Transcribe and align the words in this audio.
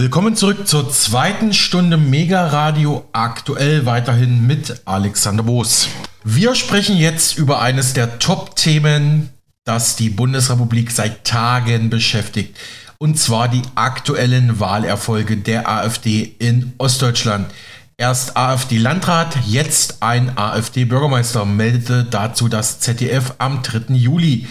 Willkommen 0.00 0.34
zurück 0.34 0.66
zur 0.66 0.90
zweiten 0.90 1.52
Stunde 1.52 1.98
Mega 1.98 2.46
Radio 2.46 3.04
aktuell 3.12 3.84
weiterhin 3.84 4.46
mit 4.46 4.80
Alexander 4.86 5.42
Boos. 5.42 5.90
Wir 6.24 6.54
sprechen 6.54 6.96
jetzt 6.96 7.36
über 7.36 7.60
eines 7.60 7.92
der 7.92 8.18
Top-Themen, 8.18 9.28
das 9.66 9.96
die 9.96 10.08
Bundesrepublik 10.08 10.90
seit 10.90 11.24
Tagen 11.24 11.90
beschäftigt. 11.90 12.56
Und 12.96 13.18
zwar 13.18 13.48
die 13.48 13.60
aktuellen 13.74 14.58
Wahlerfolge 14.58 15.36
der 15.36 15.68
AfD 15.68 16.34
in 16.38 16.72
Ostdeutschland. 16.78 17.50
Erst 17.98 18.38
AfD-Landrat, 18.38 19.36
jetzt 19.46 20.02
ein 20.02 20.38
AfD-Bürgermeister, 20.38 21.44
meldete 21.44 22.04
dazu 22.04 22.48
das 22.48 22.80
ZDF 22.80 23.34
am 23.36 23.62
3. 23.62 23.92
Juli. 23.92 24.48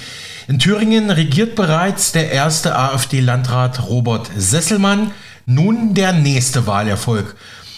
In 0.48 0.60
Thüringen 0.60 1.10
regiert 1.10 1.56
bereits 1.56 2.12
der 2.12 2.32
erste 2.32 2.78
AfD-Landrat 2.78 3.88
Robert 3.88 4.30
Sesselmann. 4.38 5.12
Nun 5.52 5.96
der 5.96 6.14
nächste 6.14 6.68
Wahlerfolg. 6.68 7.36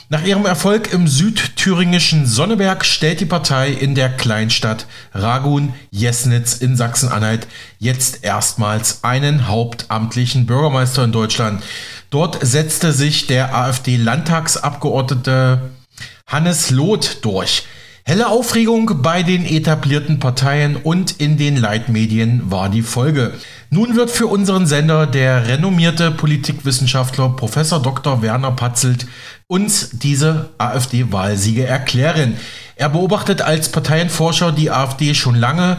Nach 0.10 0.26
ihrem 0.26 0.46
Erfolg 0.46 0.92
im 0.92 1.08
südthüringischen 1.08 2.26
Sonneberg 2.26 2.84
stellt 2.84 3.22
die 3.22 3.26
Partei 3.26 3.70
in 3.70 3.96
der 3.96 4.10
Kleinstadt 4.10 4.88
Ragun-Jesnitz 5.14 6.56
in 6.56 6.76
Sachsen-Anhalt 6.76 7.48
jetzt 7.80 8.26
erstmals 8.26 9.06
einen 9.06 9.48
hauptamtlichen 9.48 10.48
Bürgermeister 10.48 11.06
in 11.06 11.14
Deutschland. 11.14 11.64
Dort 12.10 12.40
setzte 12.42 12.92
sich 12.92 13.28
der 13.28 13.56
AfD-Landtagsabgeordnete 13.56 15.72
Hannes 16.28 16.72
Loth 16.72 17.24
durch. 17.24 17.64
Helle 18.04 18.30
Aufregung 18.30 19.02
bei 19.04 19.22
den 19.22 19.46
etablierten 19.46 20.20
Parteien 20.20 20.76
und 20.76 21.20
in 21.22 21.38
den 21.38 21.56
Leitmedien 21.56 22.50
war 22.50 22.70
die 22.70 22.82
Folge. 22.82 23.34
Nun 23.70 23.96
wird 23.96 24.10
für 24.10 24.26
unseren 24.26 24.66
Sender 24.66 25.06
der 25.06 25.48
renommierte 25.48 26.10
Politikwissenschaftler 26.10 27.30
Prof. 27.30 27.54
Dr. 27.54 28.22
Werner 28.24 28.52
Patzelt 28.52 29.06
uns 29.46 29.92
diese 29.94 30.50
AfD-Wahlsiege 30.58 31.68
erklären. 31.68 32.38
Er 32.76 32.90
beobachtet 32.90 33.44
als 33.44 33.70
Parteienforscher 33.70 34.52
die 34.52 34.72
AfD 34.72 35.14
schon 35.14 35.36
lange 35.36 35.78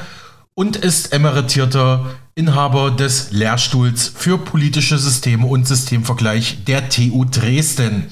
und 0.55 0.77
ist 0.77 1.13
emeritierter 1.13 2.07
Inhaber 2.37 2.93
des 2.93 3.33
Lehrstuhls 3.33 4.13
für 4.15 4.39
politische 4.39 4.97
Systeme 4.97 5.47
und 5.47 5.67
Systemvergleich 5.67 6.65
der 6.67 6.89
TU 6.89 7.25
Dresden. 7.25 8.07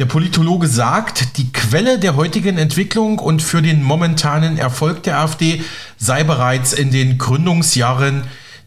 Der 0.00 0.06
Politologe 0.06 0.66
sagt, 0.66 1.36
die 1.36 1.52
Quelle 1.52 1.98
der 1.98 2.16
heutigen 2.16 2.56
Entwicklung 2.56 3.18
und 3.18 3.42
für 3.42 3.60
den 3.60 3.82
momentanen 3.82 4.56
Erfolg 4.56 5.02
der 5.02 5.18
AfD 5.18 5.62
sei 5.98 6.24
bereits 6.24 6.72
in 6.72 6.90
den 6.90 7.18
Gründungsjahren 7.18 8.22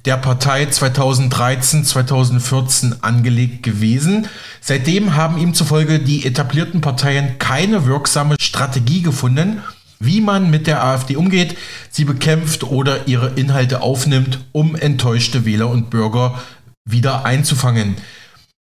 der 0.06 0.17
Partei 0.17 0.67
2013, 0.67 1.86
2014 1.86 3.02
angelegt 3.02 3.64
gewesen. 3.64 4.28
Seitdem 4.61 5.16
haben 5.16 5.39
ihm 5.39 5.56
zufolge 5.56 5.98
die 5.98 6.23
etablierten 6.23 6.81
Parteien 6.81 7.39
keine 7.39 7.88
wirksame 7.88 8.36
Strategie 8.39 9.02
gefunden, 9.02 9.64
wie 10.00 10.22
man 10.22 10.52
mit 10.52 10.67
der 10.67 10.84
AfD 10.84 11.16
umgeht, 11.16 11.58
sie 11.89 12.06
bekämpft 12.06 12.64
oder 12.64 13.08
ihre 13.08 13.31
Inhalte 13.38 13.81
aufnimmt, 13.81 14.38
um 14.52 14.76
enttäuschte 14.76 15.45
Wähler 15.45 15.72
und 15.72 15.89
Bürger 15.89 16.44
wieder 16.86 17.26
einzufangen. 17.26 17.95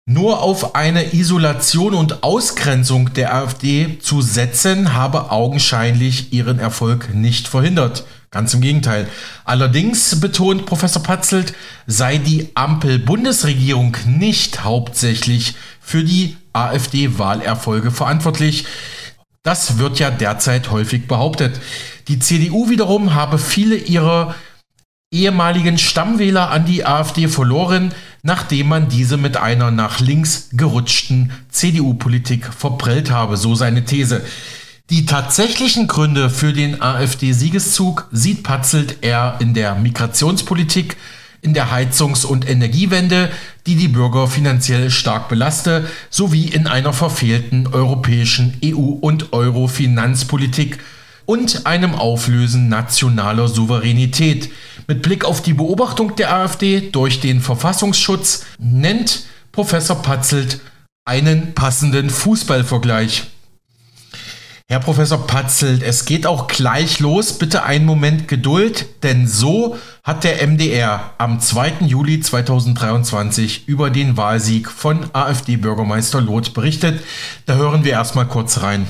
Nur 0.05 0.41
auf 0.41 0.75
eine 0.75 1.13
Isolation 1.13 1.93
und 1.93 2.23
Ausgrenzung 2.23 3.13
der 3.13 3.33
AfD 3.33 3.99
zu 3.99 4.21
setzen, 4.21 4.93
habe 4.93 5.31
augenscheinlich 5.31 6.33
ihren 6.33 6.59
Erfolg 6.59 7.13
nicht 7.13 7.47
verhindert. 7.47 8.03
Ganz 8.29 8.53
im 8.53 8.59
Gegenteil. 8.59 9.07
Allerdings 9.45 10.19
betont 10.19 10.65
Professor 10.65 11.01
Patzelt, 11.01 11.53
sei 11.87 12.17
die 12.17 12.49
Ampel-Bundesregierung 12.53 13.95
nicht 14.05 14.65
hauptsächlich 14.65 15.55
für 15.79 16.03
die 16.03 16.35
AfD-Wahlerfolge 16.51 17.91
verantwortlich. 17.91 18.65
Das 19.41 19.77
wird 19.77 19.99
ja 19.99 20.11
derzeit 20.11 20.69
häufig 20.69 21.07
behauptet. 21.07 21.61
Die 22.09 22.19
CDU 22.19 22.69
wiederum 22.69 23.13
habe 23.13 23.37
viele 23.37 23.75
ihrer 23.77 24.35
ehemaligen 25.13 25.77
Stammwähler 25.77 26.49
an 26.49 26.65
die 26.65 26.85
AfD 26.85 27.27
verloren, 27.27 27.93
nachdem 28.23 28.67
man 28.67 28.89
diese 28.89 29.15
mit 29.15 29.37
einer 29.37 29.69
nach 29.71 29.99
links 29.99 30.49
gerutschten 30.53 31.31
CDU-Politik 31.49 32.49
verprellt 32.51 33.11
habe, 33.11 33.37
so 33.37 33.53
seine 33.53 33.85
These. 33.85 34.25
Die 34.89 35.05
tatsächlichen 35.05 35.87
Gründe 35.87 36.29
für 36.29 36.51
den 36.51 36.81
AfD-Siegeszug 36.81 38.07
sieht 38.11 38.43
Patzelt 38.43 38.97
eher 39.01 39.37
in 39.39 39.53
der 39.53 39.75
Migrationspolitik, 39.75 40.97
in 41.41 41.53
der 41.53 41.71
Heizungs- 41.71 42.25
und 42.25 42.49
Energiewende, 42.49 43.29
die 43.67 43.75
die 43.75 43.89
Bürger 43.89 44.27
finanziell 44.27 44.89
stark 44.89 45.29
belaste, 45.29 45.87
sowie 46.09 46.47
in 46.47 46.67
einer 46.67 46.93
verfehlten 46.93 47.67
europäischen 47.67 48.57
EU- 48.63 48.97
und 48.99 49.31
Euro-Finanzpolitik 49.31 50.79
und 51.25 51.65
einem 51.65 51.95
Auflösen 51.95 52.69
nationaler 52.69 53.47
Souveränität. 53.47 54.49
Mit 54.87 55.01
Blick 55.01 55.23
auf 55.23 55.41
die 55.41 55.53
Beobachtung 55.53 56.15
der 56.15 56.33
AfD 56.33 56.89
durch 56.91 57.19
den 57.19 57.41
Verfassungsschutz 57.41 58.45
nennt 58.57 59.23
Professor 59.51 60.01
Patzelt 60.01 60.59
einen 61.05 61.53
passenden 61.53 62.09
Fußballvergleich. 62.09 63.23
Herr 64.69 64.79
Professor 64.79 65.27
Patzelt, 65.27 65.83
es 65.83 66.05
geht 66.05 66.25
auch 66.25 66.47
gleich 66.47 66.99
los. 66.99 67.37
Bitte 67.37 67.63
einen 67.63 67.85
Moment 67.85 68.27
Geduld, 68.27 69.03
denn 69.03 69.27
so 69.27 69.77
hat 70.03 70.23
der 70.23 70.45
MDR 70.47 71.13
am 71.17 71.39
2. 71.39 71.73
Juli 71.81 72.21
2023 72.21 73.67
über 73.67 73.89
den 73.89 74.17
Wahlsieg 74.17 74.69
von 74.71 75.09
AfD-Bürgermeister 75.13 76.21
Loth 76.21 76.53
berichtet. 76.53 77.03
Da 77.45 77.55
hören 77.55 77.83
wir 77.83 77.91
erstmal 77.91 78.27
kurz 78.27 78.61
rein. 78.61 78.87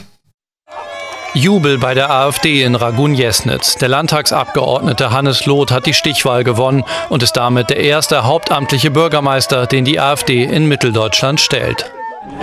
Jubel 1.36 1.80
bei 1.80 1.96
der 1.96 2.12
AfD 2.12 2.62
in 2.62 2.76
Ragun-Jesnitz. 2.76 3.78
Der 3.78 3.90
Landtagsabgeordnete 3.90 5.10
Hannes 5.10 5.48
Loth 5.48 5.72
hat 5.72 5.88
die 5.88 5.96
Stichwahl 5.96 6.44
gewonnen 6.44 6.84
und 7.10 7.24
ist 7.24 7.34
damit 7.34 7.72
der 7.72 7.78
erste 7.78 8.26
hauptamtliche 8.26 8.92
Bürgermeister, 8.92 9.66
den 9.66 9.84
die 9.84 10.00
AfD 10.00 10.44
in 10.44 10.68
Mitteldeutschland 10.68 11.42
stellt. 11.42 11.92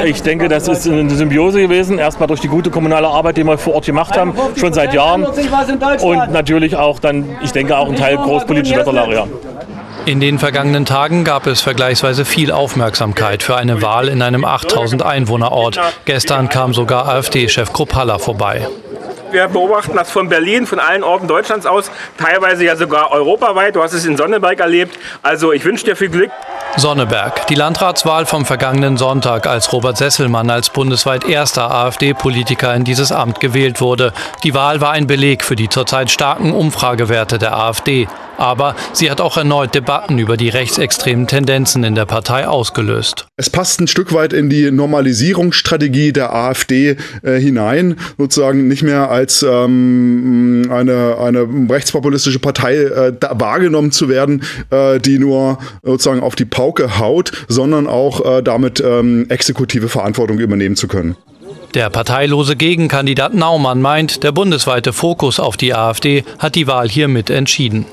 Ich 0.04 0.22
denke, 0.22 0.48
das 0.48 0.66
ist 0.66 0.88
eine 0.88 1.08
Symbiose 1.08 1.60
gewesen. 1.60 1.98
Erstmal 1.98 2.26
durch 2.26 2.40
die 2.40 2.48
gute 2.48 2.70
kommunale 2.70 3.06
Arbeit, 3.06 3.36
die 3.36 3.44
wir 3.44 3.58
vor 3.58 3.74
Ort 3.74 3.86
gemacht 3.86 4.18
haben, 4.18 4.34
schon 4.56 4.72
seit 4.72 4.92
Jahren. 4.92 5.24
Und 5.24 6.32
natürlich 6.32 6.74
auch 6.74 6.98
dann, 6.98 7.36
ich 7.42 7.52
denke, 7.52 7.78
auch 7.78 7.88
ein 7.88 7.96
Teil 7.96 8.16
großpolitischer 8.16 8.78
Wetterlage. 8.78 9.28
In 10.06 10.18
den 10.18 10.38
vergangenen 10.38 10.86
Tagen 10.86 11.24
gab 11.24 11.46
es 11.46 11.60
vergleichsweise 11.60 12.24
viel 12.24 12.52
Aufmerksamkeit 12.52 13.42
für 13.42 13.56
eine 13.56 13.82
Wahl 13.82 14.08
in 14.08 14.22
einem 14.22 14.44
8000 14.44 15.02
Einwohnerort. 15.02 15.78
Gestern 16.06 16.48
kam 16.48 16.72
sogar 16.72 17.06
AfD-Chef 17.06 17.72
Kruppalla 17.72 18.18
vorbei. 18.18 18.66
Wir 19.30 19.46
beobachten 19.46 19.94
das 19.94 20.10
von 20.10 20.28
Berlin, 20.28 20.66
von 20.66 20.80
allen 20.80 21.04
Orten 21.04 21.28
Deutschlands 21.28 21.64
aus, 21.64 21.90
teilweise 22.18 22.64
ja 22.64 22.74
sogar 22.74 23.12
europaweit. 23.12 23.76
Du 23.76 23.82
hast 23.82 23.92
es 23.92 24.04
in 24.04 24.16
Sonneberg 24.16 24.58
erlebt. 24.58 24.98
Also 25.22 25.52
ich 25.52 25.64
wünsche 25.64 25.84
dir 25.84 25.94
viel 25.94 26.08
Glück. 26.08 26.30
Sonneberg. 26.76 27.46
Die 27.46 27.54
Landratswahl 27.54 28.26
vom 28.26 28.44
vergangenen 28.44 28.96
Sonntag, 28.96 29.46
als 29.46 29.72
Robert 29.72 29.98
Sesselmann 29.98 30.50
als 30.50 30.70
bundesweit 30.70 31.24
erster 31.24 31.70
AfD-Politiker 31.70 32.74
in 32.74 32.84
dieses 32.84 33.12
Amt 33.12 33.38
gewählt 33.38 33.80
wurde. 33.80 34.12
Die 34.42 34.54
Wahl 34.54 34.80
war 34.80 34.92
ein 34.92 35.06
Beleg 35.06 35.44
für 35.44 35.56
die 35.56 35.68
zurzeit 35.68 36.10
starken 36.10 36.52
Umfragewerte 36.52 37.38
der 37.38 37.56
AfD. 37.56 38.08
Aber 38.40 38.74
sie 38.94 39.10
hat 39.10 39.20
auch 39.20 39.36
erneut 39.36 39.74
Debatten 39.74 40.18
über 40.18 40.38
die 40.38 40.48
rechtsextremen 40.48 41.26
Tendenzen 41.26 41.84
in 41.84 41.94
der 41.94 42.06
Partei 42.06 42.48
ausgelöst. 42.48 43.26
Es 43.36 43.50
passt 43.50 43.82
ein 43.82 43.86
Stück 43.86 44.14
weit 44.14 44.32
in 44.32 44.48
die 44.48 44.70
Normalisierungsstrategie 44.70 46.14
der 46.14 46.34
AfD 46.34 46.96
äh, 47.22 47.38
hinein, 47.38 47.96
sozusagen 48.16 48.66
nicht 48.66 48.82
mehr 48.82 49.10
als 49.10 49.42
ähm, 49.42 50.66
eine, 50.70 51.18
eine 51.18 51.46
rechtspopulistische 51.68 52.38
Partei 52.38 52.76
äh, 52.76 53.12
wahrgenommen 53.30 53.92
zu 53.92 54.08
werden, 54.08 54.42
äh, 54.70 54.98
die 54.98 55.18
nur 55.18 55.58
sozusagen 55.82 56.22
auf 56.22 56.34
die 56.34 56.46
Pauke 56.46 56.98
haut, 56.98 57.32
sondern 57.48 57.86
auch 57.86 58.38
äh, 58.38 58.42
damit 58.42 58.80
ähm, 58.80 59.26
exekutive 59.28 59.90
Verantwortung 59.90 60.38
übernehmen 60.38 60.76
zu 60.76 60.88
können. 60.88 61.14
Der 61.74 61.90
parteilose 61.90 62.56
Gegenkandidat 62.56 63.34
Naumann 63.34 63.82
meint, 63.82 64.24
der 64.24 64.32
bundesweite 64.32 64.94
Fokus 64.94 65.38
auf 65.38 65.58
die 65.58 65.74
AfD 65.74 66.24
hat 66.38 66.54
die 66.54 66.66
Wahl 66.66 66.88
hiermit 66.88 67.28
entschieden. 67.28 67.84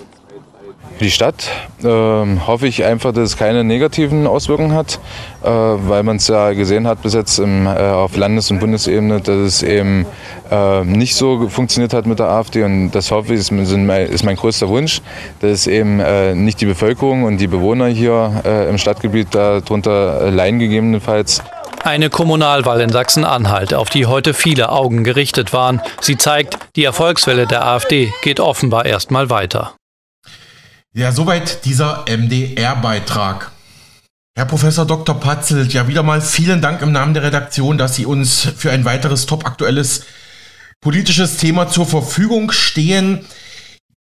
Die 0.99 1.11
Stadt 1.11 1.49
äh, 1.83 1.87
hoffe 1.87 2.67
ich 2.67 2.83
einfach, 2.83 3.13
dass 3.13 3.29
es 3.29 3.37
keine 3.37 3.63
negativen 3.63 4.25
Auswirkungen 4.25 4.73
hat, 4.73 4.99
äh, 5.43 5.47
weil 5.47 6.01
man 6.01 6.15
es 6.15 6.27
ja 6.27 6.53
gesehen 6.53 6.87
hat 6.87 7.03
bis 7.03 7.13
jetzt 7.13 7.37
im, 7.37 7.67
äh, 7.67 7.69
auf 7.69 8.17
Landes- 8.17 8.49
und 8.49 8.59
Bundesebene, 8.59 9.21
dass 9.21 9.35
es 9.35 9.63
eben 9.63 10.07
äh, 10.49 10.83
nicht 10.83 11.15
so 11.15 11.49
funktioniert 11.49 11.93
hat 11.93 12.07
mit 12.07 12.17
der 12.17 12.29
AfD 12.29 12.63
und 12.63 12.89
das 12.91 13.11
hoffe 13.11 13.35
ich, 13.35 13.41
ist, 13.41 13.51
ist 13.51 14.23
mein 14.23 14.35
größter 14.35 14.69
Wunsch, 14.69 15.01
dass 15.41 15.67
eben 15.67 15.99
äh, 15.99 16.33
nicht 16.33 16.61
die 16.61 16.65
Bevölkerung 16.65 17.25
und 17.25 17.37
die 17.37 17.47
Bewohner 17.47 17.87
hier 17.87 18.41
äh, 18.43 18.67
im 18.67 18.79
Stadtgebiet 18.79 19.35
darunter 19.35 20.31
leiden 20.31 20.57
gegebenenfalls. 20.57 21.43
Eine 21.83 22.09
Kommunalwahl 22.09 22.81
in 22.81 22.89
Sachsen-Anhalt, 22.89 23.75
auf 23.75 23.89
die 23.91 24.07
heute 24.07 24.33
viele 24.33 24.71
Augen 24.71 25.03
gerichtet 25.03 25.53
waren. 25.53 25.79
Sie 26.01 26.17
zeigt, 26.17 26.57
die 26.75 26.83
Erfolgswelle 26.83 27.45
der 27.45 27.65
AfD 27.67 28.11
geht 28.23 28.39
offenbar 28.39 28.85
erstmal 28.85 29.29
weiter. 29.29 29.76
Ja, 30.97 31.11
soweit 31.11 31.63
dieser 31.65 32.05
MDR-Beitrag. 32.09 33.51
Herr 34.35 34.45
Professor 34.45 34.83
Dr. 34.83 35.19
Patzelt, 35.19 35.71
ja 35.71 35.87
wieder 35.87 36.01
mal 36.01 36.21
vielen 36.21 36.59
Dank 36.59 36.81
im 36.81 36.91
Namen 36.91 37.13
der 37.13 37.21
Redaktion, 37.21 37.77
dass 37.77 37.93
Sie 37.93 38.07
uns 38.07 38.49
für 38.57 38.71
ein 38.71 38.83
weiteres 38.83 39.27
topaktuelles 39.27 40.05
politisches 40.81 41.37
Thema 41.37 41.69
zur 41.69 41.85
Verfügung 41.85 42.51
stehen. 42.51 43.23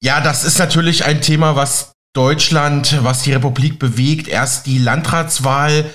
Ja, 0.04 0.20
das 0.20 0.44
ist 0.44 0.60
natürlich 0.60 1.04
ein 1.04 1.20
Thema, 1.20 1.56
was 1.56 1.94
Deutschland, 2.12 3.02
was 3.02 3.22
die 3.22 3.32
Republik 3.32 3.80
bewegt. 3.80 4.28
Erst 4.28 4.66
die 4.66 4.78
Landratswahl, 4.78 5.90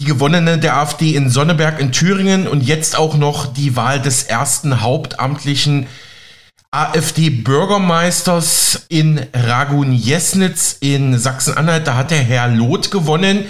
die 0.00 0.04
gewonnene 0.04 0.58
der 0.58 0.78
AfD 0.78 1.14
in 1.14 1.30
Sonneberg 1.30 1.78
in 1.78 1.92
Thüringen 1.92 2.48
und 2.48 2.62
jetzt 2.62 2.98
auch 2.98 3.16
noch 3.16 3.52
die 3.52 3.76
Wahl 3.76 4.02
des 4.02 4.24
ersten 4.24 4.80
hauptamtlichen 4.80 5.86
AfD-Bürgermeisters 6.72 8.86
in 8.88 9.18
Ragun-Jesnitz 9.34 10.78
in 10.80 11.14
Sachsen-Anhalt. 11.14 11.88
Da 11.88 11.96
hat 11.96 12.12
der 12.12 12.18
Herr 12.18 12.46
Loth 12.46 12.92
gewonnen. 12.92 13.46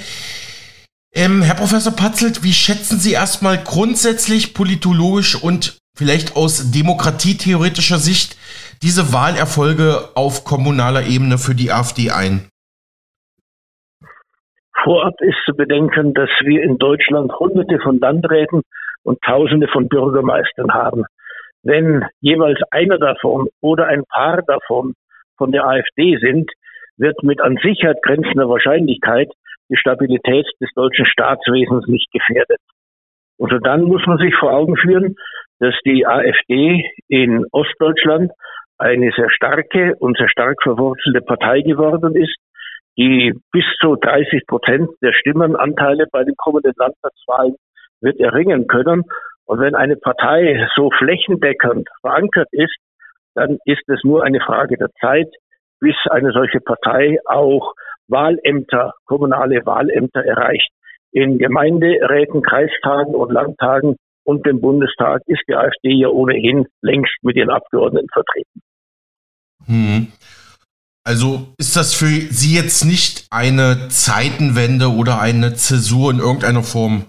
Ähm, 1.13 1.43
Herr 1.43 1.57
Professor 1.57 1.95
Patzelt, 1.95 2.43
wie 2.43 2.55
schätzen 2.55 2.99
Sie 2.99 3.13
erstmal 3.13 3.59
grundsätzlich 3.59 4.55
politologisch 4.55 5.35
und 5.35 5.77
vielleicht 5.95 6.35
aus 6.35 6.71
demokratietheoretischer 6.71 7.99
Sicht 7.99 8.39
diese 8.83 9.13
Wahlerfolge 9.13 10.09
auf 10.15 10.45
kommunaler 10.45 11.07
Ebene 11.07 11.37
für 11.37 11.55
die 11.55 11.73
AfD 11.73 12.11
ein? 12.11 12.49
Vorab 14.83 15.21
ist 15.21 15.37
zu 15.45 15.55
bedenken, 15.55 16.15
dass 16.15 16.31
wir 16.43 16.63
in 16.63 16.79
Deutschland 16.79 17.31
Hunderte 17.39 17.79
von 17.81 17.99
Landräten 17.99 18.63
und 19.03 19.21
Tausende 19.21 19.69
von 19.69 19.89
Bürgermeistern 19.89 20.73
haben. 20.73 21.05
Wenn 21.63 22.05
jeweils 22.21 22.59
einer 22.71 22.99
davon 22.99 23.49
oder 23.61 23.87
ein 23.87 24.05
paar 24.05 24.43
davon 24.43 24.95
von 25.37 25.53
der 25.53 25.67
AfD 25.67 26.17
sind, 26.19 26.51
wird 26.97 27.23
mit 27.23 27.41
an 27.41 27.59
Sicherheit 27.63 28.03
grenzender 28.03 28.49
Wahrscheinlichkeit 28.49 29.31
die 29.69 29.77
Stabilität 29.77 30.47
des 30.61 30.71
deutschen 30.75 31.07
Staatswesens 31.07 31.87
nicht 31.87 32.11
gefährdet. 32.13 32.59
Und 33.39 33.53
dann 33.65 33.85
muss 33.85 34.05
man 34.07 34.19
sich 34.19 34.35
vor 34.35 34.53
Augen 34.53 34.77
führen, 34.77 35.17
dass 35.61 35.75
die 35.85 36.07
AfD 36.07 36.85
in 37.09 37.47
Ostdeutschland 37.53 38.33
eine 38.79 39.13
sehr 39.17 39.31
starke 39.31 39.95
und 39.99 40.17
sehr 40.17 40.29
stark 40.29 40.63
verwurzelte 40.63 41.21
Partei 41.21 41.61
geworden 41.61 42.15
ist, 42.17 42.37
die 42.97 43.33
bis 43.53 43.65
zu 43.81 43.97
30 43.97 44.47
Prozent 44.47 44.91
der 45.03 45.13
Stimmenanteile 45.13 46.07
bei 46.11 46.25
den 46.25 46.35
kommenden 46.37 46.73
Landtagswahlen 46.77 47.57
wird 48.01 48.19
erringen 48.21 48.67
können. 48.67 49.05
Und 49.51 49.59
wenn 49.59 49.75
eine 49.75 49.97
Partei 49.97 50.65
so 50.77 50.91
flächendeckend 50.97 51.89
verankert 52.03 52.47
ist, 52.53 52.77
dann 53.35 53.59
ist 53.65 53.83
es 53.89 53.99
nur 54.05 54.23
eine 54.23 54.39
Frage 54.39 54.77
der 54.77 54.91
Zeit, 55.01 55.27
bis 55.81 55.97
eine 56.09 56.31
solche 56.31 56.61
Partei 56.61 57.19
auch 57.25 57.75
Wahlämter, 58.07 58.93
kommunale 59.07 59.67
Wahlämter 59.67 60.25
erreicht. 60.25 60.71
In 61.11 61.39
Gemeinderäten, 61.39 62.43
Kreistagen 62.43 63.17
und 63.17 63.33
Landtagen 63.33 63.97
und 64.23 64.47
dem 64.47 64.61
Bundestag 64.61 65.23
ist 65.27 65.43
die 65.49 65.57
AfD 65.57 65.95
ja 65.95 66.07
ohnehin 66.07 66.69
längst 66.81 67.17
mit 67.23 67.35
ihren 67.35 67.51
Abgeordneten 67.51 68.07
vertreten. 68.13 68.63
Hm. 69.67 70.13
Also 71.03 71.49
ist 71.59 71.77
das 71.77 71.93
für 71.93 72.07
Sie 72.07 72.55
jetzt 72.55 72.85
nicht 72.85 73.27
eine 73.33 73.89
Zeitenwende 73.89 74.91
oder 74.91 75.21
eine 75.21 75.55
Zäsur 75.55 76.13
in 76.13 76.21
irgendeiner 76.21 76.63
Form? 76.63 77.07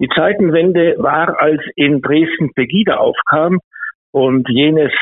Die 0.00 0.08
Zeitenwende 0.08 0.96
war, 0.98 1.40
als 1.40 1.62
in 1.76 2.02
Dresden 2.02 2.52
Pegida 2.54 2.96
aufkam 2.96 3.60
und 4.12 4.48
jenes 4.48 4.92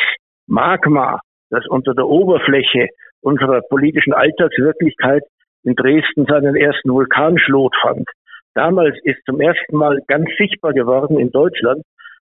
Magma, 0.46 1.20
das 1.50 1.66
unter 1.66 1.94
der 1.94 2.06
Oberfläche 2.06 2.88
unserer 3.22 3.62
politischen 3.68 4.12
Alltagswirklichkeit 4.12 5.22
in 5.64 5.74
Dresden 5.74 6.26
seinen 6.26 6.56
ersten 6.56 6.90
Vulkanschlot 6.90 7.74
fand. 7.80 8.08
Damals 8.54 8.98
ist 9.04 9.24
zum 9.24 9.40
ersten 9.40 9.76
Mal 9.76 10.00
ganz 10.08 10.28
sichtbar 10.36 10.72
geworden 10.74 11.18
in 11.18 11.30
Deutschland, 11.30 11.82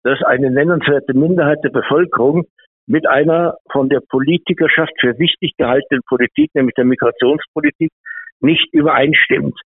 dass 0.03 0.23
eine 0.23 0.51
nennenswerte 0.51 1.15
Minderheit 1.15 1.59
der 1.65 1.71
Bevölkerung 1.71 2.47
mit 2.87 3.07
einer 3.09 3.57
von 3.71 3.89
der 3.89 4.01
Politikerschaft 4.01 4.93
für 5.01 5.19
wichtig 5.19 5.53
gehaltenen 5.57 6.03
Politik, 6.09 6.51
nämlich 6.55 6.75
der 6.75 6.85
Migrationspolitik, 6.85 7.91
nicht 8.41 8.69
übereinstimmt. 8.73 9.59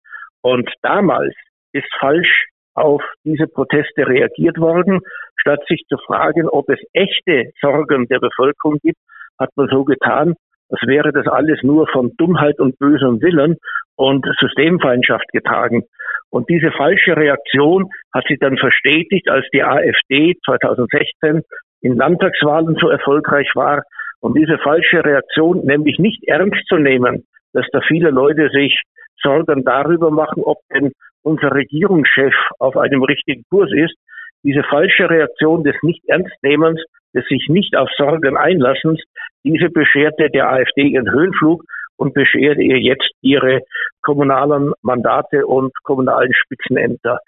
Und 0.42 0.70
damals 0.82 1.34
ist 1.72 1.88
falsch 2.00 2.48
auf 2.76 3.04
diese 3.24 3.48
Proteste 3.48 4.08
reagiert 4.08 4.58
worden. 4.58 5.00
Statt 5.36 5.62
sich 5.68 5.84
zu 5.90 5.98
fragen, 5.98 6.48
ob 6.48 6.70
es 6.70 6.80
echte 6.94 7.52
Sorgen 7.62 8.08
der 8.08 8.20
Bevölkerung 8.20 8.78
gibt, 8.82 9.00
hat 9.40 9.50
man 9.56 9.68
so 9.70 9.84
getan, 9.84 10.36
als 10.70 10.82
wäre 10.88 11.12
das 11.12 11.28
alles 11.28 11.62
nur 11.64 11.88
von 11.88 12.12
Dummheit 12.18 12.60
und 12.60 12.80
bösem 12.80 13.22
Willen 13.22 13.58
und 13.96 14.26
Systemfeindschaft 14.40 15.28
getragen. 15.32 15.84
Und 16.30 16.50
diese 16.50 16.72
falsche 16.72 17.16
Reaktion 17.16 17.90
hat 18.14 18.26
sich 18.28 18.40
dann 18.40 18.58
verstetigt, 18.58 19.30
als 19.30 19.46
die 19.54 19.64
AfD 19.64 20.36
2016 20.46 21.44
in 21.82 21.96
Landtagswahlen 21.96 22.76
so 22.80 22.90
erfolgreich 22.90 23.52
war. 23.54 23.84
Und 24.20 24.38
diese 24.38 24.58
falsche 24.58 25.04
Reaktion, 25.04 25.66
nämlich 25.66 26.00
nicht 26.00 26.24
ernst 26.28 26.66
zu 26.68 26.78
nehmen, 26.78 27.26
dass 27.54 27.68
da 27.72 27.82
viele 27.82 28.10
Leute 28.10 28.50
sich 28.50 28.82
Sorgen 29.22 29.64
darüber 29.64 30.10
machen, 30.10 30.42
ob 30.44 30.58
denn 30.74 30.92
unser 31.24 31.52
Regierungschef 31.52 32.34
auf 32.60 32.78
einem 32.78 33.04
richtigen 33.04 33.44
Kurs 33.50 33.72
ist, 33.74 33.96
diese 34.44 34.64
falsche 34.64 35.10
Reaktion 35.10 35.64
des 35.64 35.76
Nicht-Ernstnehmens, 35.82 36.82
des 37.14 37.26
sich 37.28 37.48
nicht 37.50 37.76
auf 37.76 37.90
Sorgen 37.98 38.38
einlassens, 38.38 39.02
diese 39.44 39.70
bescherte 39.70 40.30
der 40.30 40.50
AfD 40.50 40.84
ihren 40.84 41.10
Höhenflug 41.12 41.64
und 41.96 42.14
beschert 42.14 42.58
ihr 42.58 42.80
jetzt 42.80 43.10
ihre 43.22 43.62
kommunalen 44.02 44.74
Mandate 44.82 45.46
und 45.46 45.72
kommunalen 45.84 46.34
Spitzenämter. 46.34 47.20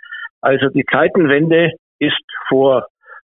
Also 0.41 0.67
die 0.69 0.85
Zeitenwende 0.85 1.71
ist 1.99 2.23
vor 2.49 2.87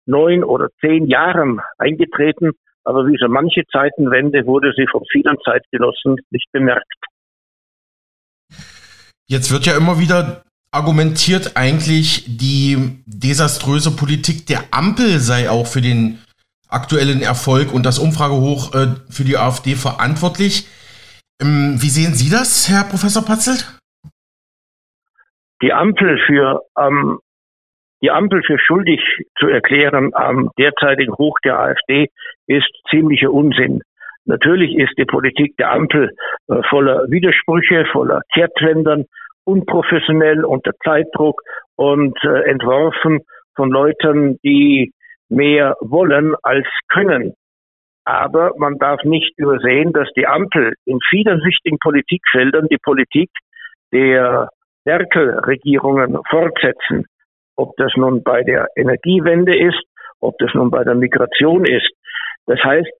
neun 0.06 0.44
oder 0.44 0.68
zehn 0.80 1.06
Jahren 1.06 1.60
eingetreten, 1.78 2.52
aber 2.84 3.06
wie 3.06 3.16
so 3.18 3.28
manche 3.28 3.64
Zeitenwende 3.70 4.46
wurde 4.46 4.72
sie 4.76 4.86
von 4.90 5.02
vielen 5.10 5.36
Zeitgenossen 5.44 6.16
nicht 6.30 6.50
bemerkt. 6.52 6.86
Jetzt 9.26 9.52
wird 9.52 9.66
ja 9.66 9.76
immer 9.76 9.98
wieder 9.98 10.42
argumentiert 10.76 11.56
eigentlich, 11.56 12.24
die 12.26 13.02
desaströse 13.06 13.96
Politik 13.96 14.46
der 14.46 14.60
Ampel 14.70 15.18
sei 15.18 15.48
auch 15.48 15.66
für 15.66 15.80
den 15.80 16.18
aktuellen 16.68 17.22
Erfolg 17.22 17.72
und 17.72 17.86
das 17.86 17.98
Umfragehoch 17.98 18.74
äh, 18.74 18.86
für 19.08 19.24
die 19.24 19.36
AfD 19.36 19.74
verantwortlich. 19.74 20.68
Ähm, 21.40 21.76
wie 21.80 21.88
sehen 21.88 22.14
Sie 22.14 22.30
das, 22.30 22.68
Herr 22.68 22.84
Professor 22.84 23.24
Patzelt? 23.24 23.78
Die 25.62 25.72
Ampel 25.72 26.18
für 26.26 26.60
ähm, 26.78 27.18
die 28.02 28.10
Ampel 28.10 28.42
für 28.46 28.58
schuldig 28.58 29.00
zu 29.38 29.48
erklären 29.48 30.10
am 30.14 30.50
derzeitigen 30.58 31.14
Hoch 31.14 31.38
der 31.44 31.58
AfD 31.58 32.10
ist 32.46 32.70
ziemlicher 32.90 33.32
Unsinn. 33.32 33.80
Natürlich 34.26 34.76
ist 34.76 34.92
die 34.98 35.06
Politik 35.06 35.56
der 35.56 35.72
Ampel 35.72 36.10
äh, 36.48 36.62
voller 36.68 37.08
Widersprüche, 37.08 37.86
voller 37.92 38.20
Kehrtwendern, 38.34 39.06
unprofessionell, 39.46 40.44
unter 40.44 40.72
Zeitdruck 40.84 41.40
und 41.76 42.18
äh, 42.24 42.50
entworfen 42.50 43.20
von 43.54 43.70
Leuten, 43.70 44.38
die 44.42 44.92
mehr 45.28 45.76
wollen 45.80 46.34
als 46.42 46.66
können. 46.88 47.34
Aber 48.04 48.52
man 48.56 48.78
darf 48.78 49.02
nicht 49.02 49.36
übersehen, 49.36 49.92
dass 49.92 50.08
die 50.16 50.26
Ampel 50.26 50.74
in 50.84 50.98
vielen 51.08 51.40
wichtigen 51.44 51.78
Politikfeldern 51.78 52.68
die 52.68 52.78
Politik 52.78 53.30
der 53.92 54.48
Merkel-Regierungen 54.84 56.18
fortsetzen. 56.28 57.06
Ob 57.56 57.76
das 57.76 57.92
nun 57.96 58.22
bei 58.22 58.42
der 58.42 58.68
Energiewende 58.76 59.58
ist, 59.58 59.82
ob 60.20 60.38
das 60.38 60.54
nun 60.54 60.70
bei 60.70 60.84
der 60.84 60.94
Migration 60.94 61.64
ist. 61.64 61.90
Das 62.46 62.60
heißt, 62.62 62.90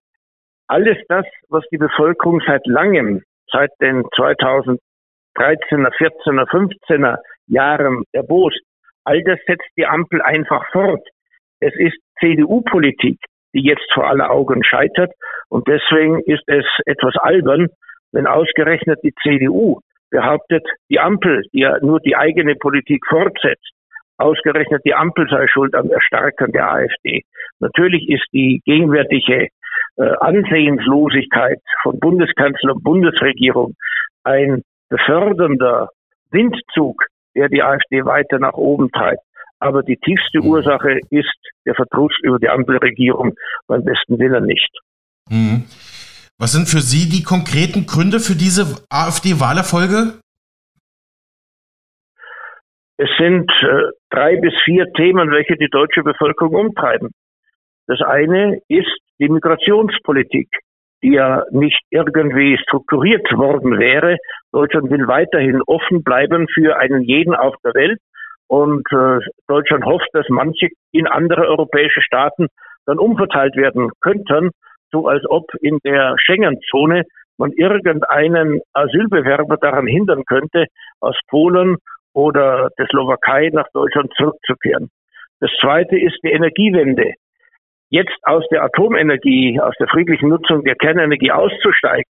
alles 0.67 0.97
das, 1.07 1.25
was 1.47 1.63
die 1.71 1.77
Bevölkerung 1.77 2.41
seit 2.45 2.65
langem, 2.67 3.23
seit 3.49 3.71
den 3.79 4.03
2013er, 5.37 5.91
14er, 5.97 6.47
15er 6.49 7.17
Jahren 7.47 8.03
erbost, 8.11 8.61
all 9.03 9.21
das 9.23 9.39
setzt 9.47 9.69
die 9.77 9.85
Ampel 9.85 10.21
einfach 10.21 10.65
fort. 10.71 11.07
Es 11.59 11.73
ist 11.75 11.97
CDU-Politik, 12.19 13.19
die 13.53 13.63
jetzt 13.63 13.91
vor 13.93 14.07
aller 14.07 14.31
Augen 14.31 14.63
scheitert. 14.63 15.11
Und 15.49 15.67
deswegen 15.67 16.19
ist 16.25 16.43
es 16.47 16.65
etwas 16.85 17.15
albern, 17.17 17.67
wenn 18.11 18.27
ausgerechnet 18.27 18.99
die 19.03 19.13
CDU 19.23 19.79
behauptet, 20.09 20.65
die 20.89 20.99
Ampel, 20.99 21.43
die 21.53 21.59
ja 21.59 21.77
nur 21.81 21.99
die 21.99 22.15
eigene 22.15 22.55
Politik 22.55 23.05
fortsetzt, 23.07 23.71
ausgerechnet 24.17 24.81
die 24.85 24.95
Ampel 24.95 25.27
sei 25.29 25.47
schuld 25.47 25.75
am 25.75 25.89
Erstarken 25.89 26.51
der 26.51 26.71
AfD. 26.71 27.23
Natürlich 27.59 28.09
ist 28.09 28.25
die 28.33 28.61
gegenwärtige 28.65 29.47
äh, 29.97 30.03
Ansehenslosigkeit 30.19 31.59
von 31.83 31.99
Bundeskanzler 31.99 32.73
und 32.75 32.83
Bundesregierung 32.83 33.75
ein 34.23 34.63
befördernder 34.89 35.89
Windzug, 36.31 37.03
der 37.35 37.49
die 37.49 37.61
AfD 37.61 38.05
weiter 38.05 38.39
nach 38.39 38.53
oben 38.53 38.91
treibt. 38.91 39.21
Aber 39.59 39.83
die 39.83 39.97
tiefste 39.97 40.39
mhm. 40.39 40.47
Ursache 40.47 40.99
ist 41.09 41.33
der 41.65 41.75
Verdruss 41.75 42.13
über 42.21 42.39
die 42.39 42.49
andere 42.49 42.81
Regierung, 42.81 43.33
beim 43.67 43.83
besten 43.83 44.19
Willen 44.19 44.45
nicht. 44.45 44.71
Mhm. 45.29 45.65
Was 46.39 46.51
sind 46.51 46.67
für 46.67 46.81
Sie 46.81 47.09
die 47.09 47.23
konkreten 47.23 47.87
Gründe 47.87 48.19
für 48.19 48.35
diese 48.35 48.85
AfD-Wahlerfolge? 48.89 50.19
Es 52.97 53.09
sind 53.17 53.51
äh, 53.61 53.91
drei 54.09 54.37
bis 54.37 54.53
vier 54.63 54.91
Themen, 54.93 55.31
welche 55.31 55.55
die 55.55 55.69
deutsche 55.69 56.03
Bevölkerung 56.03 56.55
umtreiben. 56.55 57.11
Das 57.87 58.01
eine 58.01 58.59
ist 58.67 58.91
die 59.19 59.29
Migrationspolitik 59.29 60.49
die 61.03 61.11
ja 61.13 61.43
nicht 61.51 61.81
irgendwie 61.89 62.57
strukturiert 62.57 63.31
worden 63.33 63.79
wäre. 63.79 64.17
Deutschland 64.51 64.89
will 64.89 65.07
weiterhin 65.07 65.61
offen 65.65 66.03
bleiben 66.03 66.47
für 66.53 66.77
einen 66.77 67.01
jeden 67.03 67.35
auf 67.35 67.55
der 67.63 67.73
Welt. 67.73 67.99
Und 68.47 68.85
äh, 68.91 69.19
Deutschland 69.47 69.85
hofft, 69.85 70.09
dass 70.13 70.25
manche 70.29 70.69
in 70.91 71.07
andere 71.07 71.47
europäische 71.47 72.01
Staaten 72.01 72.47
dann 72.85 72.97
umverteilt 72.97 73.55
werden 73.57 73.91
könnten, 74.01 74.51
so 74.91 75.07
als 75.07 75.23
ob 75.29 75.45
in 75.61 75.79
der 75.83 76.15
Schengen-Zone 76.25 77.03
man 77.37 77.51
irgendeinen 77.51 78.61
Asylbewerber 78.73 79.57
daran 79.57 79.85
hindern 79.85 80.23
könnte, 80.25 80.65
aus 81.01 81.17
Polen 81.29 81.77
oder 82.13 82.69
der 82.79 82.87
Slowakei 82.87 83.49
nach 83.53 83.67
Deutschland 83.73 84.11
zurückzukehren. 84.15 84.89
Das 85.39 85.51
zweite 85.61 85.99
ist 85.99 86.17
die 86.23 86.31
Energiewende. 86.31 87.13
Jetzt 87.89 88.17
aus 88.23 88.43
der 88.51 88.63
Atomenergie, 88.63 89.59
aus 89.61 89.73
der 89.79 89.87
friedlichen 89.87 90.29
Nutzung 90.29 90.63
der 90.63 90.75
Kernenergie 90.75 91.31
auszusteigen, 91.31 92.03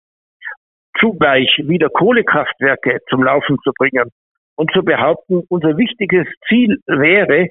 zugleich 1.00 1.50
wieder 1.65 1.89
Kohlekraftwerke 1.89 3.00
zum 3.10 3.24
Laufen 3.24 3.58
zu 3.63 3.72
bringen 3.77 4.10
und 4.55 4.72
zu 4.72 4.84
behaupten, 4.84 5.44
unser 5.50 5.77
wichtiges 5.77 6.27
Ziel 6.48 6.77
wäre 6.88 7.50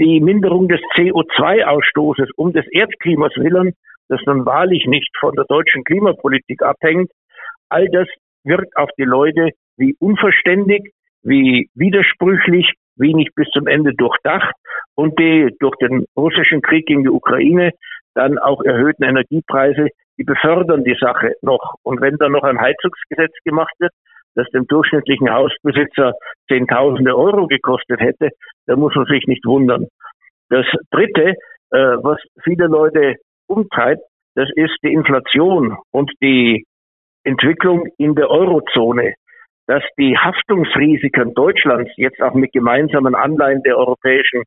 die 0.00 0.20
Minderung 0.20 0.66
des 0.68 0.80
CO2-Ausstoßes 0.96 2.30
um 2.36 2.52
des 2.52 2.66
Erdklimas 2.72 3.32
willen, 3.36 3.74
das 4.08 4.20
nun 4.26 4.44
wahrlich 4.46 4.86
nicht 4.86 5.10
von 5.20 5.34
der 5.36 5.44
deutschen 5.44 5.84
Klimapolitik 5.84 6.62
abhängt. 6.62 7.12
All 7.68 7.86
das 7.90 8.08
wirkt 8.42 8.76
auf 8.76 8.90
die 8.98 9.04
Leute 9.04 9.50
wie 9.76 9.94
unverständig, 10.00 10.92
wie 11.22 11.68
widersprüchlich, 11.74 12.72
wenig 13.00 13.28
bis 13.34 13.48
zum 13.50 13.66
Ende 13.66 13.94
durchdacht 13.94 14.54
und 14.94 15.18
die 15.18 15.54
durch 15.58 15.76
den 15.76 16.04
russischen 16.16 16.62
Krieg 16.62 16.86
gegen 16.86 17.02
die 17.02 17.10
Ukraine 17.10 17.72
dann 18.14 18.38
auch 18.38 18.62
erhöhten 18.62 19.04
Energiepreise, 19.04 19.88
die 20.18 20.24
befördern 20.24 20.84
die 20.84 20.96
Sache 21.00 21.34
noch. 21.42 21.74
Und 21.82 22.00
wenn 22.00 22.16
dann 22.16 22.32
noch 22.32 22.42
ein 22.42 22.60
Heizungsgesetz 22.60 23.32
gemacht 23.44 23.74
wird, 23.78 23.92
das 24.34 24.48
dem 24.50 24.66
durchschnittlichen 24.66 25.32
Hausbesitzer 25.32 26.12
Zehntausende 26.48 27.16
Euro 27.16 27.46
gekostet 27.46 28.00
hätte, 28.00 28.30
da 28.66 28.76
muss 28.76 28.94
man 28.94 29.06
sich 29.06 29.26
nicht 29.26 29.44
wundern. 29.44 29.86
Das 30.48 30.66
Dritte, 30.90 31.34
äh, 31.70 31.76
was 32.02 32.18
viele 32.42 32.66
Leute 32.66 33.16
umtreibt, 33.46 34.02
das 34.34 34.48
ist 34.54 34.76
die 34.82 34.92
Inflation 34.92 35.76
und 35.90 36.10
die 36.22 36.64
Entwicklung 37.24 37.86
in 37.98 38.14
der 38.14 38.30
Eurozone 38.30 39.14
dass 39.70 39.84
die 39.96 40.18
Haftungsrisiken 40.18 41.32
Deutschlands 41.32 41.92
jetzt 41.94 42.20
auch 42.20 42.34
mit 42.34 42.50
gemeinsamen 42.52 43.14
Anleihen 43.14 43.62
der 43.62 43.78
europäischen, 43.78 44.42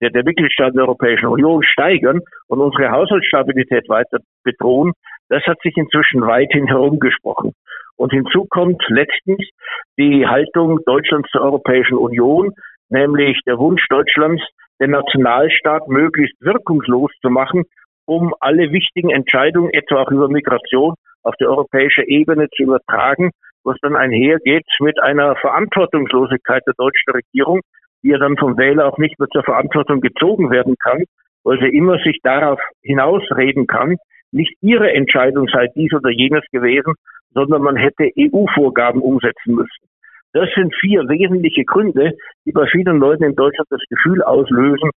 der, 0.00 0.10
der 0.10 0.24
Mitgliedstaaten 0.24 0.74
der 0.74 0.86
Europäischen 0.86 1.26
Union 1.26 1.62
steigern 1.62 2.22
und 2.48 2.60
unsere 2.60 2.90
Haushaltsstabilität 2.90 3.88
weiter 3.88 4.18
bedrohen, 4.42 4.92
das 5.28 5.44
hat 5.44 5.60
sich 5.62 5.76
inzwischen 5.76 6.22
weithin 6.22 6.66
herumgesprochen. 6.66 7.52
Und 7.94 8.10
hinzu 8.10 8.46
kommt 8.50 8.82
letztens 8.88 9.48
die 9.96 10.26
Haltung 10.26 10.80
Deutschlands 10.86 11.30
zur 11.30 11.42
Europäischen 11.42 11.96
Union, 11.96 12.52
nämlich 12.88 13.38
der 13.46 13.58
Wunsch 13.58 13.86
Deutschlands, 13.88 14.42
den 14.80 14.90
Nationalstaat 14.90 15.86
möglichst 15.86 16.34
wirkungslos 16.40 17.12
zu 17.22 17.30
machen, 17.30 17.62
um 18.06 18.34
alle 18.40 18.72
wichtigen 18.72 19.10
Entscheidungen, 19.10 19.70
etwa 19.72 20.02
auch 20.02 20.10
über 20.10 20.28
Migration, 20.28 20.94
auf 21.22 21.36
die 21.36 21.46
europäische 21.46 22.02
Ebene 22.08 22.48
zu 22.56 22.64
übertragen 22.64 23.30
was 23.64 23.76
dann 23.82 23.96
einhergeht 23.96 24.66
mit 24.80 25.00
einer 25.00 25.36
Verantwortungslosigkeit 25.36 26.62
der 26.66 26.74
deutschen 26.76 27.12
Regierung, 27.12 27.60
die 28.02 28.10
ja 28.10 28.18
dann 28.18 28.36
vom 28.36 28.56
Wähler 28.58 28.86
auch 28.86 28.98
nicht 28.98 29.18
mehr 29.18 29.28
zur 29.28 29.42
Verantwortung 29.42 30.00
gezogen 30.00 30.50
werden 30.50 30.76
kann, 30.82 31.04
weil 31.42 31.58
sie 31.60 31.76
immer 31.76 31.98
sich 31.98 32.20
darauf 32.22 32.60
hinausreden 32.82 33.66
kann, 33.66 33.96
nicht 34.30 34.54
ihre 34.60 34.92
Entscheidung 34.92 35.48
sei 35.48 35.68
dies 35.74 35.92
oder 35.94 36.10
jenes 36.10 36.44
gewesen, 36.52 36.94
sondern 37.32 37.62
man 37.62 37.76
hätte 37.76 38.10
EU-Vorgaben 38.18 39.00
umsetzen 39.00 39.54
müssen. 39.54 39.88
Das 40.32 40.48
sind 40.54 40.74
vier 40.74 41.08
wesentliche 41.08 41.64
Gründe, 41.64 42.12
die 42.44 42.52
bei 42.52 42.66
vielen 42.66 42.98
Leuten 42.98 43.24
in 43.24 43.36
Deutschland 43.36 43.68
das 43.70 43.82
Gefühl 43.88 44.22
auslösen, 44.22 44.90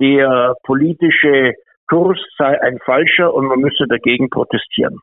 der 0.00 0.54
politische 0.62 1.52
Kurs 1.88 2.18
sei 2.38 2.60
ein 2.60 2.78
falscher 2.84 3.34
und 3.34 3.46
man 3.46 3.60
müsse 3.60 3.86
dagegen 3.88 4.30
protestieren. 4.30 4.98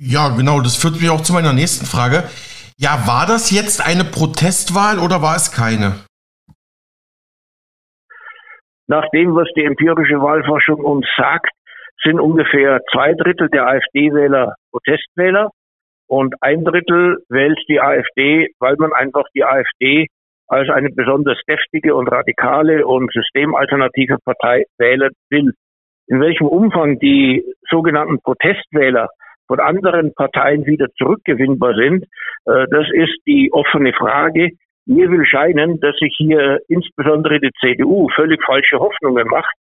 Ja, 0.00 0.28
genau, 0.28 0.60
das 0.60 0.76
führt 0.76 1.00
mich 1.00 1.10
auch 1.10 1.22
zu 1.22 1.32
meiner 1.32 1.52
nächsten 1.52 1.84
Frage. 1.84 2.22
Ja, 2.78 3.08
war 3.08 3.26
das 3.26 3.50
jetzt 3.50 3.84
eine 3.84 4.04
Protestwahl 4.04 5.00
oder 5.00 5.22
war 5.22 5.34
es 5.34 5.50
keine? 5.50 6.06
Nach 8.86 9.04
dem, 9.10 9.34
was 9.34 9.48
die 9.56 9.64
empirische 9.64 10.20
Wahlforschung 10.22 10.84
uns 10.84 11.04
sagt, 11.16 11.50
sind 12.04 12.20
ungefähr 12.20 12.80
zwei 12.92 13.12
Drittel 13.14 13.48
der 13.48 13.66
AfD-Wähler 13.66 14.54
Protestwähler 14.70 15.50
und 16.06 16.36
ein 16.42 16.64
Drittel 16.64 17.18
wählt 17.28 17.58
die 17.68 17.80
AfD, 17.80 18.48
weil 18.60 18.76
man 18.78 18.92
einfach 18.92 19.24
die 19.34 19.44
AfD 19.44 20.06
als 20.46 20.70
eine 20.70 20.90
besonders 20.90 21.38
deftige 21.48 21.96
und 21.96 22.06
radikale 22.06 22.86
und 22.86 23.12
systemalternative 23.12 24.18
Partei 24.24 24.64
wählen 24.78 25.10
will. 25.28 25.52
In 26.06 26.20
welchem 26.20 26.46
Umfang 26.46 27.00
die 27.00 27.44
sogenannten 27.68 28.20
Protestwähler 28.22 29.08
von 29.48 29.60
anderen 29.60 30.14
Parteien 30.14 30.66
wieder 30.66 30.86
zurückgewinnbar 30.96 31.74
sind, 31.74 32.04
äh, 32.44 32.66
das 32.70 32.86
ist 32.92 33.18
die 33.26 33.50
offene 33.52 33.92
Frage. 33.92 34.50
Mir 34.86 35.10
will 35.10 35.24
scheinen, 35.26 35.80
dass 35.80 35.96
sich 35.96 36.14
hier 36.16 36.60
insbesondere 36.68 37.40
die 37.40 37.50
CDU 37.60 38.08
völlig 38.14 38.42
falsche 38.44 38.78
Hoffnungen 38.78 39.26
macht. 39.26 39.54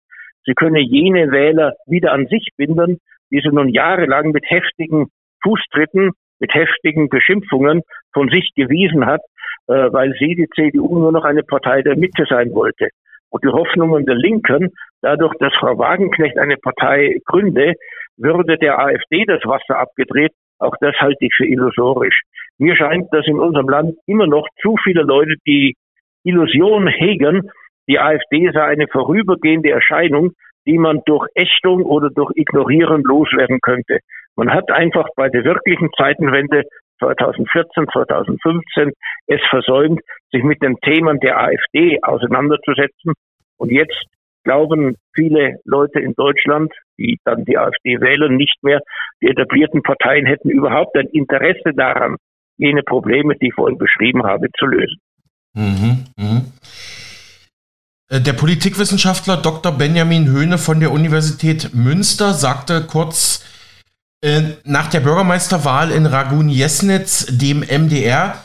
Sie 0.46 0.54
könne 0.54 0.80
jene 0.80 1.32
Wähler 1.32 1.74
wieder 1.86 2.14
an 2.14 2.28
sich 2.28 2.48
binden, 2.56 3.00
die 3.32 3.42
sie 3.42 3.50
nun 3.50 3.70
jahrelang 3.70 4.32
mit 4.32 4.46
heftigen 4.48 5.08
Fußtritten, 5.44 6.12
mit 6.40 6.54
heftigen 6.54 7.10
Beschimpfungen 7.10 7.82
von 8.14 8.30
sich 8.30 8.52
gewiesen 8.56 9.06
hat, 9.06 9.22
äh, 9.68 9.92
weil 9.92 10.14
sie, 10.20 10.36
die 10.36 10.48
CDU, 10.56 11.00
nur 11.00 11.12
noch 11.12 11.26
eine 11.26 11.44
Partei 11.44 11.82
der 11.82 11.98
Mitte 11.98 12.26
sein 12.30 12.54
wollte. 12.54 12.90
Und 13.30 13.44
die 13.44 13.50
Hoffnungen 13.50 14.06
der 14.06 14.16
Linken, 14.16 14.74
dadurch, 15.02 15.34
dass 15.40 15.54
Frau 15.56 15.78
Wagenknecht 15.78 16.38
eine 16.38 16.56
Partei 16.56 17.18
gründe, 17.26 17.74
würde 18.18 18.58
der 18.58 18.80
AfD 18.80 19.26
das 19.26 19.42
Wasser 19.46 19.80
abgedreht. 19.80 20.34
Auch 20.60 20.76
das 20.80 20.96
halte 21.00 21.26
ich 21.26 21.34
für 21.36 21.46
illusorisch. 21.46 22.22
Mir 22.58 22.76
scheint, 22.76 23.14
dass 23.14 23.28
in 23.28 23.40
unserem 23.40 23.70
Land 23.70 23.96
immer 24.08 24.28
noch 24.28 24.48
zu 24.62 24.76
viele 24.84 25.04
Leute 25.04 25.36
die 25.46 25.76
Illusion 26.24 26.88
hegen, 26.88 27.50
die 27.88 28.00
AfD 28.00 28.50
sei 28.52 28.64
eine 28.64 28.88
vorübergehende 28.88 29.70
Erscheinung, 29.70 30.32
die 30.66 30.78
man 30.78 31.02
durch 31.06 31.28
Ächtung 31.36 31.84
oder 31.84 32.10
durch 32.10 32.32
Ignorieren 32.36 33.04
loswerden 33.04 33.60
könnte. 33.62 34.00
Man 34.36 34.54
hat 34.54 34.70
einfach 34.72 35.08
bei 35.16 35.30
der 35.30 35.46
wirklichen 35.46 35.90
Zeitenwende 35.98 36.64
2014, 37.00 37.88
2015 37.92 38.92
es 39.28 39.42
versäumt, 39.50 40.02
sich 40.32 40.44
mit 40.44 40.62
den 40.62 40.76
Themen 40.78 41.20
der 41.20 41.40
AfD 41.40 42.00
auseinanderzusetzen. 42.02 43.14
Und 43.58 43.72
jetzt 43.72 44.04
glauben 44.48 44.96
viele 45.14 45.60
Leute 45.66 46.00
in 46.00 46.14
Deutschland, 46.16 46.72
die 46.98 47.20
dann 47.26 47.44
die 47.44 47.58
AfD 47.58 48.00
wählen, 48.00 48.38
nicht 48.38 48.56
mehr, 48.64 48.80
die 49.22 49.28
etablierten 49.28 49.84
Parteien 49.84 50.26
hätten 50.26 50.50
überhaupt 50.50 50.96
ein 50.98 51.08
Interesse 51.08 51.74
daran, 51.76 52.16
jene 52.58 52.82
Probleme, 52.82 53.36
die 53.36 53.48
ich 53.48 53.54
vorhin 53.54 53.78
beschrieben 53.78 54.24
habe, 54.24 54.48
zu 54.58 54.66
lösen. 54.66 55.00
Mhm, 55.54 56.06
mh. 56.18 56.42
Äh, 58.10 58.22
der 58.22 58.34
Politikwissenschaftler 58.34 59.36
Dr. 59.36 59.74
Benjamin 59.74 60.28
Höhne 60.28 60.58
von 60.58 60.80
der 60.80 60.92
Universität 60.92 61.74
Münster 61.74 62.32
sagte 62.34 62.88
kurz 62.88 63.44
äh, 64.24 64.42
nach 64.64 64.90
der 64.90 65.02
Bürgermeisterwahl 65.02 65.92
in 65.92 66.06
Ragun-Jesnitz 66.06 67.38
dem 67.38 67.60
MDR, 67.60 68.42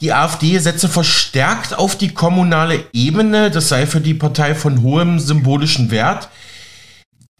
die 0.00 0.12
AfD 0.12 0.58
setze 0.58 0.88
verstärkt 0.88 1.74
auf 1.74 1.96
die 1.96 2.12
kommunale 2.12 2.84
Ebene, 2.92 3.50
das 3.50 3.68
sei 3.68 3.86
für 3.86 4.00
die 4.00 4.14
Partei 4.14 4.54
von 4.54 4.82
hohem 4.82 5.18
symbolischen 5.18 5.90
Wert. 5.90 6.28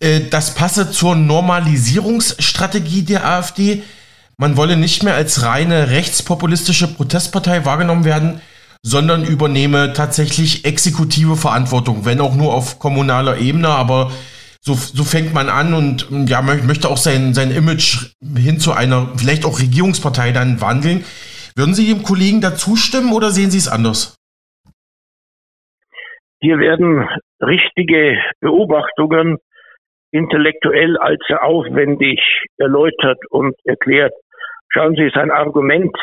Äh, 0.00 0.20
das 0.30 0.54
passe 0.54 0.90
zur 0.90 1.16
Normalisierungsstrategie 1.16 3.02
der 3.02 3.26
AfD. 3.26 3.82
Man 4.37 4.56
wolle 4.56 4.76
nicht 4.76 5.02
mehr 5.02 5.14
als 5.14 5.42
reine 5.42 5.90
rechtspopulistische 5.90 6.88
Protestpartei 6.88 7.64
wahrgenommen 7.64 8.04
werden, 8.04 8.40
sondern 8.82 9.25
übernehme 9.25 9.92
tatsächlich 9.92 10.64
exekutive 10.64 11.37
Verantwortung, 11.37 12.04
wenn 12.04 12.20
auch 12.20 12.34
nur 12.34 12.52
auf 12.52 12.78
kommunaler 12.78 13.38
Ebene, 13.38 13.68
aber 13.68 14.12
so, 14.61 14.75
so 14.75 15.04
fängt 15.04 15.34
man 15.34 15.49
an 15.49 15.75
und 15.75 16.06
ja, 16.28 16.40
möchte 16.42 16.88
auch 16.88 16.96
sein, 16.96 17.34
sein 17.34 17.50
Image 17.50 18.14
hin 18.37 18.61
zu 18.61 18.73
einer 18.73 19.08
vielleicht 19.16 19.44
auch 19.44 19.58
Regierungspartei 19.58 20.32
dann 20.32 20.61
wandeln. 20.61 21.04
Würden 21.56 21.75
Sie 21.75 21.88
Ihrem 21.88 22.02
Kollegen 22.02 22.40
da 22.40 22.56
zustimmen 22.56 23.12
oder 23.12 23.30
sehen 23.30 23.50
Sie 23.50 23.58
es 23.58 23.68
anders? 23.68 24.16
Hier 26.40 26.58
werden 26.58 27.08
richtige 27.40 28.18
Beobachtungen 28.40 29.38
intellektuell 30.11 30.96
allzu 30.99 31.34
aufwendig 31.34 32.20
erläutert 32.58 33.18
und 33.30 33.54
erklärt. 33.64 34.12
Schauen 34.68 34.96
Sie, 34.96 35.11
sein 35.14 35.30
Argument, 35.30 35.96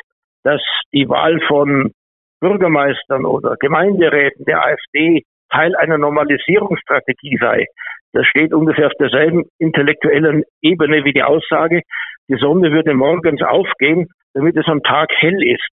dass 0.43 0.61
die 0.93 1.09
Wahl 1.09 1.41
von 1.47 1.91
Bürgermeistern 2.39 3.25
oder 3.25 3.57
Gemeinderäten 3.57 4.45
der 4.45 4.65
AfD 4.65 5.23
Teil 5.49 5.75
einer 5.75 5.97
Normalisierungsstrategie 5.97 7.37
sei. 7.41 7.65
Das 8.13 8.25
steht 8.25 8.53
ungefähr 8.53 8.87
auf 8.87 8.93
derselben 8.99 9.43
intellektuellen 9.59 10.43
Ebene 10.61 11.03
wie 11.03 11.13
die 11.13 11.23
Aussage, 11.23 11.81
die 12.29 12.37
Sonne 12.37 12.71
würde 12.71 12.93
morgens 12.93 13.41
aufgehen, 13.41 14.07
damit 14.33 14.55
es 14.57 14.67
am 14.67 14.83
Tag 14.83 15.09
hell 15.19 15.41
ist. 15.43 15.67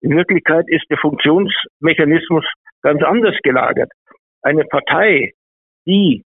In 0.00 0.16
Wirklichkeit 0.16 0.64
ist 0.68 0.84
der 0.90 0.98
Funktionsmechanismus 0.98 2.44
ganz 2.82 3.02
anders 3.02 3.36
gelagert. 3.42 3.90
Eine 4.42 4.64
Partei, 4.64 5.32
die 5.86 6.22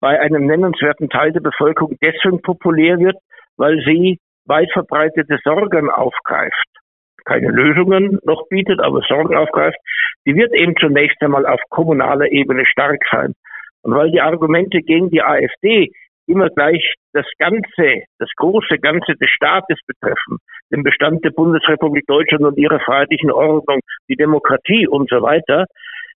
bei 0.00 0.18
einem 0.18 0.46
nennenswerten 0.46 1.10
Teil 1.10 1.32
der 1.32 1.40
Bevölkerung 1.40 1.96
deswegen 2.02 2.40
populär 2.40 2.98
wird, 2.98 3.16
weil 3.56 3.82
sie 3.84 4.18
weit 4.46 4.72
verbreitete 4.72 5.38
Sorgen 5.44 5.90
aufgreift. 5.90 6.66
Keine 7.26 7.48
Lösungen 7.48 8.18
noch 8.24 8.48
bietet, 8.48 8.80
aber 8.80 9.02
Sorgen 9.02 9.36
aufgreift. 9.36 9.78
Die 10.26 10.34
wird 10.34 10.54
eben 10.54 10.74
zunächst 10.76 11.20
einmal 11.22 11.46
auf 11.46 11.60
kommunaler 11.68 12.32
Ebene 12.32 12.64
stark 12.64 13.00
sein. 13.10 13.34
Und 13.82 13.94
weil 13.94 14.10
die 14.10 14.20
Argumente 14.20 14.80
gegen 14.80 15.10
die 15.10 15.22
AfD 15.22 15.92
immer 16.26 16.48
gleich 16.50 16.94
das 17.12 17.26
Ganze, 17.38 18.04
das 18.18 18.28
große 18.36 18.78
Ganze 18.78 19.14
des 19.20 19.30
Staates 19.30 19.78
betreffen, 19.86 20.38
den 20.72 20.82
Bestand 20.82 21.24
der 21.24 21.30
Bundesrepublik 21.30 22.06
Deutschland 22.06 22.44
und 22.44 22.58
ihrer 22.58 22.80
freiheitlichen 22.80 23.30
Ordnung, 23.30 23.80
die 24.08 24.16
Demokratie 24.16 24.86
und 24.86 25.08
so 25.10 25.22
weiter, 25.22 25.66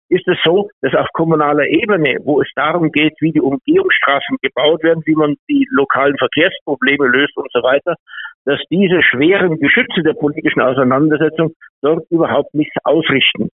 ist 0.09 0.29
es 0.29 0.39
so, 0.45 0.69
dass 0.83 0.95
auf 0.95 1.09
kommunaler 1.13 1.67
Ebene, 1.67 2.19
wo 2.25 2.41
es 2.41 2.49
darum 2.55 2.93
geht, 2.93 3.15
wie 3.21 3.33
die 3.33 3.41
Umgehungsstraßen 3.41 4.37
gebaut 4.43 4.83
werden, 4.83 5.03
wie 5.07 5.15
man 5.15 5.35
die 5.49 5.67
lokalen 5.71 6.17
Verkehrsprobleme 6.19 7.07
löst 7.07 7.37
und 7.37 7.51
so 7.53 7.63
weiter, 7.63 7.97
dass 8.45 8.61
diese 8.71 9.03
schweren 9.03 9.59
Geschütze 9.59 10.03
der 10.03 10.13
politischen 10.13 10.61
Auseinandersetzung 10.61 11.55
dort 11.83 12.05
überhaupt 12.11 12.55
nichts 12.55 12.77
ausrichten. 12.85 13.49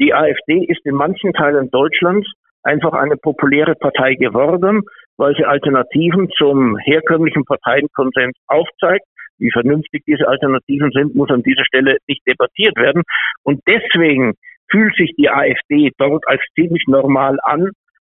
Die 0.00 0.14
AfD 0.14 0.64
ist 0.64 0.86
in 0.86 0.94
manchen 0.94 1.32
Teilen 1.32 1.70
Deutschlands 1.70 2.28
einfach 2.62 2.92
eine 2.92 3.16
populäre 3.16 3.74
Partei 3.74 4.14
geworden, 4.14 4.82
weil 5.18 5.34
sie 5.36 5.44
Alternativen 5.44 6.30
zum 6.36 6.78
herkömmlichen 6.78 7.44
Parteienkonsens 7.44 8.36
aufzeigt. 8.46 9.04
Wie 9.38 9.50
vernünftig 9.50 10.02
diese 10.06 10.26
Alternativen 10.26 10.90
sind, 10.92 11.14
muss 11.14 11.30
an 11.30 11.42
dieser 11.42 11.64
Stelle 11.64 11.98
nicht 12.06 12.26
debattiert 12.26 12.76
werden. 12.76 13.02
Und 13.42 13.60
deswegen 13.68 14.34
fühlt 14.70 14.94
sich 14.96 15.12
die 15.16 15.28
AfD 15.28 15.90
dort 15.98 16.26
als 16.26 16.42
ziemlich 16.54 16.84
normal 16.86 17.38
an, 17.42 17.70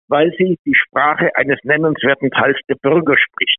weil 0.08 0.32
sie 0.38 0.56
die 0.64 0.74
Sprache 0.74 1.30
eines 1.34 1.58
nennenswerten 1.64 2.30
Teils 2.30 2.58
der 2.68 2.76
Bürger 2.80 3.16
spricht. 3.16 3.58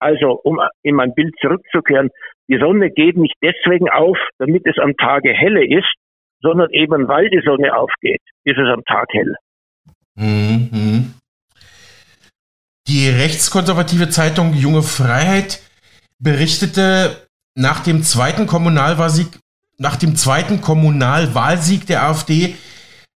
Also, 0.00 0.40
um 0.44 0.60
in 0.82 0.94
mein 0.94 1.14
Bild 1.14 1.34
zurückzukehren, 1.40 2.10
die 2.48 2.58
Sonne 2.58 2.90
geht 2.90 3.16
nicht 3.16 3.34
deswegen 3.42 3.88
auf, 3.88 4.16
damit 4.38 4.64
es 4.66 4.78
am 4.78 4.96
Tage 4.96 5.32
helle 5.32 5.66
ist, 5.66 5.92
sondern 6.40 6.70
eben 6.70 7.08
weil 7.08 7.28
die 7.30 7.42
Sonne 7.44 7.76
aufgeht, 7.76 8.22
ist 8.44 8.58
es 8.58 8.68
am 8.68 8.84
Tag 8.84 9.08
hell. 9.12 9.34
Mhm. 10.14 11.17
Die 12.88 13.06
rechtskonservative 13.06 14.08
Zeitung 14.08 14.54
Junge 14.54 14.82
Freiheit 14.82 15.60
berichtete 16.18 17.28
nach 17.54 17.80
dem 17.80 18.02
zweiten 18.02 18.46
Kommunalwahlsieg, 18.46 19.28
nach 19.76 19.96
dem 19.96 20.16
zweiten 20.16 20.62
Kommunalwahlsieg 20.62 21.86
der 21.86 22.04
AfD 22.04 22.56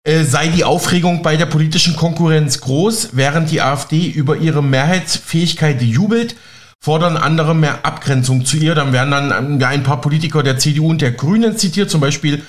äh, 0.04 0.24
sei 0.24 0.48
die 0.48 0.64
Aufregung 0.64 1.22
bei 1.22 1.38
der 1.38 1.46
politischen 1.46 1.96
Konkurrenz 1.96 2.62
groß, 2.62 3.10
während 3.12 3.52
die 3.52 3.62
AfD 3.62 4.08
über 4.08 4.38
ihre 4.38 4.64
Mehrheitsfähigkeit 4.64 5.80
jubelt, 5.84 6.36
fordern 6.84 7.16
andere 7.16 7.54
mehr 7.54 7.86
Abgrenzung 7.86 8.46
zu 8.46 8.58
ihr. 8.58 8.74
Dann 8.74 8.92
werden 8.92 9.12
dann 9.12 9.62
ein 9.62 9.84
paar 9.84 10.02
Politiker 10.02 10.42
der 10.42 10.58
CDU 10.58 10.90
und 10.90 11.02
der 11.02 11.12
Grünen 11.12 11.58
zitiert, 11.58 11.92
zum 11.92 12.02
Beispiel 12.02 12.42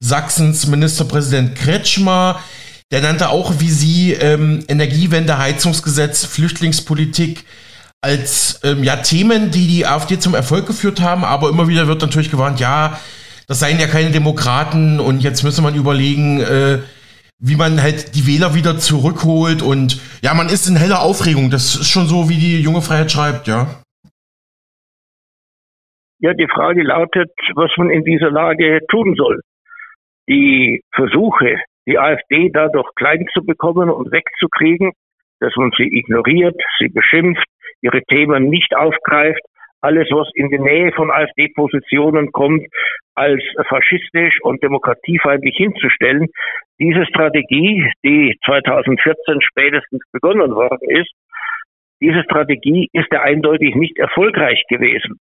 Sachsens 0.00 0.66
Ministerpräsident 0.66 1.54
Kretschmer, 1.54 2.38
der 2.92 3.02
nannte 3.02 3.30
auch 3.30 3.60
wie 3.60 3.70
Sie 3.70 4.12
ähm, 4.12 4.64
Energiewende, 4.68 5.38
Heizungsgesetz, 5.38 6.24
Flüchtlingspolitik 6.24 7.44
als 8.00 8.60
ähm, 8.64 8.84
ja, 8.84 8.96
Themen, 8.96 9.50
die 9.50 9.66
die 9.66 9.86
AfD 9.86 10.18
zum 10.18 10.34
Erfolg 10.34 10.66
geführt 10.66 11.00
haben. 11.00 11.24
Aber 11.24 11.48
immer 11.48 11.66
wieder 11.66 11.88
wird 11.88 12.02
natürlich 12.02 12.30
gewarnt, 12.30 12.60
ja, 12.60 12.98
das 13.48 13.60
seien 13.60 13.80
ja 13.80 13.86
keine 13.86 14.10
Demokraten 14.10 15.00
und 15.00 15.22
jetzt 15.22 15.42
müsse 15.42 15.62
man 15.62 15.74
überlegen, 15.74 16.40
äh, 16.40 16.78
wie 17.38 17.56
man 17.56 17.82
halt 17.82 18.14
die 18.14 18.26
Wähler 18.26 18.54
wieder 18.54 18.78
zurückholt. 18.78 19.62
Und 19.62 20.00
ja, 20.22 20.34
man 20.34 20.48
ist 20.48 20.68
in 20.68 20.76
heller 20.76 21.00
Aufregung. 21.00 21.50
Das 21.50 21.74
ist 21.74 21.88
schon 21.88 22.06
so, 22.06 22.28
wie 22.28 22.36
die 22.36 22.60
junge 22.60 22.82
Freiheit 22.82 23.10
schreibt, 23.10 23.46
ja. 23.46 23.66
Ja, 26.18 26.32
die 26.32 26.48
Frage 26.52 26.82
lautet, 26.82 27.30
was 27.54 27.70
man 27.76 27.90
in 27.90 28.02
dieser 28.04 28.30
Lage 28.30 28.80
tun 28.90 29.14
soll. 29.16 29.42
Die 30.28 30.82
Versuche, 30.94 31.58
die 31.86 31.98
AfD 31.98 32.50
dadurch 32.52 32.88
klein 32.96 33.26
zu 33.32 33.44
bekommen 33.44 33.90
und 33.90 34.12
wegzukriegen, 34.12 34.92
dass 35.40 35.54
man 35.56 35.70
sie 35.76 35.86
ignoriert, 35.86 36.60
sie 36.78 36.88
beschimpft, 36.88 37.46
ihre 37.82 38.02
Themen 38.02 38.48
nicht 38.48 38.74
aufgreift, 38.76 39.42
alles, 39.80 40.08
was 40.10 40.28
in 40.34 40.48
die 40.48 40.58
Nähe 40.58 40.90
von 40.92 41.10
AfD-Positionen 41.10 42.32
kommt, 42.32 42.66
als 43.14 43.42
faschistisch 43.68 44.38
und 44.42 44.62
demokratiefeindlich 44.62 45.56
hinzustellen. 45.56 46.28
Diese 46.80 47.06
Strategie, 47.06 47.90
die 48.04 48.36
2014 48.44 49.40
spätestens 49.42 50.02
begonnen 50.12 50.54
worden 50.54 50.88
ist, 50.88 51.12
diese 52.00 52.22
Strategie 52.24 52.88
ist 52.92 53.08
ja 53.12 53.22
eindeutig 53.22 53.74
nicht 53.74 53.98
erfolgreich 53.98 54.62
gewesen. 54.68 55.18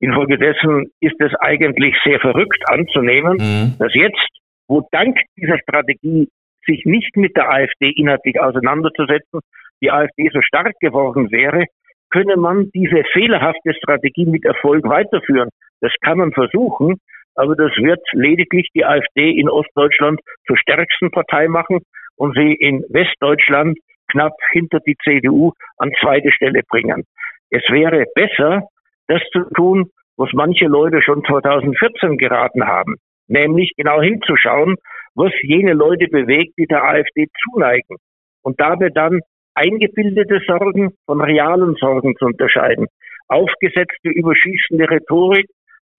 Infolgedessen 0.00 0.90
ist 1.00 1.20
es 1.20 1.34
eigentlich 1.40 1.94
sehr 2.04 2.20
verrückt 2.20 2.62
anzunehmen, 2.66 3.36
mhm. 3.36 3.78
dass 3.78 3.94
jetzt 3.94 4.28
wo 4.68 4.86
dank 4.92 5.18
dieser 5.36 5.58
Strategie 5.58 6.28
sich 6.66 6.84
nicht 6.84 7.16
mit 7.16 7.36
der 7.36 7.50
AfD 7.50 7.90
inhaltlich 7.90 8.38
auseinanderzusetzen, 8.40 9.40
die 9.80 9.90
AfD 9.90 10.28
so 10.32 10.42
stark 10.42 10.74
geworden 10.80 11.30
wäre, 11.30 11.64
könne 12.10 12.36
man 12.36 12.70
diese 12.74 13.02
fehlerhafte 13.12 13.74
Strategie 13.74 14.26
mit 14.26 14.44
Erfolg 14.44 14.84
weiterführen. 14.84 15.48
Das 15.80 15.92
kann 16.02 16.18
man 16.18 16.32
versuchen, 16.32 17.00
aber 17.34 17.54
das 17.54 17.72
wird 17.76 18.00
lediglich 18.12 18.68
die 18.74 18.84
AfD 18.84 19.30
in 19.30 19.48
Ostdeutschland 19.48 20.20
zur 20.46 20.58
stärksten 20.58 21.10
Partei 21.10 21.48
machen 21.48 21.80
und 22.16 22.36
sie 22.36 22.52
in 22.54 22.84
Westdeutschland 22.88 23.78
knapp 24.10 24.32
hinter 24.50 24.80
die 24.80 24.96
CDU 25.04 25.52
an 25.78 25.92
zweite 26.00 26.32
Stelle 26.32 26.62
bringen. 26.68 27.04
Es 27.50 27.62
wäre 27.68 28.04
besser, 28.14 28.68
das 29.06 29.22
zu 29.32 29.44
tun, 29.54 29.90
was 30.16 30.30
manche 30.32 30.66
Leute 30.66 31.00
schon 31.02 31.24
2014 31.24 32.18
geraten 32.18 32.66
haben 32.66 32.96
nämlich 33.28 33.72
genau 33.76 34.00
hinzuschauen, 34.00 34.76
was 35.14 35.32
jene 35.42 35.72
Leute 35.72 36.08
bewegt, 36.08 36.54
die 36.58 36.66
der 36.66 36.84
AfD 36.84 37.26
zuneigen. 37.44 37.96
Und 38.42 38.60
dabei 38.60 38.88
dann 38.88 39.20
eingebildete 39.54 40.40
Sorgen 40.46 40.92
von 41.06 41.20
realen 41.20 41.74
Sorgen 41.74 42.14
zu 42.16 42.26
unterscheiden, 42.26 42.86
aufgesetzte, 43.28 44.08
überschießende 44.08 44.88
Rhetorik 44.90 45.46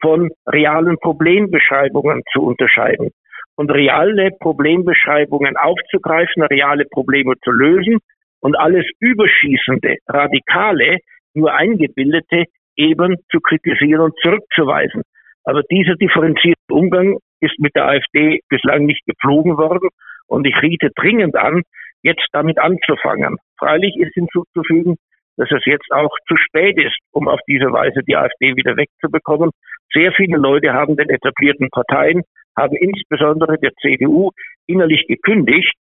von 0.02 0.30
realen 0.48 0.98
Problembeschreibungen 0.98 2.22
zu 2.32 2.44
unterscheiden. 2.44 3.12
Und 3.56 3.72
reale 3.72 4.30
Problembeschreibungen 4.40 5.58
aufzugreifen, 5.58 6.44
reale 6.44 6.86
Probleme 6.86 7.34
zu 7.44 7.52
lösen 7.52 8.00
und 8.40 8.58
alles 8.58 8.86
Überschießende, 9.00 9.98
Radikale, 10.08 11.00
nur 11.34 11.54
eingebildete 11.54 12.46
eben 12.78 13.18
zu 13.30 13.40
kritisieren 13.42 14.02
und 14.02 14.18
zurückzuweisen. 14.22 15.04
Aber 15.44 15.62
dieser 15.64 15.96
differenzierte 15.96 16.60
Umgang 16.70 17.18
ist 17.42 17.58
mit 17.60 17.76
der 17.76 17.88
AfD 17.88 18.42
bislang 18.50 18.86
nicht 18.86 19.06
gepflogen 19.06 19.58
worden 19.58 19.90
und 20.28 20.46
ich 20.46 20.62
riete 20.62 20.90
dringend 20.96 21.36
an, 21.36 21.64
jetzt 22.02 22.28
damit 22.32 22.60
anzufangen. 22.60 23.38
Freilich 23.58 23.96
ist 23.98 24.14
hinzuzufügen, 24.14 24.96
dass 25.38 25.50
es 25.52 25.66
jetzt 25.66 25.92
auch 25.92 26.16
zu 26.28 26.36
spät 26.38 26.78
ist, 26.78 26.98
um 27.12 27.28
auf 27.28 27.40
diese 27.48 27.72
Weise 27.72 28.02
die 28.04 28.16
AfD 28.16 28.56
wieder 28.56 28.76
wegzubekommen. 28.76 29.52
Sehr 29.94 30.12
viele 30.12 30.38
Leute 30.38 30.74
haben 30.74 30.98
den 30.98 31.10
etablierten 31.10 31.70
Parteien, 31.70 32.24
haben 32.58 32.76
insbesondere 32.76 33.58
der 33.58 33.72
CDU 33.82 34.32
innerlich 34.68 35.08
gekündigt 35.08 35.74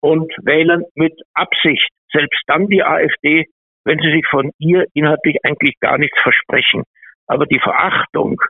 und 0.00 0.32
wählen 0.42 0.84
mit 0.94 1.14
Absicht 1.34 1.88
selbst 2.12 2.42
dann 2.46 2.68
die 2.68 2.82
AfD, 2.82 3.46
wenn 3.84 3.98
sie 3.98 4.12
sich 4.12 4.26
von 4.28 4.50
ihr 4.58 4.86
inhaltlich 4.94 5.38
eigentlich 5.44 5.74
gar 5.80 5.98
nichts 5.98 6.18
versprechen. 6.22 6.84
Aber 7.26 7.46
die 7.46 7.60
Verachtung 7.60 8.40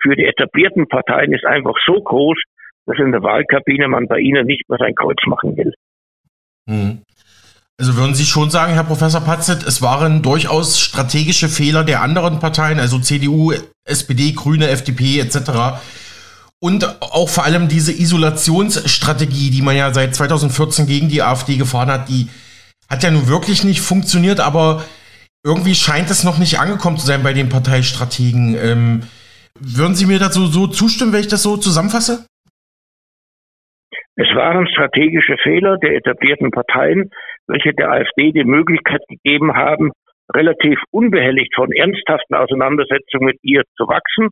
für 0.00 0.16
die 0.16 0.24
etablierten 0.24 0.88
Parteien 0.88 1.32
ist 1.32 1.44
einfach 1.44 1.74
so 1.86 2.00
groß, 2.00 2.38
dass 2.86 2.98
in 2.98 3.12
der 3.12 3.22
Wahlkabine 3.22 3.88
man 3.88 4.06
bei 4.06 4.18
ihnen 4.18 4.46
nicht 4.46 4.68
mehr 4.68 4.78
sein 4.78 4.94
Kreuz 4.94 5.18
machen 5.26 5.56
will. 5.56 5.72
Hm. 6.68 7.02
Also 7.80 7.96
würden 7.96 8.14
Sie 8.14 8.24
schon 8.24 8.50
sagen, 8.50 8.72
Herr 8.72 8.82
Professor 8.82 9.20
Patzet, 9.20 9.62
es 9.62 9.82
waren 9.82 10.20
durchaus 10.22 10.80
strategische 10.80 11.48
Fehler 11.48 11.84
der 11.84 12.02
anderen 12.02 12.40
Parteien, 12.40 12.80
also 12.80 12.98
CDU, 12.98 13.52
SPD, 13.84 14.32
Grüne, 14.32 14.68
FDP 14.68 15.20
etc. 15.20 15.80
Und 16.58 17.00
auch 17.00 17.28
vor 17.28 17.44
allem 17.44 17.68
diese 17.68 17.92
Isolationsstrategie, 17.92 19.50
die 19.50 19.62
man 19.62 19.76
ja 19.76 19.94
seit 19.94 20.16
2014 20.16 20.86
gegen 20.86 21.08
die 21.08 21.22
AfD 21.22 21.56
gefahren 21.56 21.88
hat, 21.88 22.08
die 22.08 22.28
hat 22.88 23.04
ja 23.04 23.12
nun 23.12 23.28
wirklich 23.28 23.62
nicht 23.62 23.80
funktioniert, 23.80 24.40
aber 24.40 24.82
irgendwie 25.44 25.76
scheint 25.76 26.10
es 26.10 26.24
noch 26.24 26.38
nicht 26.38 26.58
angekommen 26.58 26.98
zu 26.98 27.06
sein 27.06 27.22
bei 27.22 27.32
den 27.32 27.48
Parteistrategen. 27.48 28.56
Ähm, 28.60 29.02
würden 29.60 29.94
Sie 29.94 30.06
mir 30.06 30.18
dazu 30.18 30.46
so 30.46 30.66
zustimmen, 30.66 31.12
wenn 31.12 31.20
ich 31.20 31.28
das 31.28 31.42
so 31.42 31.56
zusammenfasse? 31.56 32.26
Es 34.16 34.28
waren 34.34 34.66
strategische 34.66 35.36
Fehler 35.42 35.78
der 35.78 35.94
etablierten 35.94 36.50
Parteien, 36.50 37.10
welche 37.46 37.72
der 37.72 37.90
AfD 37.90 38.32
die 38.32 38.44
Möglichkeit 38.44 39.00
gegeben 39.08 39.54
haben, 39.54 39.92
relativ 40.34 40.80
unbehelligt 40.90 41.54
von 41.54 41.70
ernsthaften 41.72 42.34
Auseinandersetzungen 42.34 43.26
mit 43.26 43.38
ihr 43.42 43.62
zu 43.76 43.86
wachsen. 43.86 44.28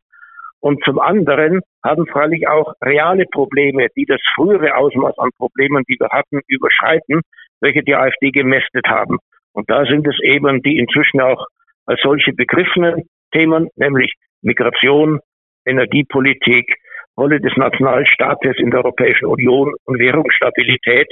Und 0.61 0.83
zum 0.85 0.99
anderen 0.99 1.61
haben 1.85 2.07
freilich 2.07 2.49
auch 2.49 2.73
reale 2.83 3.27
Probleme, 3.31 3.87
die 3.97 4.07
das 4.07 4.21
frühere 4.35 4.75
Ausmaß 4.75 5.19
an 5.19 5.31
Problemen, 5.37 5.85
die 5.89 5.97
wir 6.01 6.09
hatten, 6.09 6.41
überschreiten, 6.49 7.21
welche 7.61 7.83
die 7.83 7.95
AfD 7.95 8.31
gemästet 8.31 8.87
haben. 8.89 9.19
Und 9.53 9.71
da 9.71 9.85
sind 9.85 10.07
es 10.07 10.19
eben 10.23 10.63
die 10.63 10.79
inzwischen 10.79 11.21
auch 11.21 11.47
als 11.87 12.01
solche 12.03 12.33
begriffenen 12.33 13.09
Themen, 13.33 13.69
nämlich 13.77 14.13
Migration, 14.43 15.21
Energiepolitik, 15.65 16.77
Rolle 17.17 17.41
des 17.41 17.53
Nationalstaates 17.57 18.57
in 18.59 18.71
der 18.71 18.85
Europäischen 18.85 19.27
Union 19.27 19.75
und 19.85 19.99
Währungsstabilität, 19.99 21.09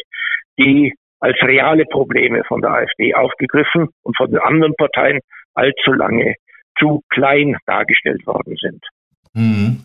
die 0.59 0.95
als 1.21 1.37
reale 1.43 1.85
Probleme 1.87 2.43
von 2.47 2.61
der 2.61 2.71
AfD 2.71 3.15
aufgegriffen 3.15 3.89
und 4.03 4.17
von 4.17 4.31
den 4.31 4.41
anderen 4.41 4.75
Parteien 4.77 5.21
allzu 5.55 5.93
lange 5.93 6.35
zu 6.79 7.03
klein 7.09 7.57
dargestellt 7.67 8.27
worden 8.27 8.57
sind. 8.61 8.85
Mhm. 9.33 9.85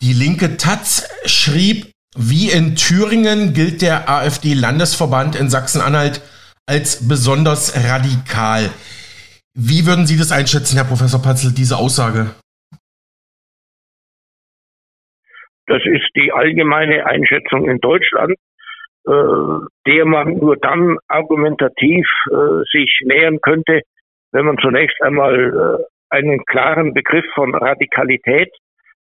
Die 0.00 0.14
linke 0.14 0.56
Taz 0.56 1.08
schrieb, 1.26 1.92
wie 2.16 2.50
in 2.50 2.76
Thüringen 2.76 3.52
gilt 3.54 3.82
der 3.82 4.08
AfD-Landesverband 4.08 5.38
in 5.38 5.48
Sachsen-Anhalt 5.48 6.20
als 6.66 7.08
besonders 7.08 7.88
radikal. 7.88 8.70
Wie 9.54 9.86
würden 9.86 10.06
Sie 10.06 10.16
das 10.16 10.32
einschätzen, 10.32 10.76
Herr 10.76 10.88
Professor 10.88 11.20
Patzel, 11.20 11.52
diese 11.52 11.76
Aussage? 11.76 12.34
Das 15.66 15.82
ist 15.84 16.08
die 16.16 16.32
allgemeine 16.32 17.06
Einschätzung 17.06 17.68
in 17.68 17.78
Deutschland, 17.78 18.34
äh, 19.06 19.12
der 19.86 20.04
man 20.06 20.38
nur 20.38 20.56
dann 20.56 20.96
argumentativ 21.08 22.06
äh, 22.30 22.62
sich 22.72 22.90
nähern 23.04 23.40
könnte, 23.42 23.82
wenn 24.32 24.46
man 24.46 24.58
zunächst 24.58 25.00
einmal 25.02 25.36
äh, 25.80 25.84
einen 26.08 26.44
klaren 26.46 26.94
Begriff 26.94 27.24
von 27.34 27.54
Radikalität 27.54 28.50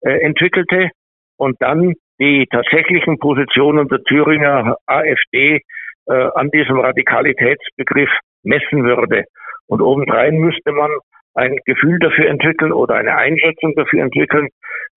äh, 0.00 0.20
entwickelte 0.20 0.90
und 1.36 1.56
dann 1.60 1.94
die 2.20 2.46
tatsächlichen 2.50 3.18
Positionen 3.18 3.86
der 3.88 4.02
Thüringer 4.02 4.76
AfD 4.86 5.60
äh, 6.06 6.12
an 6.34 6.50
diesem 6.50 6.80
Radikalitätsbegriff 6.80 8.10
messen 8.42 8.84
würde. 8.84 9.24
Und 9.68 9.82
obendrein 9.82 10.36
müsste 10.36 10.72
man 10.72 10.90
ein 11.34 11.56
Gefühl 11.64 11.98
dafür 12.00 12.28
entwickeln 12.28 12.72
oder 12.72 12.96
eine 12.96 13.16
Einschätzung 13.16 13.74
dafür 13.76 14.02
entwickeln, 14.02 14.48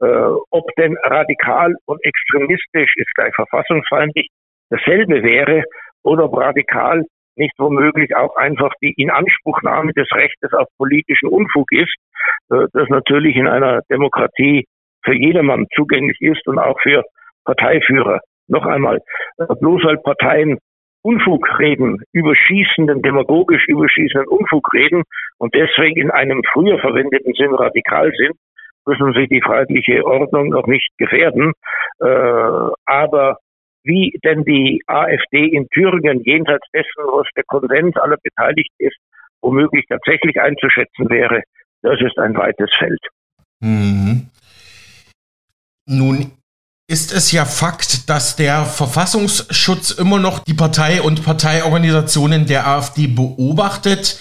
äh, 0.02 0.06
ob 0.50 0.74
denn 0.78 0.98
radikal 1.04 1.76
und 1.86 2.04
extremistisch 2.04 2.96
ist 2.98 3.14
gleich 3.16 3.34
verfassungsfeindlich 3.36 4.30
dasselbe 4.70 5.22
wäre 5.22 5.64
oder 6.04 6.26
ob 6.26 6.38
radikal 6.38 7.04
nicht 7.36 7.54
womöglich 7.58 8.16
auch 8.16 8.36
einfach 8.36 8.74
die 8.82 8.94
Inanspruchnahme 8.98 9.94
des 9.94 10.08
Rechtes 10.14 10.52
auf 10.54 10.68
politischen 10.78 11.30
Unfug 11.30 11.72
ist, 11.72 11.96
äh, 12.50 12.66
das 12.74 12.90
natürlich 12.90 13.36
in 13.36 13.48
einer 13.48 13.82
Demokratie 13.90 14.66
für 15.04 15.16
jedermann 15.16 15.68
zugänglich 15.76 16.20
ist 16.22 16.48
und 16.48 16.60
auch 16.60 16.80
für 16.82 17.04
Parteiführer. 17.46 18.20
Noch 18.48 18.66
einmal, 18.66 19.00
äh, 19.38 19.46
bloß 19.60 19.84
weil 19.84 19.98
Parteien 19.98 20.60
Unfug 21.04 21.60
reden, 21.60 22.04
überschießenden, 22.14 23.02
demagogisch 23.02 23.68
überschießenden 23.68 24.28
Unfug 24.28 24.72
reden 24.74 25.04
und 25.38 25.54
deswegen 25.56 26.00
in 26.00 26.12
einem 26.12 26.42
früher 26.52 26.80
verwendeten 26.80 27.34
Sinn 27.34 27.54
radikal 27.54 28.12
sind, 28.16 28.38
müssen 28.86 29.14
sie 29.14 29.28
die 29.28 29.42
freiheitliche 29.42 30.06
Ordnung 30.06 30.50
noch 30.50 30.68
nicht 30.68 30.90
gefährden. 30.98 31.54
Äh, 32.00 32.72
aber 32.86 33.38
wie 33.84 34.18
denn 34.24 34.44
die 34.44 34.82
AfD 34.88 35.46
in 35.46 35.68
Thüringen 35.70 36.22
jenseits 36.24 36.66
dessen, 36.74 37.04
was 37.06 37.28
der 37.36 37.44
Konsens 37.46 37.96
aller 37.98 38.18
Beteiligten 38.22 38.76
ist, 38.78 38.98
womöglich 39.42 39.86
tatsächlich 39.88 40.40
einzuschätzen 40.40 41.10
wäre, 41.10 41.42
das 41.82 42.00
ist 42.02 42.18
ein 42.20 42.36
weites 42.36 42.70
Feld. 42.78 43.00
Mhm. 43.60 44.30
Nun 45.88 46.32
ist 46.92 47.14
es 47.14 47.32
ja 47.32 47.46
Fakt, 47.46 48.10
dass 48.10 48.36
der 48.36 48.66
Verfassungsschutz 48.66 49.92
immer 49.92 50.20
noch 50.20 50.40
die 50.40 50.54
Partei 50.54 51.02
und 51.02 51.24
Parteiorganisationen 51.24 52.46
der 52.48 52.68
AfD 52.68 53.08
beobachtet. 53.08 54.20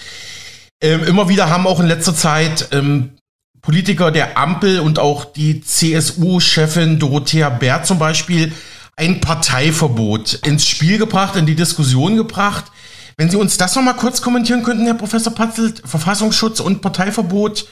Ähm, 0.81 1.03
immer 1.03 1.27
wieder 1.27 1.49
haben 1.49 1.67
auch 1.67 1.81
in 1.81 1.87
letzter 1.87 2.15
Zeit 2.15 2.69
ähm, 2.71 3.17
Politiker 3.61 4.09
der 4.09 4.37
Ampel 4.37 4.79
und 4.79 4.99
auch 4.99 5.25
die 5.25 5.59
CSU-Chefin 5.59 6.97
Dorothea 6.97 7.49
Bär 7.49 7.83
zum 7.83 7.99
Beispiel 7.99 8.53
ein 8.95 9.19
Parteiverbot 9.19 10.35
ins 10.45 10.65
Spiel 10.65 10.97
gebracht, 10.97 11.35
in 11.35 11.45
die 11.45 11.55
Diskussion 11.55 12.15
gebracht. 12.15 12.71
Wenn 13.17 13.29
Sie 13.29 13.35
uns 13.35 13.57
das 13.57 13.75
nochmal 13.75 13.97
kurz 13.97 14.21
kommentieren 14.21 14.63
könnten, 14.63 14.85
Herr 14.85 14.93
Professor 14.93 15.35
Patzelt, 15.35 15.81
Verfassungsschutz 15.85 16.61
und 16.61 16.81
Parteiverbot, 16.81 17.65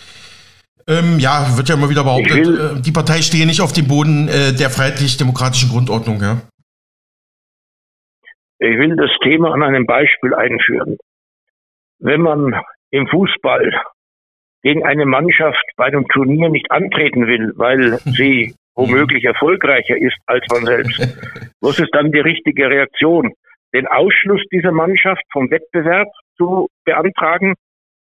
ähm, 0.89 1.19
ja, 1.19 1.55
wird 1.55 1.69
ja 1.69 1.75
immer 1.75 1.89
wieder 1.89 2.03
behauptet, 2.03 2.35
äh, 2.35 2.81
die 2.81 2.91
Partei 2.91 3.21
stehe 3.21 3.45
nicht 3.45 3.61
auf 3.61 3.73
dem 3.73 3.87
Boden 3.87 4.27
äh, 4.27 4.53
der 4.57 4.69
freiheitlich-demokratischen 4.69 5.69
Grundordnung. 5.69 6.19
Ja? 6.21 6.41
Ich 8.57 8.77
will 8.77 8.95
das 8.95 9.11
Thema 9.23 9.53
an 9.53 9.63
einem 9.63 9.85
Beispiel 9.85 10.33
einführen. 10.33 10.97
Wenn 11.99 12.21
man 12.21 12.59
im 12.91 13.07
Fußball 13.07 13.71
gegen 14.63 14.83
eine 14.85 15.05
Mannschaft 15.05 15.63
bei 15.77 15.85
einem 15.85 16.07
Turnier 16.07 16.49
nicht 16.49 16.71
antreten 16.71 17.27
will, 17.27 17.53
weil 17.55 17.97
sie 18.05 18.55
womöglich 18.75 19.23
erfolgreicher 19.25 19.97
ist 19.97 20.17
als 20.25 20.45
man 20.51 20.65
selbst, 20.65 20.99
was 21.61 21.79
ist 21.79 21.93
dann 21.93 22.11
die 22.11 22.19
richtige 22.19 22.69
Reaktion? 22.69 23.31
Den 23.73 23.85
Ausschluss 23.85 24.41
dieser 24.51 24.71
Mannschaft 24.71 25.21
vom 25.31 25.51
Wettbewerb 25.51 26.07
zu 26.37 26.67
beantragen 26.83 27.53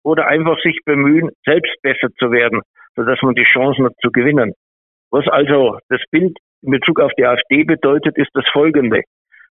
oder 0.05 0.29
einfach 0.29 0.61
sich 0.61 0.79
bemühen, 0.85 1.31
selbst 1.45 1.75
besser 1.83 2.09
zu 2.19 2.31
werden? 2.31 2.61
sodass 2.97 3.21
man 3.23 3.35
die 3.35 3.45
Chancen 3.45 3.87
hat 3.87 3.95
zu 4.01 4.11
gewinnen. 4.11 4.53
Was 5.11 5.27
also 5.29 5.79
das 5.89 6.01
Bild 6.11 6.37
in 6.63 6.71
Bezug 6.71 7.01
auf 7.01 7.13
die 7.19 7.27
AfD 7.27 7.65
bedeutet, 7.65 8.17
ist 8.17 8.31
das 8.35 8.45
folgende. 8.53 9.03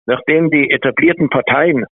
Nachdem 0.05 0.49
die 0.49 0.71
etablierten 0.71 1.29
Parteien 1.29 1.85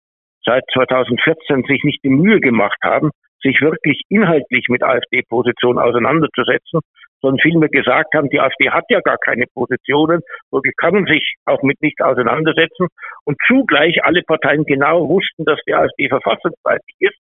seit 0.44 0.64
2014 0.72 1.64
sich 1.64 1.82
nicht 1.84 2.02
die 2.02 2.10
Mühe 2.10 2.40
gemacht 2.40 2.78
haben, 2.82 3.10
sich 3.42 3.60
wirklich 3.60 4.02
inhaltlich 4.08 4.66
mit 4.68 4.82
AfD-Positionen 4.82 5.78
auseinanderzusetzen, 5.78 6.80
sondern 7.20 7.40
vielmehr 7.40 7.68
gesagt 7.68 8.14
haben, 8.14 8.30
die 8.30 8.40
AfD 8.40 8.70
hat 8.70 8.84
ja 8.88 9.00
gar 9.00 9.18
keine 9.18 9.44
Positionen, 9.52 10.20
wirklich 10.50 10.74
kann 10.76 10.94
man 10.94 11.06
sich 11.06 11.34
auch 11.44 11.62
mit 11.62 11.80
nichts 11.82 12.00
auseinandersetzen 12.00 12.86
und 13.24 13.36
zugleich 13.46 14.04
alle 14.04 14.22
Parteien 14.22 14.64
genau 14.64 15.08
wussten, 15.08 15.44
dass 15.44 15.60
die 15.66 15.74
AfD 15.74 16.08
verfassungsfeindlich 16.08 16.96
ist. 17.00 17.18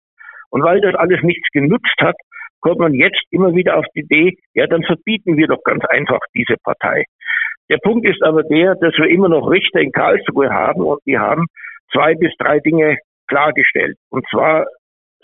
Und 0.49 0.63
weil 0.63 0.81
das 0.81 0.95
alles 0.95 1.21
nichts 1.23 1.47
genutzt 1.51 1.95
hat, 1.99 2.15
kommt 2.61 2.79
man 2.79 2.93
jetzt 2.93 3.21
immer 3.31 3.53
wieder 3.53 3.77
auf 3.77 3.85
die 3.95 4.01
Idee, 4.01 4.37
ja, 4.53 4.67
dann 4.67 4.83
verbieten 4.83 5.37
wir 5.37 5.47
doch 5.47 5.63
ganz 5.63 5.83
einfach 5.85 6.19
diese 6.35 6.55
Partei. 6.63 7.05
Der 7.69 7.77
Punkt 7.77 8.07
ist 8.07 8.23
aber 8.23 8.43
der, 8.43 8.75
dass 8.75 8.97
wir 8.97 9.09
immer 9.09 9.29
noch 9.29 9.49
Richter 9.49 9.81
in 9.81 9.91
Karlsruhe 9.91 10.49
haben 10.49 10.81
und 10.81 10.99
die 11.05 11.17
haben 11.17 11.45
zwei 11.91 12.15
bis 12.15 12.31
drei 12.39 12.59
Dinge 12.59 12.97
klargestellt. 13.27 13.97
Und 14.09 14.25
zwar 14.29 14.65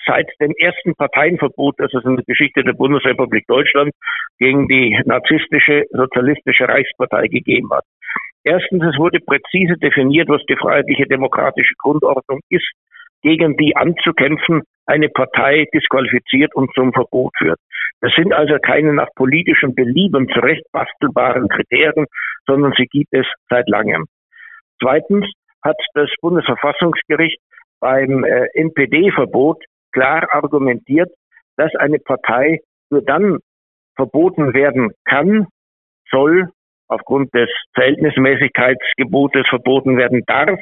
seit 0.05 0.29
dem 0.41 0.53
ersten 0.57 0.93
Parteienverbot, 0.95 1.75
das 1.77 1.93
es 1.93 2.03
in 2.03 2.17
der 2.17 2.25
Geschichte 2.25 2.63
der 2.63 2.73
Bundesrepublik 2.73 3.45
Deutschland 3.47 3.91
gegen 4.39 4.67
die 4.67 4.99
narzisstische 5.05 5.85
sozialistische 5.91 6.67
Reichspartei 6.67 7.27
gegeben 7.27 7.69
hat. 7.71 7.85
Erstens, 8.43 8.83
es 8.83 8.97
wurde 8.97 9.19
präzise 9.21 9.77
definiert, 9.77 10.27
was 10.27 10.41
die 10.49 10.57
freiheitliche 10.57 11.07
demokratische 11.07 11.75
Grundordnung 11.77 12.41
ist 12.49 12.69
gegen 13.23 13.57
die 13.57 13.75
anzukämpfen, 13.75 14.61
eine 14.85 15.09
Partei 15.09 15.65
disqualifiziert 15.73 16.53
und 16.55 16.71
zum 16.75 16.93
Verbot 16.93 17.33
führt. 17.37 17.59
Das 18.01 18.11
sind 18.15 18.33
also 18.33 18.57
keine 18.61 18.93
nach 18.93 19.07
politischem 19.15 19.73
Belieben 19.73 20.27
zurechtbastelbaren 20.29 21.47
Kriterien, 21.47 22.05
sondern 22.45 22.73
sie 22.77 22.85
gibt 22.87 23.13
es 23.13 23.25
seit 23.49 23.67
langem. 23.69 24.05
Zweitens 24.81 25.25
hat 25.63 25.77
das 25.93 26.09
Bundesverfassungsgericht 26.21 27.39
beim 27.79 28.25
äh, 28.25 28.47
NPD-Verbot 28.53 29.63
klar 29.93 30.27
argumentiert, 30.31 31.09
dass 31.55 31.73
eine 31.75 31.99
Partei 31.99 32.59
nur 32.89 33.01
dann 33.01 33.39
verboten 33.95 34.53
werden 34.53 34.91
kann, 35.05 35.47
soll, 36.09 36.49
aufgrund 36.87 37.33
des 37.33 37.49
Verhältnismäßigkeitsgebotes 37.73 39.47
verboten 39.47 39.97
werden 39.97 40.23
darf, 40.27 40.59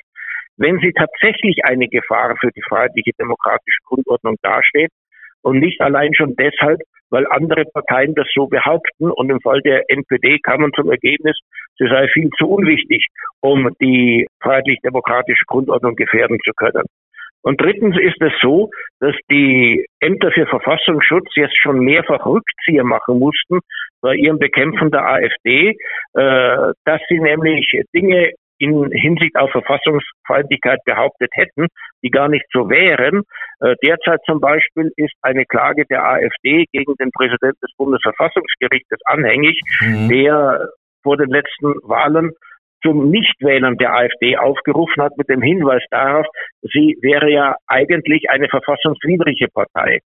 wenn 0.62 0.80
sie 0.80 0.94
tatsächlich 0.94 1.66
eine 1.66 1.88
Gefahr 1.88 2.36
für 2.40 2.52
die 2.52 2.62
freiheitliche 2.62 3.12
demokratische 3.20 3.80
Grundordnung 3.86 4.36
dasteht 4.44 4.92
und 5.42 5.60
nicht 5.60 5.82
allein 5.82 6.14
schon 6.14 6.36
deshalb, 6.36 6.80
weil 7.10 7.26
andere 7.28 7.66
Parteien 7.66 8.14
das 8.16 8.28
so 8.34 8.48
behaupten 8.48 9.12
und 9.12 9.30
im 9.30 9.42
Fall 9.42 9.62
der 9.62 9.90
NPD 9.90 10.40
kam 10.40 10.62
man 10.62 10.72
zum 10.74 10.92
Ergebnis, 10.92 11.38
sie 11.78 11.88
sei 11.88 12.08
viel 12.10 12.30
zu 12.38 12.48
unwichtig, 12.48 13.08
um 13.42 13.70
die 13.82 14.28
freiheitlich-demokratische 14.42 15.46
Grundordnung 15.48 15.96
gefährden 15.96 16.38
zu 16.46 16.52
können. 16.56 16.86
Und 17.44 17.60
drittens 17.60 17.98
ist 18.00 18.22
es 18.22 18.34
so, 18.40 18.70
dass 19.00 19.16
die 19.32 19.84
Ämter 20.00 20.32
für 20.32 20.46
Verfassungsschutz 20.46 21.28
jetzt 21.36 21.58
schon 21.58 21.80
mehrfach 21.80 22.24
Rückzieher 22.24 22.84
machen 22.84 23.18
mussten 23.18 23.60
bei 24.00 24.14
ihrem 24.14 24.38
Bekämpfen 24.38 24.92
der 24.92 25.08
AfD, 25.08 25.70
äh, 26.14 26.74
dass 26.86 27.02
sie 27.10 27.20
nämlich 27.20 27.82
Dinge 27.96 28.34
in 28.62 28.92
Hinsicht 28.92 29.36
auf 29.36 29.52
Verfassungsfeindlichkeit 29.52 30.80
behauptet 30.86 31.32
hätten, 31.34 31.68
die 32.04 32.12
gar 32.12 32.30
nicht 32.30 32.46
so 32.54 32.70
wären. 32.70 33.24
Äh, 33.60 33.76
derzeit 33.84 34.20
zum 34.26 34.40
Beispiel 34.40 34.92
ist 34.96 35.14
eine 35.22 35.46
Klage 35.46 35.86
der 35.90 36.06
AfD 36.06 36.66
gegen 36.72 36.94
den 37.00 37.12
Präsidenten 37.12 37.60
des 37.62 37.76
Bundesverfassungsgerichtes 37.78 39.00
anhängig, 39.06 39.60
mhm. 39.82 40.10
der 40.10 40.70
vor 41.04 41.18
den 41.18 41.30
letzten 41.30 41.74
Wahlen 41.84 42.32
zum 42.84 43.10
Nichtwählern 43.10 43.78
der 43.78 43.94
AfD 43.94 44.38
aufgerufen 44.38 45.02
hat 45.04 45.18
mit 45.18 45.30
dem 45.30 45.42
Hinweis 45.42 45.84
darauf, 45.90 46.26
sie 46.62 46.98
wäre 47.02 47.30
ja 47.32 47.56
eigentlich 47.68 48.30
eine 48.30 48.48
verfassungswidrige 48.50 49.48
Partei. 49.54 50.00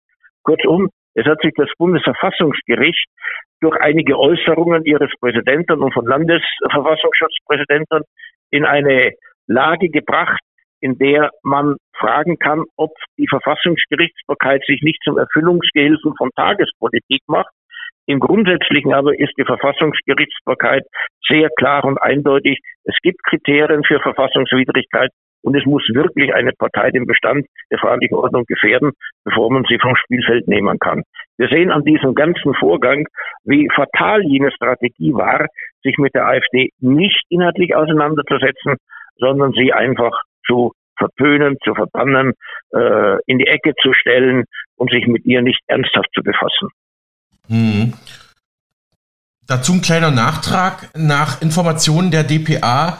Kurzum, 0.44 0.90
es 1.16 1.26
hat 1.26 1.42
sich 1.42 1.54
das 1.56 1.70
Bundesverfassungsgericht 1.78 3.06
durch 3.62 3.80
einige 3.80 4.20
Äußerungen 4.20 4.84
ihres 4.86 5.12
Präsidenten 5.20 5.82
und 5.82 5.94
von 5.94 6.06
Landesverfassungsschutzpräsidenten 6.06 8.04
in 8.52 8.66
eine 8.66 9.12
Lage 9.48 9.90
gebracht, 9.90 10.40
in 10.82 10.98
der 10.98 11.32
man 11.44 11.78
fragen 11.98 12.38
kann, 12.38 12.64
ob 12.76 12.92
die 13.18 13.28
Verfassungsgerichtsbarkeit 13.28 14.64
sich 14.68 14.82
nicht 14.82 15.02
zum 15.04 15.18
Erfüllungsgehilfen 15.18 16.14
von 16.18 16.30
Tagespolitik 16.36 17.22
macht. 17.28 17.52
Im 18.08 18.20
Grundsätzlichen 18.20 18.94
aber 18.94 19.18
ist 19.18 19.34
die 19.38 19.46
Verfassungsgerichtsbarkeit 19.46 20.84
sehr 21.28 21.50
klar 21.58 21.84
und 21.86 21.98
eindeutig. 21.98 22.60
Es 22.84 22.96
gibt 23.02 23.24
Kriterien 23.24 23.84
für 23.84 24.00
Verfassungswidrigkeit 24.00 25.10
und 25.46 25.56
es 25.56 25.66
muss 25.66 25.84
wirklich 25.94 26.34
eine 26.34 26.54
Partei 26.54 26.90
den 26.90 27.06
Bestand 27.06 27.46
der 27.70 27.78
freiheitlichen 27.78 28.18
Ordnung 28.18 28.46
gefährden, 28.48 28.94
bevor 29.24 29.52
man 29.52 29.64
sie 29.70 29.78
vom 29.80 29.96
Spielfeld 29.96 30.48
nehmen 30.48 30.80
kann. 30.80 31.04
Wir 31.38 31.48
sehen 31.50 31.72
an 31.72 31.84
diesem 31.84 32.16
ganzen 32.16 32.56
Vorgang, 32.56 33.06
wie 33.44 33.70
fatal 33.74 34.24
jene 34.24 34.52
Strategie 34.52 35.14
war, 35.14 35.46
sich 35.84 35.98
mit 36.00 36.16
der 36.16 36.26
AfD 36.26 36.70
nicht 36.80 37.22
inhaltlich 37.30 37.76
auseinanderzusetzen, 37.76 38.78
sondern 39.18 39.52
sie 39.52 39.72
einfach 39.72 40.20
zu 40.48 40.72
verpönen, 40.98 41.58
zu 41.64 41.76
verbannen, 41.76 42.34
äh, 42.74 43.18
in 43.28 43.38
die 43.38 43.48
Ecke 43.48 43.74
zu 43.80 43.94
stellen 43.94 44.46
und 44.78 44.90
sich 44.92 45.06
mit 45.06 45.26
ihr 45.26 45.44
nicht 45.44 45.62
ernsthaft 45.68 46.10
zu 46.16 46.24
befassen. 46.24 46.70
Hm. 47.50 47.94
Dazu 49.48 49.74
ein 49.74 49.82
kleiner 49.82 50.10
Nachtrag. 50.10 50.90
Nach 50.96 51.40
Informationen 51.44 52.10
der 52.10 52.24
DPA 52.24 53.00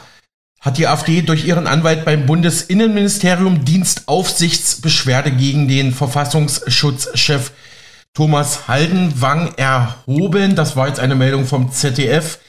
hat 0.66 0.78
die 0.78 0.88
AfD 0.88 1.22
durch 1.22 1.46
ihren 1.46 1.68
Anwalt 1.68 2.04
beim 2.04 2.26
Bundesinnenministerium 2.26 3.64
Dienstaufsichtsbeschwerde 3.64 5.30
gegen 5.30 5.68
den 5.68 5.94
Verfassungsschutzchef 5.94 7.52
Thomas 8.14 8.66
Haldenwang 8.66 9.54
erhoben. 9.56 10.56
Das 10.56 10.74
war 10.74 10.88
jetzt 10.88 10.98
eine 10.98 11.14
Meldung 11.14 11.46
vom 11.46 11.70
ZDF 11.70 12.40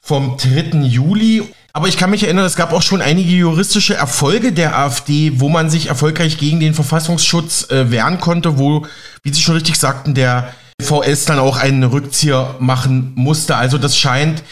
vom 0.00 0.38
3. 0.38 0.78
Juli. 0.86 1.42
Aber 1.74 1.86
ich 1.86 1.98
kann 1.98 2.08
mich 2.08 2.24
erinnern, 2.24 2.46
es 2.46 2.56
gab 2.56 2.72
auch 2.72 2.80
schon 2.80 3.02
einige 3.02 3.30
juristische 3.30 3.94
Erfolge 3.94 4.52
der 4.52 4.78
AfD, 4.78 5.32
wo 5.34 5.50
man 5.50 5.68
sich 5.68 5.88
erfolgreich 5.88 6.38
gegen 6.38 6.60
den 6.60 6.72
Verfassungsschutz 6.72 7.70
äh, 7.70 7.90
wehren 7.90 8.20
konnte, 8.20 8.58
wo, 8.58 8.86
wie 9.22 9.34
Sie 9.34 9.42
schon 9.42 9.56
richtig 9.56 9.76
sagten, 9.76 10.14
der 10.14 10.54
VS 10.80 11.26
dann 11.26 11.38
auch 11.38 11.58
einen 11.58 11.84
Rückzieher 11.84 12.54
machen 12.58 13.12
musste. 13.16 13.56
Also 13.56 13.76
das 13.76 13.98
scheint 13.98 14.42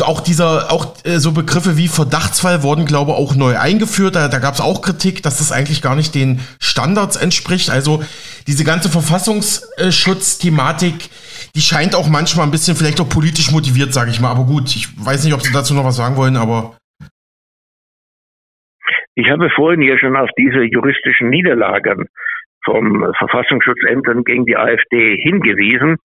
auch 0.00 0.20
dieser, 0.20 0.72
auch 0.72 0.94
äh, 1.04 1.18
so 1.18 1.32
Begriffe 1.32 1.76
wie 1.76 1.88
Verdachtsfall 1.88 2.62
wurden, 2.62 2.86
glaube 2.86 3.10
ich, 3.10 3.18
auch 3.18 3.34
neu 3.34 3.58
eingeführt. 3.58 4.16
Da, 4.16 4.28
da 4.28 4.38
gab 4.38 4.54
es 4.54 4.62
auch 4.62 4.80
Kritik, 4.80 5.22
dass 5.22 5.36
das 5.38 5.52
eigentlich 5.52 5.82
gar 5.82 5.96
nicht 5.96 6.14
den 6.14 6.40
Standards 6.60 7.16
entspricht. 7.16 7.68
Also 7.68 8.02
diese 8.46 8.64
ganze 8.64 8.88
Verfassungsschutzthematik, 8.88 11.10
die 11.54 11.60
scheint 11.60 11.94
auch 11.94 12.08
manchmal 12.08 12.46
ein 12.46 12.50
bisschen 12.50 12.74
vielleicht 12.74 13.02
auch 13.02 13.08
politisch 13.08 13.52
motiviert, 13.52 13.92
sage 13.92 14.10
ich 14.10 14.20
mal. 14.20 14.30
Aber 14.30 14.44
gut, 14.44 14.74
ich 14.74 14.88
weiß 14.96 15.24
nicht, 15.24 15.34
ob 15.34 15.42
Sie 15.42 15.52
dazu 15.52 15.74
noch 15.74 15.84
was 15.84 15.96
sagen 15.96 16.16
wollen, 16.16 16.36
aber. 16.36 16.78
Ich 19.14 19.28
habe 19.28 19.50
vorhin 19.50 19.82
ja 19.82 19.98
schon 19.98 20.16
auf 20.16 20.30
diese 20.38 20.62
juristischen 20.62 21.28
Niederlagen 21.28 22.08
vom 22.64 23.12
Verfassungsschutzämtern 23.18 24.24
gegen 24.24 24.46
die 24.46 24.56
AfD 24.56 25.18
hingewiesen. 25.20 25.98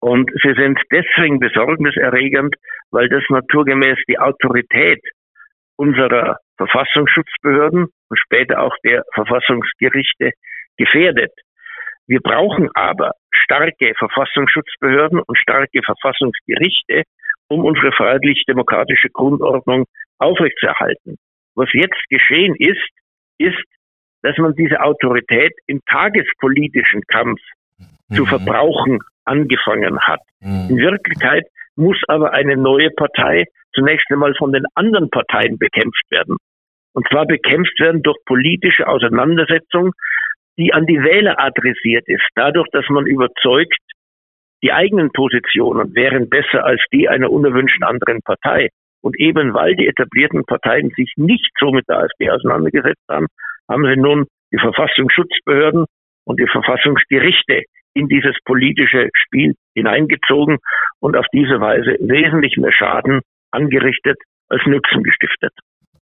Und 0.00 0.30
sie 0.42 0.54
sind 0.54 0.78
deswegen 0.92 1.40
besorgniserregend, 1.40 2.54
weil 2.90 3.08
das 3.08 3.24
naturgemäß 3.28 3.98
die 4.08 4.18
Autorität 4.18 5.00
unserer 5.76 6.38
Verfassungsschutzbehörden 6.56 7.86
und 7.86 8.18
später 8.18 8.62
auch 8.62 8.76
der 8.84 9.04
Verfassungsgerichte 9.14 10.30
gefährdet. 10.76 11.32
Wir 12.06 12.20
brauchen 12.20 12.70
aber 12.74 13.12
starke 13.30 13.92
Verfassungsschutzbehörden 13.98 15.20
und 15.20 15.36
starke 15.38 15.80
Verfassungsgerichte, 15.84 17.02
um 17.48 17.64
unsere 17.64 17.92
freiheitlich-demokratische 17.92 19.10
Grundordnung 19.10 19.84
aufrechtzuerhalten. 20.18 21.16
Was 21.54 21.68
jetzt 21.72 22.02
geschehen 22.08 22.54
ist, 22.58 22.88
ist, 23.38 23.62
dass 24.22 24.36
man 24.38 24.54
diese 24.54 24.80
Autorität 24.80 25.52
im 25.66 25.80
tagespolitischen 25.88 27.02
Kampf 27.08 27.40
mhm. 27.78 28.14
zu 28.14 28.26
verbrauchen 28.26 29.00
angefangen 29.28 29.98
hat. 30.00 30.20
Mhm. 30.40 30.70
In 30.70 30.76
Wirklichkeit 30.78 31.44
muss 31.76 31.98
aber 32.08 32.32
eine 32.32 32.56
neue 32.56 32.90
Partei 32.90 33.44
zunächst 33.74 34.06
einmal 34.10 34.34
von 34.34 34.52
den 34.52 34.64
anderen 34.74 35.10
Parteien 35.10 35.58
bekämpft 35.58 36.04
werden. 36.10 36.36
Und 36.94 37.06
zwar 37.08 37.26
bekämpft 37.26 37.78
werden 37.78 38.02
durch 38.02 38.16
politische 38.26 38.88
Auseinandersetzung, 38.88 39.92
die 40.58 40.72
an 40.72 40.86
die 40.86 41.00
Wähler 41.00 41.38
adressiert 41.38 42.08
ist, 42.08 42.26
dadurch, 42.34 42.66
dass 42.72 42.88
man 42.88 43.06
überzeugt, 43.06 43.78
die 44.62 44.72
eigenen 44.72 45.12
Positionen 45.12 45.94
wären 45.94 46.28
besser 46.28 46.64
als 46.64 46.82
die 46.92 47.08
einer 47.08 47.30
unerwünschten 47.30 47.84
anderen 47.84 48.20
Partei. 48.22 48.68
Und 49.00 49.16
eben 49.20 49.54
weil 49.54 49.76
die 49.76 49.86
etablierten 49.86 50.44
Parteien 50.44 50.90
sich 50.96 51.12
nicht 51.16 51.52
so 51.60 51.70
mit 51.70 51.88
der 51.88 51.98
AfD 51.98 52.30
auseinandergesetzt 52.30 53.04
haben, 53.08 53.26
haben 53.68 53.84
sie 53.84 54.00
nun 54.00 54.26
die 54.52 54.58
Verfassungsschutzbehörden 54.58 55.84
und 56.24 56.40
die 56.40 56.48
Verfassungsgerichte 56.48 57.62
in 57.98 58.08
dieses 58.08 58.36
politische 58.44 59.10
Spiel 59.14 59.54
hineingezogen 59.74 60.58
und 61.00 61.16
auf 61.16 61.26
diese 61.32 61.60
Weise 61.60 61.96
wesentlich 62.00 62.56
mehr 62.56 62.72
Schaden 62.72 63.20
angerichtet 63.50 64.16
als 64.48 64.62
Nutzen 64.66 65.02
gestiftet. 65.02 65.52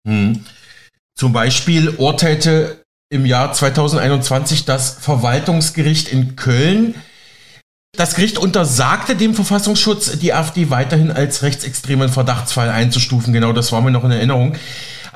Hm. 0.06 0.44
Zum 1.14 1.32
Beispiel 1.32 1.90
urteilte 1.98 2.82
im 3.10 3.24
Jahr 3.24 3.52
2021 3.52 4.64
das 4.64 5.02
Verwaltungsgericht 5.02 6.12
in 6.12 6.36
Köln. 6.36 6.94
Das 7.96 8.14
Gericht 8.14 8.36
untersagte 8.36 9.16
dem 9.16 9.32
Verfassungsschutz, 9.34 10.18
die 10.18 10.34
AfD 10.34 10.70
weiterhin 10.70 11.10
als 11.10 11.42
rechtsextremen 11.42 12.10
Verdachtsfall 12.10 12.68
einzustufen. 12.68 13.32
Genau 13.32 13.52
das 13.52 13.72
war 13.72 13.80
mir 13.80 13.90
noch 13.90 14.04
in 14.04 14.10
Erinnerung. 14.10 14.56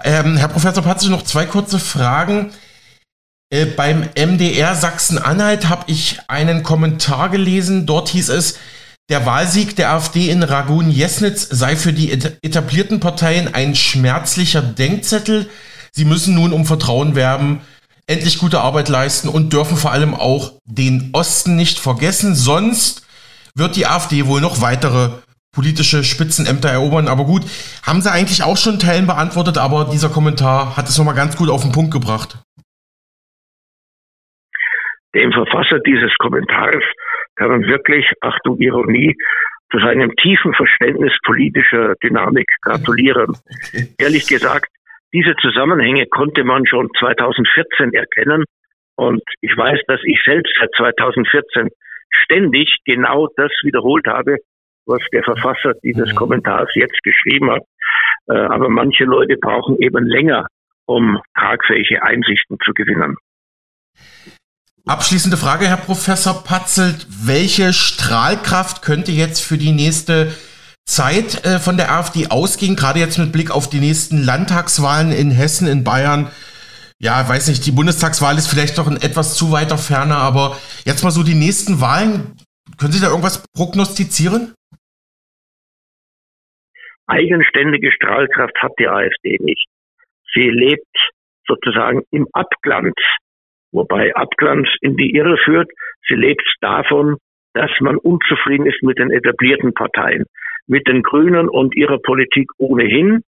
Ähm, 0.03 0.37
Herr 0.38 0.49
Professor 0.49 0.83
Patze, 0.83 1.11
noch 1.11 1.23
zwei 1.23 1.45
kurze 1.45 1.79
Fragen. 1.79 2.53
Äh, 3.51 3.67
beim 3.67 4.09
MDR 4.15 4.77
Sachsen-Anhalt 4.77 5.69
habe 5.69 5.85
ich 5.89 6.21
einen 6.29 6.63
Kommentar 6.63 7.31
gelesen. 7.31 7.85
Dort 7.85 8.09
hieß 8.09 8.29
es, 8.29 8.59
der 9.09 9.27
Wahlsieg 9.27 9.75
der 9.75 9.91
AfD 9.91 10.31
in 10.31 10.45
Ragun-Jesnitz 10.45 11.49
sei 11.51 11.75
für 11.75 11.93
die 11.93 12.13
etablierten 12.13 13.01
Parteien 13.01 13.53
ein 13.53 13.75
schmerzlicher 13.75 14.63
Denkzettel. 14.63 15.51
Sie 15.91 16.05
müssen 16.05 16.35
nun 16.35 16.53
um 16.53 16.65
Vertrauen 16.65 17.17
werben, 17.17 17.61
endlich 18.07 18.39
gute 18.39 18.61
Arbeit 18.61 18.89
leisten 18.89 19.29
und 19.29 19.53
dürfen 19.53 19.77
vor 19.77 19.91
allem 19.91 20.15
auch 20.15 20.53
den 20.65 21.11
Osten 21.13 21.57
nicht 21.57 21.81
vergessen. 21.81 22.37
Sonst 22.37 23.03
wird 23.57 23.75
die 23.75 23.89
AfD 23.89 24.27
wohl 24.27 24.41
noch 24.41 24.61
weitere 24.61 25.11
politische 25.53 26.05
Spitzenämter 26.05 26.69
erobern. 26.69 27.09
Aber 27.09 27.25
gut, 27.25 27.43
haben 27.83 28.03
sie 28.03 28.13
eigentlich 28.13 28.45
auch 28.45 28.57
schon 28.57 28.79
Teilen 28.79 29.07
beantwortet, 29.07 29.59
aber 29.59 29.87
dieser 29.87 30.09
Kommentar 30.09 30.77
hat 30.77 30.89
es 30.89 30.97
nochmal 30.97 31.17
ganz 31.17 31.35
gut 31.37 31.51
auf 31.51 31.63
den 31.63 31.73
Punkt 31.73 31.91
gebracht. 31.91 32.39
Dem 35.14 35.33
Verfasser 35.33 35.81
dieses 35.81 36.14
Kommentars 36.18 36.85
kann 37.37 37.49
man 37.49 37.62
wirklich, 37.64 38.07
Achtung 38.20 38.59
Ironie, 38.59 39.16
zu 39.70 39.79
seinem 39.79 40.14
tiefen 40.16 40.53
Verständnis 40.55 41.12
politischer 41.25 41.94
Dynamik 42.03 42.49
gratulieren. 42.62 43.37
Okay. 43.73 43.87
Ehrlich 43.99 44.27
gesagt, 44.27 44.66
diese 45.12 45.35
Zusammenhänge 45.40 46.07
konnte 46.07 46.42
man 46.44 46.66
schon 46.66 46.88
2014 46.99 47.92
erkennen. 47.92 48.44
Und 48.96 49.23
ich 49.40 49.57
weiß, 49.57 49.81
dass 49.87 50.01
ich 50.05 50.20
selbst 50.25 50.53
seit 50.59 50.70
2014 50.77 51.68
ständig 52.11 52.77
genau 52.85 53.29
das 53.37 53.53
wiederholt 53.62 54.07
habe, 54.07 54.38
was 54.87 55.01
der 55.12 55.23
Verfasser 55.23 55.75
dieses 55.85 56.12
mhm. 56.12 56.16
Kommentars 56.16 56.70
jetzt 56.75 57.01
geschrieben 57.03 57.51
hat. 57.51 57.62
Äh, 58.29 58.33
aber 58.33 58.68
manche 58.68 59.05
Leute 59.05 59.37
brauchen 59.37 59.79
eben 59.79 60.07
länger, 60.07 60.46
um 60.87 61.20
tragfähige 61.38 62.03
Einsichten 62.03 62.59
zu 62.64 62.73
gewinnen. 62.73 63.16
Abschließende 64.87 65.37
Frage, 65.37 65.69
Herr 65.69 65.77
Professor 65.77 66.43
Patzelt. 66.45 67.07
Welche 67.09 67.73
Strahlkraft 67.73 68.83
könnte 68.83 69.12
jetzt 69.12 69.40
für 69.40 69.59
die 69.59 69.73
nächste 69.73 70.35
Zeit 70.85 71.45
äh, 71.45 71.59
von 71.59 71.77
der 71.77 71.93
AfD 71.93 72.29
ausgehen, 72.29 72.77
gerade 72.77 72.99
jetzt 72.99 73.19
mit 73.19 73.33
Blick 73.33 73.51
auf 73.51 73.71
die 73.71 73.81
nächsten 73.81 74.19
Landtagswahlen 74.23 75.12
in 75.12 75.31
Hessen, 75.31 75.69
in 75.69 75.85
Bayern? 75.85 76.31
Ja, 76.99 77.29
weiß 77.29 77.49
nicht, 77.49 77.64
die 77.66 77.73
Bundestagswahl 77.73 78.37
ist 78.37 78.49
vielleicht 78.49 78.77
noch 78.77 78.87
ein 78.87 78.97
etwas 78.97 79.35
zu 79.35 79.53
weiter 79.53 79.79
Ferner, 79.79 80.16
aber 80.16 80.59
jetzt 80.85 81.03
mal 81.05 81.11
so 81.11 81.23
die 81.23 81.35
nächsten 81.35 81.81
Wahlen, 81.81 82.37
können 82.79 82.93
Sie 82.93 83.01
da 83.01 83.09
irgendwas 83.09 83.45
prognostizieren? 83.55 84.55
eigenständige 87.11 87.90
Strahlkraft 87.93 88.57
hat 88.62 88.73
die 88.79 88.88
AfD 88.88 89.37
nicht. 89.40 89.66
Sie 90.33 90.49
lebt 90.49 90.97
sozusagen 91.47 92.03
im 92.12 92.27
Abglanz, 92.33 92.95
wobei 93.73 94.15
Abglanz 94.15 94.69
in 94.81 94.97
die 94.97 95.15
Irre 95.15 95.37
führt. 95.45 95.71
Sie 96.09 96.15
lebt 96.15 96.43
davon, 96.61 97.17
dass 97.55 97.71
man 97.81 97.97
unzufrieden 97.97 98.67
ist 98.67 98.83
mit 98.83 98.99
den 98.99 99.11
etablierten 99.11 99.75
Parteien, 99.75 100.25
mit 100.67 100.87
den 100.87 101.03
Grünen 101.03 101.49
und 101.49 101.75
ihrer 101.75 101.99
Politik 101.99 102.51
ohnehin, 102.59 103.23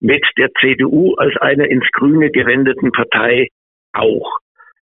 mit 0.00 0.24
der 0.36 0.48
CDU 0.60 1.14
als 1.16 1.36
einer 1.38 1.68
ins 1.68 1.86
Grüne 1.92 2.30
gewendeten 2.30 2.92
Partei 2.92 3.48
auch. 3.92 4.38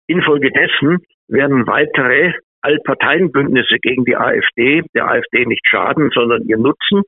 Infolgedessen 0.07 0.99
werden 1.29 1.67
weitere 1.67 2.33
Allparteienbündnisse 2.63 3.79
gegen 3.81 4.05
die 4.05 4.17
AfD 4.17 4.83
der 4.95 5.09
AfD 5.09 5.47
nicht 5.47 5.67
schaden, 5.69 6.11
sondern 6.13 6.43
ihr 6.47 6.59
nutzen. 6.59 7.03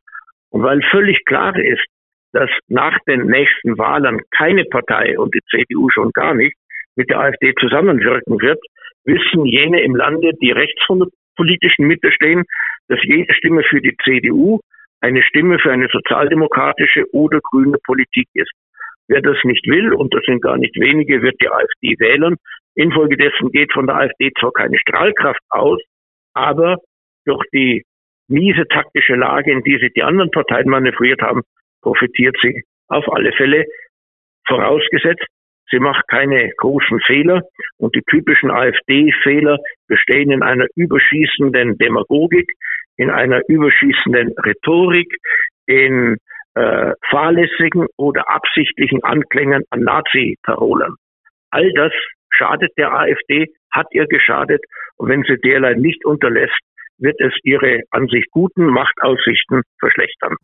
Und 0.51 0.63
weil 0.63 0.81
völlig 0.91 1.25
klar 1.25 1.57
ist, 1.57 1.85
dass 2.33 2.51
nach 2.69 2.99
den 3.07 3.27
nächsten 3.27 3.79
Wahlen 3.79 4.21
keine 4.31 4.65
Partei 4.65 5.19
und 5.19 5.35
die 5.35 5.43
CDU 5.51 5.89
schon 5.91 6.11
gar 6.13 6.35
nicht 6.35 6.57
mit 6.99 7.09
der 7.11 7.21
AfD 7.21 7.55
zusammenwirken 7.61 8.41
wird, 8.43 8.59
wissen 9.05 9.47
jene 9.47 9.83
im 9.83 9.95
Lande, 9.95 10.33
die 10.43 10.51
rechts 10.51 10.85
von 10.85 10.99
der 10.99 11.09
politischen 11.37 11.87
Mitte 11.87 12.11
stehen, 12.11 12.45
dass 12.89 12.99
jede 13.05 13.33
Stimme 13.35 13.63
für 13.63 13.81
die 13.81 13.97
CDU 14.03 14.59
eine 15.01 15.23
Stimme 15.23 15.61
für 15.61 15.71
eine 15.71 15.89
sozialdemokratische 15.89 17.05
oder 17.13 17.39
grüne 17.41 17.79
Politik 17.87 18.29
ist. 18.35 18.51
Wer 19.07 19.23
das 19.23 19.37
nicht 19.45 19.67
will, 19.69 19.95
und 19.95 20.13
das 20.13 20.23
sind 20.27 20.43
gar 20.43 20.59
nicht 20.59 20.75
wenige, 20.79 21.23
wird 21.23 21.41
die 21.41 21.49
AfD 21.49 21.95
wählen. 21.99 22.35
Infolgedessen 22.75 23.51
geht 23.53 23.73
von 23.73 23.87
der 23.87 23.97
AfD 23.97 24.33
zwar 24.39 24.53
keine 24.53 24.77
Strahlkraft 24.79 25.41
aus, 25.51 25.81
aber 26.35 26.79
durch 27.25 27.45
die 27.53 27.85
miese 28.27 28.67
taktische 28.69 29.15
Lage, 29.15 29.53
in 29.53 29.63
die 29.63 29.79
sich 29.79 29.93
die 29.95 30.03
anderen 30.03 30.33
Parteien 30.33 30.69
manövriert 30.69 31.23
haben, 31.23 31.43
profitiert 31.81 32.37
sie 32.43 32.65
auf 32.89 33.09
alle 33.13 33.33
Fälle, 33.33 33.65
vorausgesetzt, 34.47 35.27
sie 35.71 35.79
macht 35.79 36.07
keine 36.09 36.51
großen 36.57 37.01
Fehler 37.01 37.43
und 37.77 37.95
die 37.95 38.03
typischen 38.09 38.51
AfD-Fehler 38.51 39.59
bestehen 39.87 40.31
in 40.31 40.43
einer 40.43 40.67
überschießenden 40.77 41.79
Demagogik, 41.79 42.51
in 42.97 43.11
einer 43.11 43.41
überschießenden 43.49 44.35
Rhetorik, 44.45 45.15
in 45.67 46.17
äh, 46.55 46.93
fahrlässigen 47.11 47.87
oder 47.97 48.29
absichtlichen 48.29 49.03
Anklängen 49.05 49.63
an 49.71 49.81
Nazi-Parolen. 49.81 50.95
All 51.51 51.73
das 51.75 51.93
schadet 52.31 52.73
der 52.77 52.93
AfD, 52.93 53.47
hat 53.71 53.87
ihr 53.93 54.07
geschadet 54.07 54.65
und 54.97 55.09
wenn 55.09 55.23
sie 55.25 55.37
derlei 55.37 55.75
nicht 55.75 56.05
unterlässt, 56.05 56.59
wird 56.99 57.21
es 57.21 57.33
ihre 57.45 57.83
an 57.91 58.09
sich 58.09 58.25
guten 58.31 58.67
Machtaussichten 58.67 59.63
verschlechtern. 59.79 60.35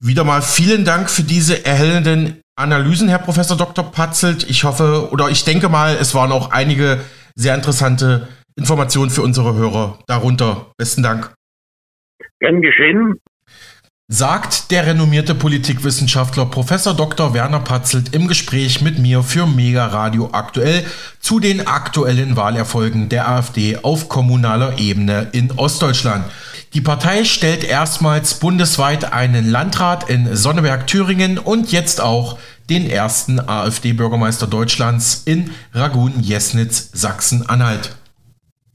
Wieder 0.00 0.24
mal 0.24 0.42
vielen 0.42 0.84
Dank 0.84 1.10
für 1.10 1.22
diese 1.22 1.64
erhellenden 1.64 2.40
Analysen, 2.56 3.08
Herr 3.08 3.18
Professor 3.18 3.56
Dr. 3.56 3.90
Patzelt. 3.92 4.48
Ich 4.48 4.64
hoffe 4.64 5.10
oder 5.12 5.28
ich 5.28 5.44
denke 5.44 5.68
mal, 5.68 5.94
es 6.00 6.14
waren 6.14 6.32
auch 6.32 6.50
einige 6.50 7.00
sehr 7.34 7.54
interessante 7.54 8.28
Informationen 8.56 9.10
für 9.10 9.22
unsere 9.22 9.54
Hörer 9.54 9.98
darunter. 10.06 10.72
Besten 10.78 11.02
Dank. 11.02 11.34
Gern 12.40 12.62
geschehen 12.62 13.20
sagt 14.08 14.70
der 14.70 14.86
renommierte 14.86 15.34
Politikwissenschaftler 15.34 16.46
Professor 16.46 16.94
Dr. 16.94 17.34
Werner 17.34 17.58
Patzelt 17.58 18.14
im 18.14 18.28
Gespräch 18.28 18.80
mit 18.80 19.00
mir 19.00 19.24
für 19.24 19.46
Mega 19.46 19.86
Radio 19.86 20.30
aktuell 20.30 20.84
zu 21.18 21.40
den 21.40 21.66
aktuellen 21.66 22.36
Wahlerfolgen 22.36 23.08
der 23.08 23.28
AfD 23.28 23.78
auf 23.82 24.08
kommunaler 24.08 24.78
Ebene 24.78 25.28
in 25.32 25.50
Ostdeutschland. 25.50 26.24
Die 26.76 26.82
Partei 26.82 27.24
stellt 27.24 27.64
erstmals 27.64 28.34
bundesweit 28.34 29.10
einen 29.14 29.50
Landrat 29.50 30.10
in 30.10 30.36
Sonneberg-Thüringen 30.36 31.38
und 31.38 31.72
jetzt 31.72 32.02
auch 32.02 32.38
den 32.68 32.90
ersten 32.90 33.40
AfD-Bürgermeister 33.40 34.46
Deutschlands 34.46 35.22
in 35.24 35.52
Ragun-Jesnitz, 35.72 36.90
Sachsen-Anhalt. 36.92 37.96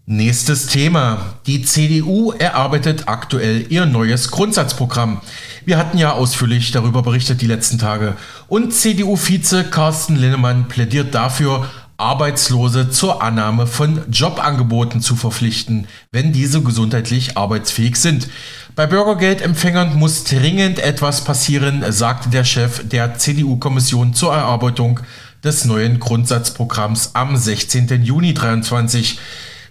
Nächstes 0.08 0.66
Thema. 0.66 1.36
Die 1.46 1.62
CDU 1.62 2.32
erarbeitet 2.32 3.04
aktuell 3.06 3.68
ihr 3.70 3.86
neues 3.86 4.32
Grundsatzprogramm. 4.32 5.22
Wir 5.64 5.78
hatten 5.78 6.00
ja 6.00 6.14
ausführlich 6.14 6.72
darüber 6.72 7.04
berichtet 7.04 7.40
die 7.40 7.48
letzten 7.48 7.78
Tage. 7.78 8.18
Und 8.48 8.74
CDU-Vize 8.74 9.66
Carsten 9.66 10.16
Linnemann 10.16 10.68
plädiert 10.68 11.14
dafür, 11.14 11.70
Arbeitslose 12.02 12.90
zur 12.90 13.22
Annahme 13.22 13.68
von 13.68 14.02
Jobangeboten 14.12 15.02
zu 15.02 15.16
verpflichten, 15.16 15.88
wenn 16.12 16.34
diese 16.34 16.64
gesundheitlich 16.64 17.38
arbeitsfähig 17.38 17.96
sind. 17.96 18.28
Bei 18.76 18.88
Bürgergeldempfängern 18.88 19.96
muss 19.96 20.24
dringend 20.24 20.80
etwas 20.80 21.24
passieren, 21.24 21.86
sagte 21.90 22.30
der 22.30 22.44
Chef 22.44 22.82
der 22.90 23.20
CDU-Kommission 23.20 24.16
zur 24.16 24.34
Erarbeitung 24.34 25.00
des 25.44 25.66
neuen 25.66 26.00
Grundsatzprogramms 26.00 27.12
am 27.14 27.38
16. 27.38 28.04
Juni 28.04 28.34
2023. 28.34 29.20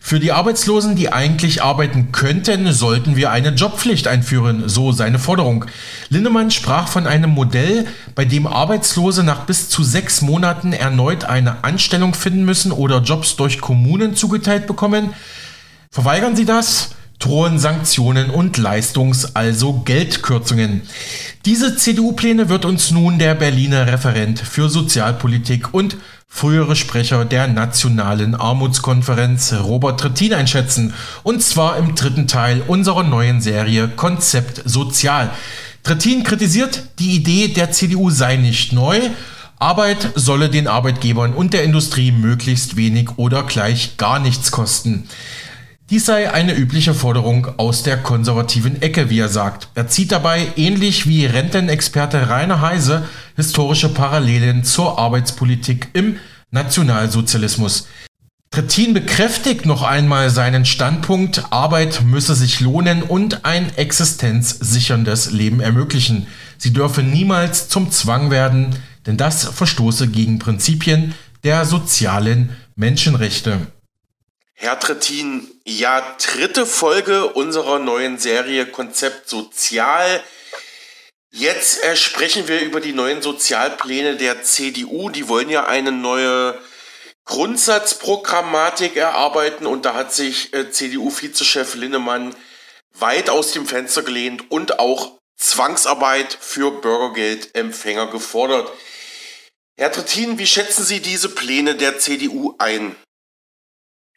Für 0.03 0.19
die 0.19 0.33
Arbeitslosen, 0.33 0.97
die 0.97 1.13
eigentlich 1.13 1.63
arbeiten 1.63 2.11
könnten, 2.11 2.73
sollten 2.73 3.17
wir 3.17 3.31
eine 3.31 3.51
Jobpflicht 3.51 4.09
einführen, 4.09 4.69
so 4.69 4.91
seine 4.93 5.19
Forderung. 5.19 5.67
Lindemann 6.09 6.51
sprach 6.51 6.89
von 6.89 7.07
einem 7.07 7.31
Modell, 7.31 7.87
bei 8.15 8.25
dem 8.25 8.47
Arbeitslose 8.47 9.23
nach 9.23 9.45
bis 9.45 9.69
zu 9.69 9.85
sechs 9.85 10.23
Monaten 10.23 10.73
erneut 10.73 11.25
eine 11.25 11.63
Anstellung 11.63 12.15
finden 12.15 12.45
müssen 12.45 12.73
oder 12.73 13.03
Jobs 13.03 13.37
durch 13.37 13.61
Kommunen 13.61 14.17
zugeteilt 14.17 14.67
bekommen. 14.67 15.11
Verweigern 15.91 16.35
Sie 16.35 16.47
das? 16.47 16.91
drohen 17.21 17.59
Sanktionen 17.59 18.31
und 18.31 18.57
Leistungs-, 18.57 19.37
also 19.37 19.83
Geldkürzungen. 19.85 20.81
Diese 21.45 21.77
CDU-Pläne 21.77 22.49
wird 22.49 22.65
uns 22.65 22.91
nun 22.91 23.19
der 23.19 23.35
Berliner 23.35 23.87
Referent 23.87 24.41
für 24.41 24.69
Sozialpolitik 24.69 25.75
und 25.75 25.99
frühere 26.33 26.77
Sprecher 26.77 27.27
der 27.27 27.49
Nationalen 27.49 28.35
Armutskonferenz 28.35 29.53
Robert 29.53 30.01
Trittin 30.01 30.33
einschätzen. 30.33 30.95
Und 31.23 31.43
zwar 31.43 31.77
im 31.77 31.95
dritten 31.97 32.29
Teil 32.29 32.63
unserer 32.67 33.03
neuen 33.03 33.43
Serie 33.43 33.89
Konzept 33.89 34.63
Sozial. 34.65 35.31
Trittin 35.83 36.23
kritisiert, 36.23 36.85
die 36.99 37.17
Idee 37.17 37.49
der 37.49 37.73
CDU 37.73 38.09
sei 38.11 38.37
nicht 38.37 38.73
neu. 38.73 39.01
Arbeit 39.59 40.13
solle 40.15 40.49
den 40.49 40.69
Arbeitgebern 40.69 41.35
und 41.35 41.53
der 41.53 41.65
Industrie 41.65 42.13
möglichst 42.13 42.77
wenig 42.77 43.11
oder 43.19 43.43
gleich 43.43 43.99
gar 43.99 44.19
nichts 44.21 44.51
kosten. 44.53 45.09
Dies 45.91 46.07
sei 46.07 46.33
eine 46.33 46.55
übliche 46.55 46.95
Forderung 46.95 47.49
aus 47.59 47.83
der 47.83 47.97
konservativen 47.97 48.81
Ecke, 48.81 49.11
wie 49.11 49.19
er 49.19 49.29
sagt. 49.29 49.71
Er 49.75 49.89
zieht 49.89 50.13
dabei, 50.13 50.47
ähnlich 50.55 51.09
wie 51.09 51.27
Rentenexperte 51.27 52.29
Rainer 52.29 52.61
Heise, 52.61 53.09
historische 53.35 53.89
Parallelen 53.89 54.63
zur 54.63 55.01
Arbeitspolitik 55.01 55.89
im 55.93 56.21
Nationalsozialismus. 56.53 57.89
Trittin 58.53 58.95
bekräftigt 58.95 59.67
noch 59.67 59.83
einmal 59.83 60.31
seinen 60.31 60.65
Standpunkt, 60.65 61.47
Arbeit 61.51 62.03
müsse 62.05 62.37
sich 62.37 62.61
lohnen 62.61 63.03
und 63.03 63.45
ein 63.45 63.77
existenzsicherndes 63.77 65.33
Leben 65.33 65.59
ermöglichen. 65.59 66.29
Sie 66.57 66.73
dürfe 66.73 67.03
niemals 67.03 67.69
zum 67.69 67.91
Zwang 67.91 68.31
werden, 68.31 68.77
denn 69.07 69.17
das 69.17 69.43
verstoße 69.43 70.07
gegen 70.07 70.39
Prinzipien 70.39 71.15
der 71.43 71.65
sozialen 71.65 72.51
Menschenrechte. 72.77 73.67
Herr 74.63 74.79
Trittin, 74.79 75.51
ja, 75.65 76.17
dritte 76.23 76.67
Folge 76.67 77.29
unserer 77.29 77.79
neuen 77.79 78.19
Serie 78.19 78.67
Konzept 78.67 79.27
Sozial. 79.27 80.23
Jetzt 81.31 81.83
äh, 81.83 81.97
sprechen 81.97 82.47
wir 82.47 82.61
über 82.61 82.83
die 82.83 82.93
neuen 82.93 83.23
Sozialpläne 83.23 84.17
der 84.17 84.43
CDU. 84.43 85.09
Die 85.09 85.29
wollen 85.29 85.49
ja 85.49 85.65
eine 85.65 85.93
neue 85.93 86.59
Grundsatzprogrammatik 87.25 88.97
erarbeiten 88.97 89.65
und 89.65 89.87
da 89.87 89.95
hat 89.95 90.13
sich 90.13 90.53
äh, 90.53 90.71
CDU-Vizechef 90.71 91.75
Linnemann 91.75 92.37
weit 92.93 93.31
aus 93.31 93.53
dem 93.53 93.67
Fenster 93.67 94.03
gelehnt 94.03 94.51
und 94.51 94.79
auch 94.79 95.19
Zwangsarbeit 95.39 96.37
für 96.39 96.71
Bürgergeldempfänger 96.83 98.09
gefordert. 98.09 98.71
Herr 99.79 99.91
Trittin, 99.91 100.39
wie 100.39 100.47
schätzen 100.47 100.85
Sie 100.85 101.01
diese 101.01 101.31
Pläne 101.31 101.77
der 101.77 101.99
CDU 101.99 102.57
ein? 102.59 102.95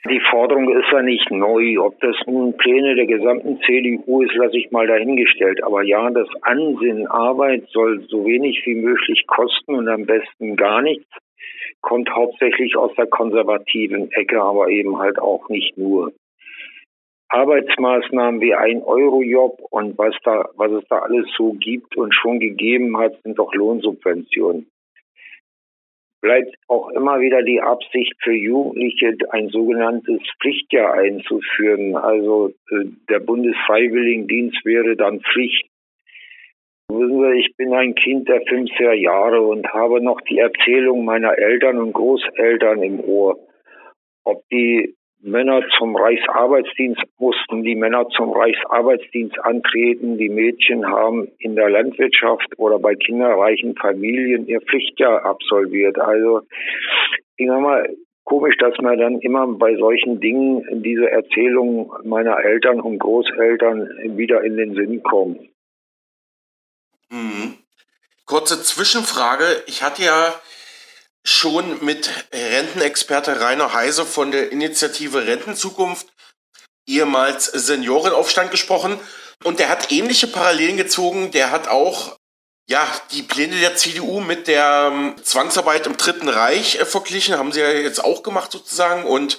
Die 0.09 0.19
Forderung 0.19 0.69
ist 0.77 0.91
ja 0.91 1.01
nicht 1.01 1.31
neu. 1.31 1.79
Ob 1.79 1.97
das 2.01 2.17
nun 2.27 2.57
Pläne 2.57 2.95
der 2.95 3.05
gesamten 3.05 3.61
CDU 3.61 4.21
ist, 4.21 4.35
lasse 4.35 4.57
ich 4.57 4.69
mal 4.69 4.85
dahingestellt. 4.85 5.63
Aber 5.63 5.81
ja, 5.81 6.09
das 6.09 6.27
Ansinnen 6.41 7.07
Arbeit 7.07 7.69
soll 7.69 8.01
so 8.09 8.25
wenig 8.25 8.61
wie 8.65 8.75
möglich 8.75 9.25
kosten 9.27 9.75
und 9.75 9.87
am 9.87 10.05
besten 10.05 10.57
gar 10.57 10.81
nichts. 10.81 11.07
Kommt 11.79 12.09
hauptsächlich 12.13 12.75
aus 12.75 12.93
der 12.95 13.07
konservativen 13.07 14.11
Ecke, 14.11 14.41
aber 14.41 14.67
eben 14.67 14.99
halt 14.99 15.19
auch 15.19 15.47
nicht 15.47 15.77
nur. 15.77 16.11
Arbeitsmaßnahmen 17.29 18.41
wie 18.41 18.53
ein 18.53 18.83
Euro-Job 18.83 19.57
und 19.69 19.97
was 19.97 20.15
da, 20.25 20.49
was 20.55 20.71
es 20.71 20.83
da 20.89 20.99
alles 20.99 21.27
so 21.37 21.53
gibt 21.53 21.95
und 21.95 22.13
schon 22.13 22.41
gegeben 22.41 22.97
hat, 22.97 23.13
sind 23.23 23.39
doch 23.39 23.53
Lohnsubventionen 23.53 24.67
bleibt 26.23 26.55
auch 26.69 26.89
immer 26.89 27.19
wieder 27.19 27.43
die 27.43 27.61
Absicht 27.61 28.15
für 28.23 28.31
Jugendliche, 28.31 29.15
ein 29.29 29.49
sogenanntes 29.49 30.21
Pflichtjahr 30.41 30.93
einzuführen. 30.93 31.97
Also 31.97 32.53
äh, 32.71 32.85
der 33.09 33.19
Bundesfreiwilligendienst 33.19 34.65
wäre 34.65 34.95
dann 34.95 35.19
Pflicht. 35.19 35.67
Wissen 36.87 37.21
Sie, 37.21 37.39
ich 37.39 37.55
bin 37.57 37.73
ein 37.73 37.93
Kind 37.93 38.29
der 38.29 38.41
50er 38.45 38.93
Jahre 38.93 39.41
und 39.41 39.67
habe 39.73 40.01
noch 40.01 40.21
die 40.21 40.39
Erzählung 40.39 41.03
meiner 41.03 41.37
Eltern 41.37 41.77
und 41.77 41.91
Großeltern 41.91 42.81
im 42.83 43.01
Ohr. 43.01 43.37
Ob 44.23 44.47
die 44.49 44.95
Männer 45.23 45.61
zum 45.77 45.95
Reichsarbeitsdienst 45.95 47.01
mussten, 47.17 47.63
die 47.63 47.75
Männer 47.75 48.07
zum 48.09 48.33
Reichsarbeitsdienst 48.33 49.39
antreten, 49.39 50.17
die 50.17 50.27
Mädchen 50.27 50.85
haben 50.85 51.29
in 51.39 51.55
der 51.55 51.69
Landwirtschaft 51.69 52.47
oder 52.57 52.77
bei 52.77 52.95
kinderreichen 52.95 53.75
Familien 53.75 54.45
ihr 54.47 54.59
Pflichtjahr 54.61 55.25
absolviert. 55.25 55.97
Also, 55.97 56.41
ich 57.37 57.47
sag 57.47 57.61
mal, 57.61 57.89
komisch, 58.25 58.57
dass 58.57 58.77
mir 58.79 58.97
dann 58.97 59.19
immer 59.19 59.47
bei 59.47 59.75
solchen 59.77 60.19
Dingen 60.19 60.83
diese 60.83 61.09
Erzählungen 61.09 61.89
meiner 62.03 62.43
Eltern 62.43 62.81
und 62.81 62.99
Großeltern 62.99 64.17
wieder 64.17 64.43
in 64.43 64.57
den 64.57 64.75
Sinn 64.75 65.03
kommen. 65.03 65.49
Mhm. 67.09 67.53
Kurze 68.25 68.61
Zwischenfrage. 68.61 69.45
Ich 69.67 69.83
hatte 69.83 70.03
ja 70.03 70.33
schon 71.23 71.83
mit 71.83 72.09
Rentenexperte 72.33 73.39
Rainer 73.39 73.73
Heise 73.73 74.05
von 74.05 74.31
der 74.31 74.51
Initiative 74.51 75.25
Rentenzukunft, 75.25 76.07
ehemals 76.85 77.45
Seniorenaufstand, 77.45 78.51
gesprochen. 78.51 78.99
Und 79.43 79.59
der 79.59 79.69
hat 79.69 79.91
ähnliche 79.91 80.27
Parallelen 80.27 80.77
gezogen. 80.77 81.31
Der 81.31 81.51
hat 81.51 81.67
auch 81.67 82.17
ja, 82.67 82.87
die 83.11 83.23
Pläne 83.23 83.59
der 83.59 83.75
CDU 83.75 84.21
mit 84.21 84.47
der 84.47 84.89
ähm, 84.91 85.15
Zwangsarbeit 85.21 85.85
im 85.85 85.97
Dritten 85.97 86.29
Reich 86.29 86.75
äh, 86.75 86.85
verglichen, 86.85 87.37
haben 87.37 87.51
sie 87.51 87.59
ja 87.59 87.69
jetzt 87.69 88.03
auch 88.03 88.23
gemacht 88.23 88.51
sozusagen. 88.51 89.03
Und 89.03 89.37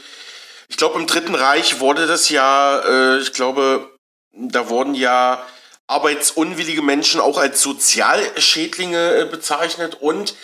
ich 0.68 0.76
glaube, 0.76 0.98
im 0.98 1.06
Dritten 1.06 1.34
Reich 1.34 1.80
wurde 1.80 2.06
das 2.06 2.28
ja, 2.28 2.80
äh, 2.80 3.18
ich 3.18 3.32
glaube, 3.32 3.90
da 4.32 4.68
wurden 4.68 4.94
ja 4.94 5.46
arbeitsunwillige 5.86 6.82
Menschen 6.82 7.20
auch 7.20 7.38
als 7.38 7.62
Sozialschädlinge 7.62 9.20
äh, 9.20 9.24
bezeichnet. 9.24 9.96
Und 10.00 10.34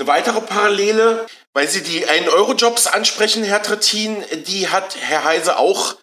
eine 0.00 0.08
weitere 0.08 0.40
Parallele, 0.40 1.26
weil 1.52 1.66
Sie 1.66 1.82
die 1.82 2.06
1-Euro-Jobs 2.06 2.86
ansprechen, 2.86 3.44
Herr 3.44 3.62
Trittin, 3.62 4.16
die 4.46 4.68
hat 4.68 4.96
Herr 4.98 5.24
Heise 5.24 5.58
auch 5.58 5.96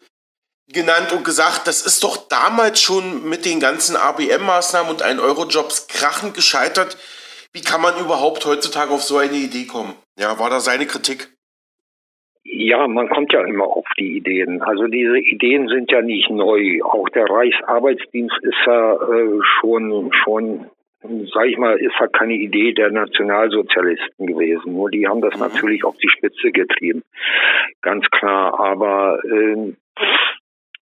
genannt 0.72 1.14
und 1.14 1.24
gesagt, 1.24 1.66
das 1.66 1.86
ist 1.86 2.04
doch 2.04 2.28
damals 2.28 2.82
schon 2.82 3.28
mit 3.28 3.46
den 3.46 3.60
ganzen 3.60 3.96
ABM-Maßnahmen 3.96 4.92
und 4.92 5.04
1-Euro-Jobs 5.04 5.88
krachend 5.88 6.36
gescheitert. 6.36 6.98
Wie 7.54 7.62
kann 7.62 7.82
man 7.82 7.98
überhaupt 8.00 8.46
heutzutage 8.46 8.92
auf 8.92 9.02
so 9.02 9.18
eine 9.18 9.34
Idee 9.34 9.66
kommen? 9.66 9.96
Ja, 10.20 10.38
war 10.38 10.50
da 10.50 10.60
seine 10.60 10.86
Kritik? 10.86 11.30
Ja, 12.44 12.88
man 12.88 13.10
kommt 13.10 13.34
ja 13.34 13.44
immer 13.46 13.66
auf 13.66 13.86
die 13.98 14.18
Ideen. 14.18 14.62
Also 14.62 14.88
diese 14.88 15.18
Ideen 15.18 15.68
sind 15.70 15.92
ja 15.92 16.02
nicht 16.02 16.30
neu. 16.30 16.82
Auch 16.84 17.10
der 17.10 17.26
Reichsarbeitsdienst 17.26 18.38
ist 18.42 18.58
ja 18.66 18.94
äh, 18.94 19.40
schon, 19.60 20.12
schon, 20.24 20.70
sag 21.02 21.46
ich 21.48 21.58
mal, 21.58 21.78
ist 21.78 21.96
ja 22.00 22.08
keine 22.08 22.34
Idee 22.34 22.74
der 22.74 22.92
Nationalsozialisten 22.92 24.26
gewesen. 24.26 24.74
Nur 24.74 24.90
die 24.90 25.08
haben 25.08 25.22
das 25.22 25.36
mhm. 25.36 25.42
natürlich 25.42 25.84
auf 25.84 25.98
die 25.98 26.10
Spitze 26.10 26.52
getrieben. 26.52 27.04
Ganz 27.82 28.10
klar. 28.10 28.60
Aber 28.60 29.20
äh, 29.26 29.74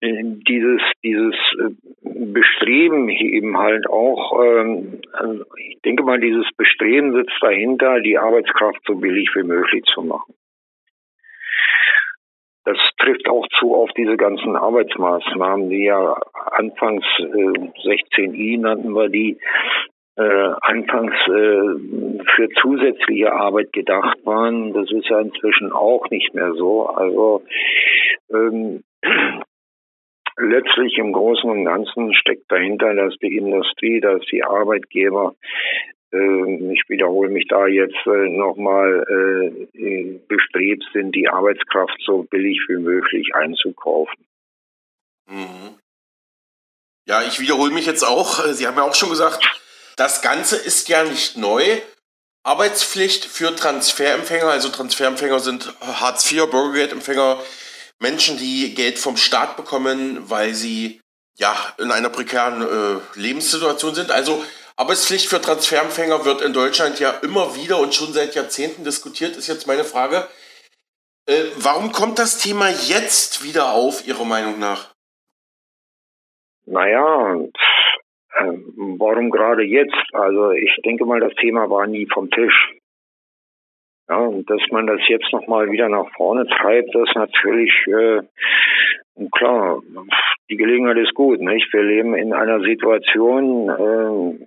dieses, 0.02 0.82
dieses 1.04 1.36
äh, 1.60 1.70
Bestreben 2.04 3.10
eben 3.10 3.58
halt 3.58 3.88
auch, 3.88 4.44
ähm, 4.44 5.02
also 5.14 5.46
ich 5.58 5.80
denke 5.82 6.04
mal, 6.04 6.20
dieses 6.20 6.48
Bestreben 6.58 7.14
sitzt 7.14 7.38
dahinter, 7.42 8.02
die 8.02 8.18
Arbeitskraft 8.18 8.80
so 8.86 8.96
billig 8.96 9.30
wie 9.36 9.44
möglich 9.44 9.84
zu 9.86 10.02
machen. 10.02 10.34
Das 12.64 12.78
trifft 13.00 13.28
auch 13.28 13.48
zu 13.60 13.74
auf 13.74 13.90
diese 13.98 14.18
ganzen 14.18 14.56
Arbeitsmaßnahmen, 14.56 15.70
die 15.70 15.86
ja 15.86 16.16
anfangs 16.52 17.04
äh, 17.20 17.24
16i 17.24 18.60
nannten 18.60 18.94
wir 18.94 19.10
die, 19.10 19.40
äh, 20.22 20.54
anfangs 20.62 21.14
äh, 21.28 22.24
für 22.36 22.50
zusätzliche 22.62 23.34
Arbeit 23.34 23.74
gedacht 23.74 24.18
waren. 24.24 24.74
Das 24.74 24.92
ist 24.92 25.10
ja 25.10 25.20
inzwischen 25.20 25.72
auch 25.72 26.10
nicht 26.10 26.34
mehr 26.34 26.54
so. 26.54 26.86
Also 26.88 27.44
ähm, 28.30 28.84
letztlich 30.38 30.98
im 30.98 31.14
Großen 31.14 31.50
und 31.50 31.66
Ganzen 31.66 32.14
steckt 32.14 32.52
dahinter, 32.52 32.94
dass 32.94 33.16
die 33.18 33.36
Industrie, 33.36 34.00
dass 34.00 34.22
die 34.32 34.44
Arbeitgeber, 34.44 35.34
äh, 36.14 36.74
ich 36.74 36.84
wiederhole 36.88 37.30
mich 37.30 37.48
da 37.48 37.68
jetzt 37.68 38.06
äh, 38.06 38.30
nochmal, 38.30 39.04
äh, 39.74 40.20
bestrebt 40.28 40.84
sind, 40.94 41.16
die 41.16 41.30
Arbeitskraft 41.30 41.98
so 42.06 42.24
billig 42.24 42.60
wie 42.68 42.78
möglich 42.78 43.34
einzukaufen. 43.34 44.26
Mhm. 45.28 45.78
Ja, 47.08 47.22
ich 47.24 47.40
wiederhole 47.40 47.74
mich 47.74 47.88
jetzt 47.88 48.04
auch. 48.04 48.46
Sie 48.54 48.68
haben 48.68 48.78
ja 48.78 48.84
auch 48.84 48.94
schon 48.94 49.10
gesagt, 49.10 49.44
das 49.96 50.22
Ganze 50.22 50.56
ist 50.56 50.90
ja 50.90 51.04
nicht 51.04 51.38
neu. 51.38 51.82
Arbeitspflicht 52.44 53.26
für 53.26 53.56
Transferempfänger, 53.56 54.48
also 54.48 54.70
Transferempfänger 54.70 55.40
sind 55.40 55.74
Hartz 55.82 56.32
IV, 56.32 56.50
Bürgergeldempfänger, 56.50 57.40
Menschen, 58.00 58.38
die 58.38 58.74
Geld 58.74 58.98
vom 58.98 59.16
Staat 59.16 59.58
bekommen, 59.58 60.30
weil 60.30 60.56
sie 60.56 61.02
ja 61.38 61.56
in 61.78 61.92
einer 61.92 62.10
prekären 62.10 62.62
äh, 62.62 63.20
Lebenssituation 63.20 63.94
sind. 63.94 64.10
Also 64.10 64.44
Arbeitspflicht 64.76 65.28
für 65.28 65.40
Transferempfänger 65.40 66.26
wird 66.26 66.42
in 66.42 66.54
Deutschland 66.54 67.00
ja 67.00 67.12
immer 67.12 67.56
wieder 67.56 67.78
und 67.78 67.94
schon 67.94 68.14
seit 68.14 68.34
Jahrzehnten 68.34 68.84
diskutiert, 68.84 69.36
ist 69.36 69.48
jetzt 69.48 69.68
meine 69.68 69.84
Frage. 69.84 70.28
Äh, 71.28 71.44
warum 71.58 71.92
kommt 71.92 72.18
das 72.18 72.40
Thema 72.40 72.70
jetzt 72.70 73.44
wieder 73.44 73.72
auf, 73.74 74.08
Ihrer 74.08 74.26
Meinung 74.26 74.58
nach? 74.58 74.90
Naja, 76.66 77.36
warum 79.02 79.30
gerade 79.30 79.64
jetzt? 79.64 79.98
Also 80.14 80.52
ich 80.52 80.74
denke 80.86 81.06
mal, 81.06 81.20
das 81.20 81.34
Thema 81.36 81.70
war 81.70 81.88
nie 81.88 82.08
vom 82.14 82.30
Tisch. 82.30 82.74
Ja, 84.10 84.18
und 84.18 84.50
dass 84.50 84.62
man 84.72 84.88
das 84.88 85.00
jetzt 85.08 85.32
nochmal 85.32 85.72
wieder 85.72 85.90
nach 85.90 86.10
vorne 86.16 86.46
treibt, 86.46 86.94
das 86.94 87.10
natürlich 87.16 87.72
äh, 87.88 88.22
klar, 89.32 89.82
die 90.50 90.58
Gelegenheit 90.58 90.98
ist 90.98 91.14
gut. 91.14 91.40
Nicht? 91.40 91.72
Wir 91.74 91.84
leben 91.84 92.16
in 92.16 92.34
einer 92.34 92.60
Situation, 92.62 93.70
äh, 93.70 94.46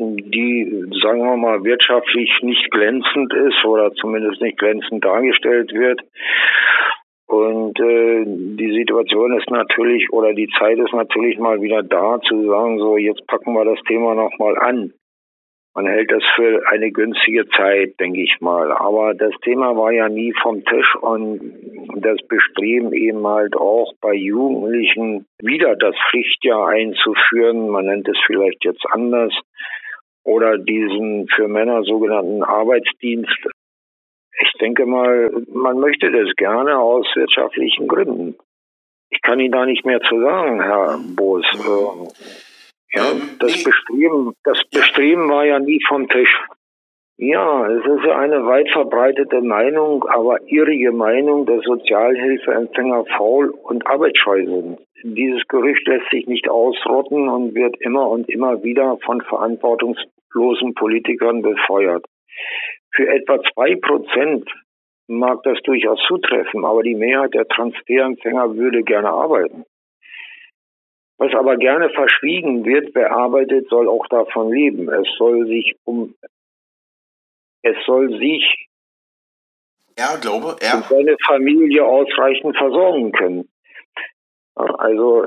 die, 0.00 0.86
sagen 1.02 1.20
wir 1.20 1.36
mal, 1.36 1.62
wirtschaftlich 1.62 2.30
nicht 2.42 2.70
glänzend 2.70 3.32
ist 3.34 3.64
oder 3.64 3.92
zumindest 3.92 4.40
nicht 4.40 4.58
glänzend 4.58 5.04
dargestellt 5.04 5.72
wird. 5.72 6.00
Und 7.30 7.78
äh, 7.78 8.24
die 8.26 8.72
Situation 8.76 9.38
ist 9.38 9.48
natürlich, 9.50 10.12
oder 10.12 10.34
die 10.34 10.48
Zeit 10.58 10.78
ist 10.78 10.92
natürlich 10.92 11.38
mal 11.38 11.62
wieder 11.62 11.84
da, 11.84 12.20
zu 12.22 12.44
sagen, 12.44 12.80
so, 12.80 12.96
jetzt 12.96 13.24
packen 13.28 13.52
wir 13.52 13.64
das 13.64 13.78
Thema 13.86 14.16
nochmal 14.16 14.58
an. 14.58 14.92
Man 15.76 15.86
hält 15.86 16.10
das 16.10 16.24
für 16.34 16.68
eine 16.68 16.90
günstige 16.90 17.46
Zeit, 17.50 17.94
denke 18.00 18.20
ich 18.20 18.40
mal. 18.40 18.72
Aber 18.72 19.14
das 19.14 19.32
Thema 19.44 19.76
war 19.76 19.92
ja 19.92 20.08
nie 20.08 20.34
vom 20.42 20.64
Tisch 20.64 20.96
und 20.96 21.40
das 22.02 22.18
Bestreben 22.26 22.92
eben 22.92 23.24
halt 23.24 23.54
auch 23.54 23.92
bei 24.00 24.12
Jugendlichen 24.12 25.26
wieder 25.40 25.76
das 25.76 25.94
Pflichtjahr 26.10 26.66
einzuführen. 26.66 27.68
Man 27.68 27.86
nennt 27.86 28.08
es 28.08 28.18
vielleicht 28.26 28.64
jetzt 28.64 28.84
anders. 28.90 29.32
Oder 30.24 30.58
diesen 30.58 31.28
für 31.28 31.46
Männer 31.46 31.84
sogenannten 31.84 32.42
Arbeitsdienst. 32.42 33.38
Ich 34.42 34.52
denke 34.60 34.86
mal, 34.86 35.30
man 35.52 35.78
möchte 35.78 36.10
das 36.10 36.34
gerne 36.36 36.78
aus 36.78 37.06
wirtschaftlichen 37.14 37.88
Gründen. 37.88 38.36
Ich 39.10 39.20
kann 39.22 39.40
Ihnen 39.40 39.52
da 39.52 39.66
nicht 39.66 39.84
mehr 39.84 40.00
zu 40.00 40.20
sagen, 40.20 40.62
Herr 40.62 40.98
Boos. 41.16 41.44
Ja, 42.92 43.10
ähm, 43.10 43.36
das. 43.38 43.62
Bestreben, 43.62 44.34
das 44.44 44.62
Bestreben 44.70 45.28
war 45.28 45.44
ja 45.44 45.58
nie 45.58 45.80
vom 45.86 46.08
Tisch. 46.08 46.40
Ja, 47.18 47.66
es 47.68 47.84
ist 47.84 48.04
ja 48.06 48.18
eine 48.18 48.46
weit 48.46 48.70
verbreitete 48.70 49.42
Meinung, 49.42 50.04
aber 50.08 50.38
irrige 50.46 50.90
Meinung, 50.90 51.44
dass 51.44 51.62
Sozialhilfeempfänger 51.64 53.04
faul 53.16 53.50
und 53.50 53.86
arbeitsscheu 53.86 54.46
sind. 54.46 54.78
Dieses 55.02 55.46
Gerücht 55.48 55.86
lässt 55.86 56.08
sich 56.10 56.26
nicht 56.26 56.48
ausrotten 56.48 57.28
und 57.28 57.54
wird 57.54 57.76
immer 57.80 58.08
und 58.08 58.30
immer 58.30 58.62
wieder 58.62 58.96
von 59.04 59.20
verantwortungslosen 59.20 60.72
Politikern 60.74 61.42
befeuert. 61.42 62.06
Für 62.92 63.08
etwa 63.08 63.40
zwei 63.54 63.76
Prozent 63.76 64.48
mag 65.06 65.42
das 65.42 65.60
durchaus 65.62 66.00
zutreffen, 66.06 66.64
aber 66.64 66.82
die 66.82 66.94
Mehrheit 66.94 67.34
der 67.34 67.46
Transferempfänger 67.48 68.56
würde 68.56 68.82
gerne 68.82 69.08
arbeiten. 69.08 69.64
Was 71.18 71.34
aber 71.34 71.56
gerne 71.56 71.90
verschwiegen 71.90 72.64
wird, 72.64 72.94
wer 72.94 73.12
arbeitet, 73.12 73.68
soll 73.68 73.88
auch 73.88 74.06
davon 74.06 74.50
leben. 74.52 74.88
Es 74.88 75.06
soll 75.18 75.46
sich 75.46 75.76
um, 75.84 76.14
es 77.62 77.76
soll 77.84 78.16
sich 78.18 78.68
ja, 79.98 80.16
glaube, 80.16 80.56
ja. 80.62 80.76
und 80.76 80.84
seine 80.84 81.16
Familie 81.26 81.84
ausreichend 81.84 82.56
versorgen 82.56 83.12
können. 83.12 83.48
Also, 84.54 85.26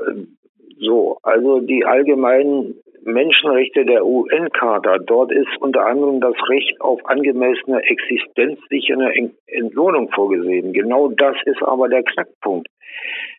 so, 0.80 1.18
also 1.22 1.60
die 1.60 1.84
allgemeinen 1.84 2.82
Menschenrechte 3.04 3.84
der 3.84 4.04
UN-Charta. 4.04 4.98
Dort 4.98 5.32
ist 5.32 5.48
unter 5.60 5.86
anderem 5.86 6.20
das 6.20 6.36
Recht 6.48 6.80
auf 6.80 7.04
angemessene 7.06 7.82
existenzsichere 7.82 9.12
Entlohnung 9.46 10.10
vorgesehen. 10.10 10.72
Genau 10.72 11.08
das 11.08 11.36
ist 11.44 11.62
aber 11.62 11.88
der 11.88 12.02
Knackpunkt 12.02 12.68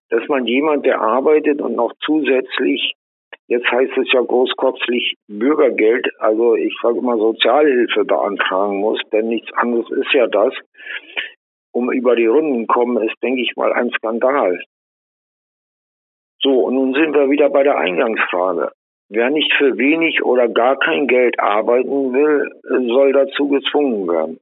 dass 0.09 0.27
man 0.27 0.45
jemand, 0.45 0.85
der 0.85 1.01
arbeitet 1.01 1.61
und 1.61 1.75
noch 1.75 1.93
zusätzlich 2.05 2.93
Jetzt 3.47 3.69
heißt 3.69 3.95
es 3.97 4.11
ja 4.11 4.21
großkotzig 4.21 5.17
Bürgergeld, 5.27 6.07
also 6.17 6.55
ich 6.55 6.73
sage 6.81 6.97
immer 6.97 7.15
Sozialhilfe 7.17 8.03
beantragen 8.03 8.77
muss, 8.77 8.99
denn 9.11 9.27
nichts 9.27 9.53
anderes 9.53 9.87
ist 9.91 10.11
ja 10.13 10.25
das. 10.25 10.55
Um 11.71 11.91
über 11.91 12.15
die 12.15 12.25
Runden 12.25 12.65
kommen, 12.65 12.97
ist, 13.07 13.13
denke 13.21 13.41
ich 13.41 13.55
mal, 13.55 13.71
ein 13.71 13.91
Skandal. 13.91 14.63
So, 16.41 16.61
und 16.61 16.73
nun 16.73 16.93
sind 16.95 17.13
wir 17.13 17.29
wieder 17.29 17.49
bei 17.51 17.61
der 17.61 17.77
Eingangsfrage. 17.77 18.71
Wer 19.09 19.29
nicht 19.29 19.53
für 19.57 19.77
wenig 19.77 20.23
oder 20.23 20.47
gar 20.47 20.79
kein 20.79 21.07
Geld 21.07 21.39
arbeiten 21.39 22.13
will, 22.13 22.49
soll 22.87 23.13
dazu 23.13 23.47
gezwungen 23.47 24.07
werden. 24.07 24.39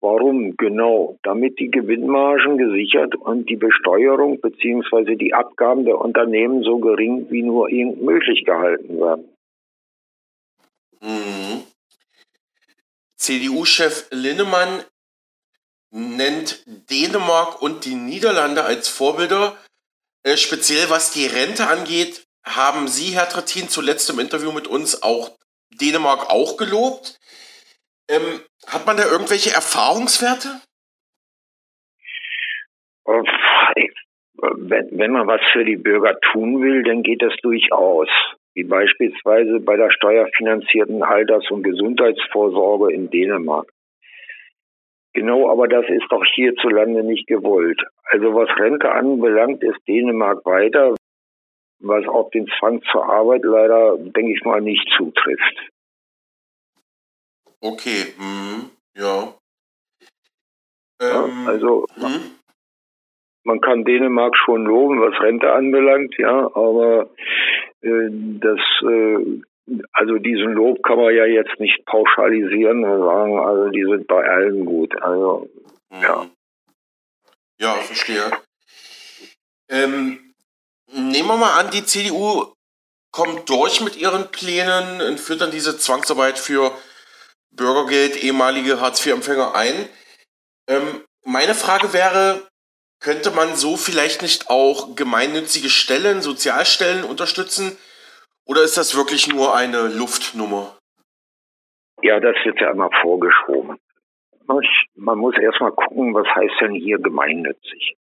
Warum? 0.00 0.56
Genau, 0.56 1.18
damit 1.22 1.58
die 1.58 1.70
Gewinnmargen 1.70 2.56
gesichert 2.56 3.14
und 3.16 3.50
die 3.50 3.56
Besteuerung 3.56 4.40
bzw. 4.40 5.14
die 5.16 5.34
Abgaben 5.34 5.84
der 5.84 5.98
Unternehmen 5.98 6.62
so 6.62 6.78
gering 6.78 7.30
wie 7.30 7.42
nur 7.42 7.68
irgend 7.68 8.02
möglich 8.02 8.44
gehalten 8.44 8.98
werden. 8.98 9.28
Mhm. 11.02 11.62
CDU-Chef 13.16 14.08
Linnemann 14.10 14.82
nennt 15.90 16.64
Dänemark 16.90 17.60
und 17.60 17.84
die 17.84 17.94
Niederlande 17.94 18.64
als 18.64 18.88
Vorbilder. 18.88 19.56
Äh, 20.22 20.36
speziell 20.36 20.88
was 20.88 21.12
die 21.12 21.26
Rente 21.26 21.66
angeht, 21.66 22.26
haben 22.44 22.88
Sie, 22.88 23.14
Herr 23.14 23.28
Trittin, 23.28 23.68
zuletzt 23.68 24.10
im 24.10 24.18
Interview 24.18 24.52
mit 24.52 24.66
uns 24.66 25.02
auch 25.02 25.30
Dänemark 25.80 26.30
auch 26.30 26.56
gelobt. 26.56 27.18
Ähm, 28.08 28.40
hat 28.66 28.86
man 28.86 28.96
da 28.96 29.04
irgendwelche 29.04 29.54
Erfahrungswerte? 29.54 30.48
Wenn, 34.42 34.88
wenn 34.92 35.12
man 35.12 35.26
was 35.26 35.40
für 35.52 35.64
die 35.64 35.76
Bürger 35.76 36.18
tun 36.32 36.62
will, 36.62 36.82
dann 36.82 37.02
geht 37.02 37.22
das 37.22 37.34
durchaus. 37.42 38.08
Wie 38.54 38.64
beispielsweise 38.64 39.60
bei 39.60 39.76
der 39.76 39.90
steuerfinanzierten 39.90 41.02
Alters- 41.02 41.50
und 41.50 41.62
Gesundheitsvorsorge 41.62 42.92
in 42.92 43.10
Dänemark. 43.10 43.68
Genau, 45.12 45.50
aber 45.50 45.66
das 45.68 45.86
ist 45.88 46.06
doch 46.10 46.24
hierzulande 46.34 47.02
nicht 47.02 47.26
gewollt. 47.26 47.80
Also 48.04 48.34
was 48.34 48.48
Rente 48.58 48.90
anbelangt, 48.92 49.62
ist 49.62 49.80
Dänemark 49.86 50.44
weiter, 50.46 50.94
was 51.80 52.06
auf 52.06 52.30
den 52.30 52.46
Zwang 52.58 52.82
zur 52.90 53.04
Arbeit 53.04 53.42
leider, 53.44 53.96
denke 53.98 54.32
ich 54.32 54.44
mal, 54.44 54.60
nicht 54.60 54.88
zutrifft. 54.96 55.70
Okay, 57.60 58.14
mhm. 58.18 58.70
ja. 58.96 59.34
Ähm, 61.00 61.44
ja 61.44 61.46
also 61.46 61.86
mhm. 61.96 62.36
man 63.44 63.60
kann 63.60 63.84
Dänemark 63.84 64.36
schon 64.36 64.64
loben, 64.64 65.00
was 65.00 65.20
Rente 65.20 65.52
anbelangt, 65.52 66.14
ja, 66.18 66.46
aber 66.54 67.10
äh, 67.82 68.08
das 68.40 68.60
äh, 68.82 69.42
also 69.92 70.18
diesen 70.18 70.52
Lob 70.52 70.82
kann 70.82 70.98
man 70.98 71.14
ja 71.14 71.26
jetzt 71.26 71.60
nicht 71.60 71.84
pauschalisieren 71.86 72.84
und 72.84 73.02
sagen, 73.02 73.38
also 73.38 73.68
die 73.70 73.84
sind 73.84 74.06
bei 74.06 74.28
allen 74.28 74.64
gut. 74.64 75.00
Also 75.00 75.48
mhm. 75.90 76.02
ja. 76.02 76.26
Ja, 77.60 77.74
verstehe. 77.74 78.30
Ähm, 79.68 80.29
nehmen 80.92 81.28
wir 81.28 81.36
mal 81.36 81.58
an, 81.58 81.70
die 81.70 81.84
CDU 81.84 82.52
kommt 83.12 83.48
durch 83.48 83.80
mit 83.80 83.96
ihren 83.96 84.30
Plänen 84.30 85.00
und 85.00 85.18
führt 85.18 85.40
dann 85.40 85.50
diese 85.50 85.78
Zwangsarbeit 85.78 86.38
für 86.38 86.72
Bürgergeld, 87.50 88.22
ehemalige 88.22 88.80
Hartz-IV-Empfänger 88.80 89.54
ein. 89.54 89.88
Ähm, 90.68 91.04
meine 91.24 91.54
Frage 91.54 91.92
wäre, 91.92 92.48
könnte 93.00 93.30
man 93.30 93.56
so 93.56 93.76
vielleicht 93.76 94.22
nicht 94.22 94.50
auch 94.50 94.94
gemeinnützige 94.94 95.68
Stellen, 95.68 96.22
Sozialstellen 96.22 97.04
unterstützen? 97.04 97.76
Oder 98.44 98.62
ist 98.62 98.76
das 98.76 98.96
wirklich 98.96 99.28
nur 99.28 99.54
eine 99.54 99.88
Luftnummer? 99.88 100.76
Ja, 102.02 102.20
das 102.20 102.36
wird 102.44 102.60
ja 102.60 102.70
immer 102.70 102.90
vorgeschoben. 103.02 103.78
Man 104.94 105.18
muss 105.18 105.36
erstmal 105.38 105.72
gucken, 105.72 106.14
was 106.14 106.26
heißt 106.26 106.60
denn 106.60 106.74
hier 106.74 106.98
gemeinnützig? 106.98 107.96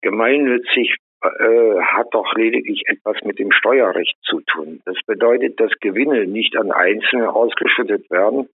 Gemeinnützig 0.00 0.96
äh, 1.22 1.80
hat 1.80 2.12
doch 2.12 2.34
lediglich 2.34 2.84
etwas 2.86 3.16
mit 3.24 3.38
dem 3.38 3.50
Steuerrecht 3.50 4.16
zu 4.22 4.40
tun. 4.42 4.82
Das 4.84 4.96
bedeutet, 5.06 5.58
dass 5.58 5.72
Gewinne 5.80 6.26
nicht 6.26 6.56
an 6.56 6.70
Einzelne 6.70 7.34
ausgeschüttet 7.34 8.10
werden 8.10 8.48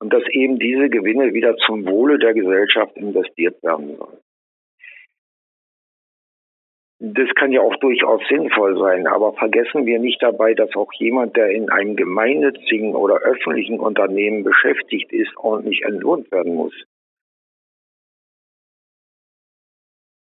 und 0.00 0.12
dass 0.12 0.24
eben 0.30 0.58
diese 0.58 0.88
Gewinne 0.88 1.34
wieder 1.34 1.56
zum 1.56 1.86
Wohle 1.86 2.18
der 2.18 2.34
Gesellschaft 2.34 2.96
investiert 2.96 3.62
werden 3.62 3.96
sollen. 3.96 4.18
Das 7.00 7.28
kann 7.34 7.52
ja 7.52 7.60
auch 7.60 7.76
durchaus 7.76 8.22
sinnvoll 8.30 8.78
sein, 8.78 9.06
aber 9.06 9.34
vergessen 9.34 9.84
wir 9.84 9.98
nicht 9.98 10.22
dabei, 10.22 10.54
dass 10.54 10.74
auch 10.74 10.90
jemand, 10.94 11.36
der 11.36 11.50
in 11.50 11.68
einem 11.68 11.96
gemeinnützigen 11.96 12.94
oder 12.94 13.16
öffentlichen 13.16 13.78
Unternehmen 13.78 14.42
beschäftigt 14.42 15.12
ist, 15.12 15.36
ordentlich 15.36 15.82
entlohnt 15.82 16.32
werden 16.32 16.54
muss. 16.54 16.72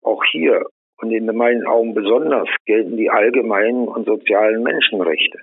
Auch 0.02 0.24
hier 0.26 0.66
und 0.98 1.12
in 1.12 1.26
meinen 1.36 1.66
Augen 1.66 1.94
besonders 1.94 2.50
gelten 2.66 2.98
die 2.98 3.10
allgemeinen 3.10 3.88
und 3.88 4.06
sozialen 4.06 4.64
Menschenrechte. 4.64 5.40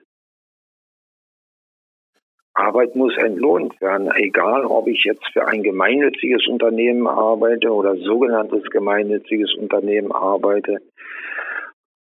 Arbeit 2.54 2.94
muss 2.94 3.16
entlohnt 3.16 3.80
werden, 3.80 4.12
egal 4.14 4.64
ob 4.66 4.86
ich 4.86 5.02
jetzt 5.04 5.26
für 5.32 5.46
ein 5.46 5.64
gemeinnütziges 5.64 6.46
Unternehmen 6.46 7.08
arbeite 7.08 7.72
oder 7.72 7.96
sogenanntes 7.96 8.62
gemeinnütziges 8.70 9.54
Unternehmen 9.54 10.12
arbeite 10.12 10.80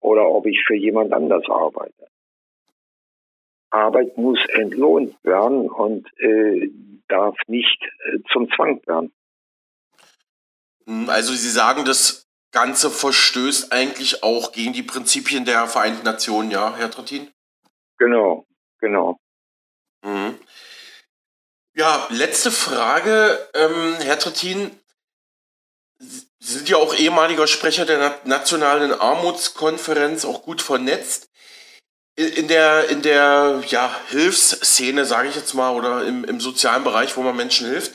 oder 0.00 0.28
ob 0.28 0.46
ich 0.46 0.62
für 0.64 0.76
jemand 0.76 1.12
anders 1.12 1.42
arbeite. 1.48 2.06
Arbeit 3.70 4.16
muss 4.16 4.38
entlohnt 4.54 5.16
werden 5.24 5.68
und 5.68 6.06
äh, 6.20 6.70
darf 7.08 7.36
nicht 7.48 7.82
äh, 7.82 8.18
zum 8.32 8.48
Zwang 8.50 8.80
werden. 8.86 9.12
Also 11.08 11.34
Sie 11.34 11.50
sagen, 11.50 11.84
das 11.84 12.27
Ganze 12.50 12.90
verstößt 12.90 13.72
eigentlich 13.72 14.22
auch 14.22 14.52
gegen 14.52 14.72
die 14.72 14.82
Prinzipien 14.82 15.44
der 15.44 15.66
Vereinten 15.66 16.04
Nationen, 16.04 16.50
ja, 16.50 16.74
Herr 16.76 16.90
Trattin? 16.90 17.30
Genau, 17.98 18.46
genau. 18.80 19.18
Mhm. 20.02 20.38
Ja, 21.74 22.06
letzte 22.10 22.50
Frage, 22.50 23.48
ähm, 23.54 23.96
Herr 24.00 24.18
Trattin. 24.18 24.78
Sie 26.00 26.54
sind 26.54 26.68
ja 26.68 26.76
auch 26.76 26.94
ehemaliger 26.94 27.46
Sprecher 27.46 27.84
der 27.84 28.18
Nationalen 28.24 28.92
Armutskonferenz, 28.92 30.24
auch 30.24 30.42
gut 30.42 30.62
vernetzt. 30.62 31.28
In 32.16 32.48
der, 32.48 32.88
in 32.88 33.02
der 33.02 33.62
ja, 33.68 33.94
Hilfsszene, 34.08 35.04
sage 35.04 35.28
ich 35.28 35.36
jetzt 35.36 35.54
mal, 35.54 35.74
oder 35.74 36.04
im, 36.04 36.24
im 36.24 36.40
sozialen 36.40 36.82
Bereich, 36.82 37.16
wo 37.16 37.22
man 37.22 37.36
Menschen 37.36 37.68
hilft. 37.68 37.94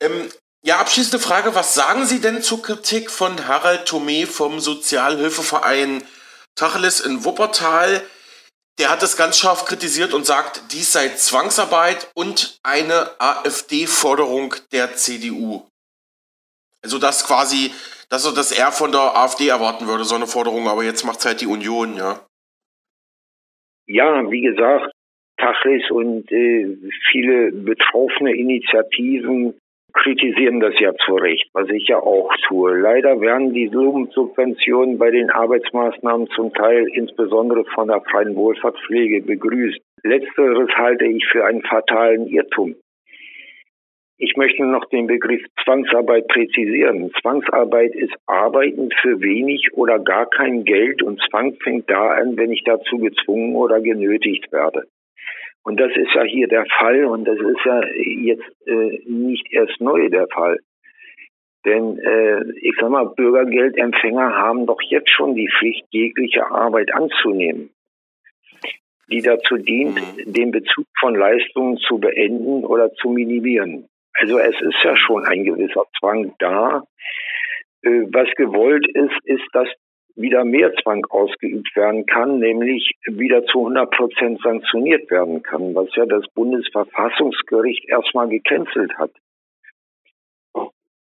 Ähm, 0.00 0.30
ja, 0.62 0.78
abschließende 0.78 1.18
Frage. 1.18 1.54
Was 1.54 1.74
sagen 1.74 2.04
Sie 2.04 2.20
denn 2.20 2.42
zur 2.42 2.62
Kritik 2.62 3.10
von 3.10 3.48
Harald 3.48 3.86
Thome 3.86 4.26
vom 4.26 4.60
Sozialhilfeverein 4.60 6.02
Tacheles 6.54 7.00
in 7.00 7.24
Wuppertal? 7.24 8.02
Der 8.78 8.90
hat 8.90 9.02
es 9.02 9.16
ganz 9.16 9.38
scharf 9.38 9.64
kritisiert 9.64 10.14
und 10.14 10.26
sagt, 10.26 10.72
dies 10.72 10.92
sei 10.92 11.08
Zwangsarbeit 11.10 12.10
und 12.14 12.58
eine 12.62 13.10
AfD-Forderung 13.18 14.54
der 14.72 14.94
CDU. 14.96 15.66
Also 16.82 16.98
das 16.98 17.26
quasi, 17.26 17.72
das 18.08 18.22
dass 18.34 18.52
er 18.52 18.72
von 18.72 18.92
der 18.92 19.16
AfD 19.16 19.48
erwarten 19.48 19.86
würde, 19.86 20.04
so 20.04 20.14
eine 20.14 20.26
Forderung, 20.26 20.68
aber 20.68 20.82
jetzt 20.82 21.04
macht 21.04 21.20
es 21.20 21.26
halt 21.26 21.40
die 21.40 21.46
Union, 21.46 21.96
ja. 21.96 22.20
Ja, 23.86 24.30
wie 24.30 24.42
gesagt, 24.42 24.92
Tacheles 25.36 25.90
und 25.90 26.30
äh, 26.30 26.76
viele 27.10 27.52
betroffene 27.52 28.34
Initiativen 28.34 29.58
kritisieren 29.92 30.60
das 30.60 30.78
ja 30.78 30.94
zu 31.04 31.14
Recht, 31.14 31.48
was 31.52 31.68
ich 31.70 31.88
ja 31.88 31.98
auch 31.98 32.30
tue. 32.48 32.78
Leider 32.78 33.20
werden 33.20 33.52
die 33.52 33.68
Subventionen 33.68 34.98
bei 34.98 35.10
den 35.10 35.30
Arbeitsmaßnahmen 35.30 36.28
zum 36.28 36.52
Teil 36.54 36.88
insbesondere 36.92 37.64
von 37.74 37.88
der 37.88 38.00
freien 38.02 38.34
Wohlfahrtspflege 38.36 39.22
begrüßt. 39.22 39.80
Letzteres 40.02 40.70
halte 40.76 41.06
ich 41.06 41.26
für 41.26 41.44
einen 41.44 41.62
fatalen 41.62 42.26
Irrtum. 42.26 42.74
Ich 44.22 44.36
möchte 44.36 44.66
noch 44.66 44.84
den 44.90 45.06
Begriff 45.06 45.42
Zwangsarbeit 45.64 46.28
präzisieren. 46.28 47.10
Zwangsarbeit 47.22 47.94
ist 47.94 48.14
Arbeiten 48.26 48.90
für 49.00 49.18
wenig 49.22 49.72
oder 49.72 49.98
gar 49.98 50.28
kein 50.28 50.64
Geld 50.64 51.02
und 51.02 51.22
Zwang 51.30 51.54
fängt 51.62 51.88
da 51.88 52.10
an, 52.10 52.36
wenn 52.36 52.52
ich 52.52 52.62
dazu 52.64 52.98
gezwungen 52.98 53.56
oder 53.56 53.80
genötigt 53.80 54.52
werde. 54.52 54.84
Und 55.62 55.78
das 55.78 55.92
ist 55.94 56.14
ja 56.14 56.22
hier 56.22 56.48
der 56.48 56.64
Fall 56.78 57.04
und 57.04 57.24
das 57.24 57.38
ist 57.38 57.64
ja 57.64 57.80
jetzt 57.94 58.66
äh, 58.66 59.00
nicht 59.06 59.46
erst 59.52 59.80
neu 59.80 60.08
der 60.08 60.26
Fall. 60.28 60.58
Denn 61.64 61.98
äh, 61.98 62.42
ich 62.62 62.74
sag 62.80 62.88
mal, 62.88 63.06
Bürgergeldempfänger 63.06 64.34
haben 64.34 64.66
doch 64.66 64.80
jetzt 64.80 65.10
schon 65.10 65.34
die 65.34 65.50
Pflicht, 65.58 65.86
jegliche 65.90 66.50
Arbeit 66.50 66.92
anzunehmen, 66.94 67.70
die 69.10 69.20
dazu 69.20 69.58
dient, 69.58 69.96
mhm. 69.96 70.32
den 70.32 70.50
Bezug 70.50 70.86
von 70.98 71.14
Leistungen 71.14 71.76
zu 71.76 71.98
beenden 71.98 72.64
oder 72.64 72.92
zu 72.94 73.10
minimieren. 73.10 73.88
Also 74.14 74.38
es 74.38 74.58
ist 74.60 74.82
ja 74.82 74.96
schon 74.96 75.24
ein 75.26 75.44
gewisser 75.44 75.84
Zwang 75.98 76.34
da. 76.38 76.84
Äh, 77.82 78.06
was 78.12 78.30
gewollt 78.36 78.86
ist, 78.94 79.18
ist, 79.24 79.46
dass 79.52 79.68
wieder 80.20 80.44
mehr 80.44 80.72
Zwang 80.82 81.04
ausgeübt 81.08 81.74
werden 81.74 82.06
kann, 82.06 82.38
nämlich 82.38 82.92
wieder 83.06 83.44
zu 83.44 83.60
100 83.60 83.90
Prozent 83.90 84.40
sanktioniert 84.42 85.10
werden 85.10 85.42
kann, 85.42 85.74
was 85.74 85.94
ja 85.96 86.06
das 86.06 86.26
Bundesverfassungsgericht 86.34 87.88
erstmal 87.88 88.28
gecancelt 88.28 88.92
hat. 88.98 89.12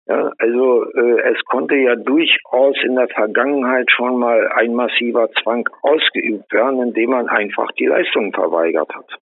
Ja, 0.06 0.32
also 0.38 0.84
äh, 0.92 1.32
es 1.32 1.44
konnte 1.44 1.76
ja 1.76 1.94
durchaus 1.94 2.76
in 2.82 2.96
der 2.96 3.08
Vergangenheit 3.08 3.90
schon 3.90 4.18
mal 4.18 4.48
ein 4.48 4.74
massiver 4.74 5.30
Zwang 5.42 5.68
ausgeübt 5.82 6.52
werden, 6.52 6.82
indem 6.82 7.10
man 7.10 7.28
einfach 7.28 7.70
die 7.72 7.86
Leistung 7.86 8.32
verweigert 8.32 8.92
hat. 8.94 9.18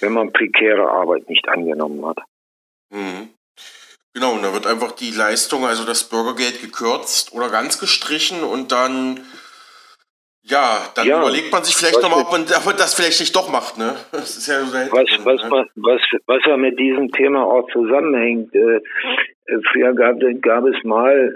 Wenn 0.00 0.12
man 0.12 0.32
prekäre 0.32 0.88
Arbeit 0.88 1.28
nicht 1.28 1.48
angenommen 1.48 2.06
hat. 2.06 2.18
Mhm. 2.90 3.30
Genau, 4.18 4.32
und 4.32 4.42
da 4.42 4.52
wird 4.52 4.66
einfach 4.66 4.90
die 4.90 5.12
Leistung, 5.16 5.64
also 5.64 5.86
das 5.86 6.02
Bürgergeld 6.02 6.60
gekürzt 6.60 7.32
oder 7.32 7.50
ganz 7.50 7.78
gestrichen 7.78 8.42
und 8.42 8.72
dann, 8.72 9.20
ja, 10.42 10.82
dann 10.96 11.06
ja, 11.06 11.20
überlegt 11.20 11.52
man 11.52 11.62
sich 11.62 11.76
vielleicht 11.76 12.02
nochmal, 12.02 12.22
ob 12.22 12.32
man, 12.32 12.42
ob 12.42 12.66
man 12.66 12.76
das 12.76 12.96
vielleicht 12.96 13.20
nicht 13.20 13.36
doch 13.36 13.48
macht, 13.48 13.78
ne? 13.78 13.94
Ja 14.10 14.18
so 14.18 14.90
was, 14.90 15.06
was, 15.24 15.40
ne? 15.44 15.66
was, 15.76 16.00
was 16.26 16.40
ja 16.46 16.56
mit 16.56 16.80
diesem 16.80 17.12
Thema 17.12 17.44
auch 17.44 17.70
zusammenhängt. 17.70 18.52
Äh, 18.56 18.80
früher 19.70 19.94
gab, 19.94 20.16
gab 20.42 20.64
es 20.64 20.82
mal 20.82 21.32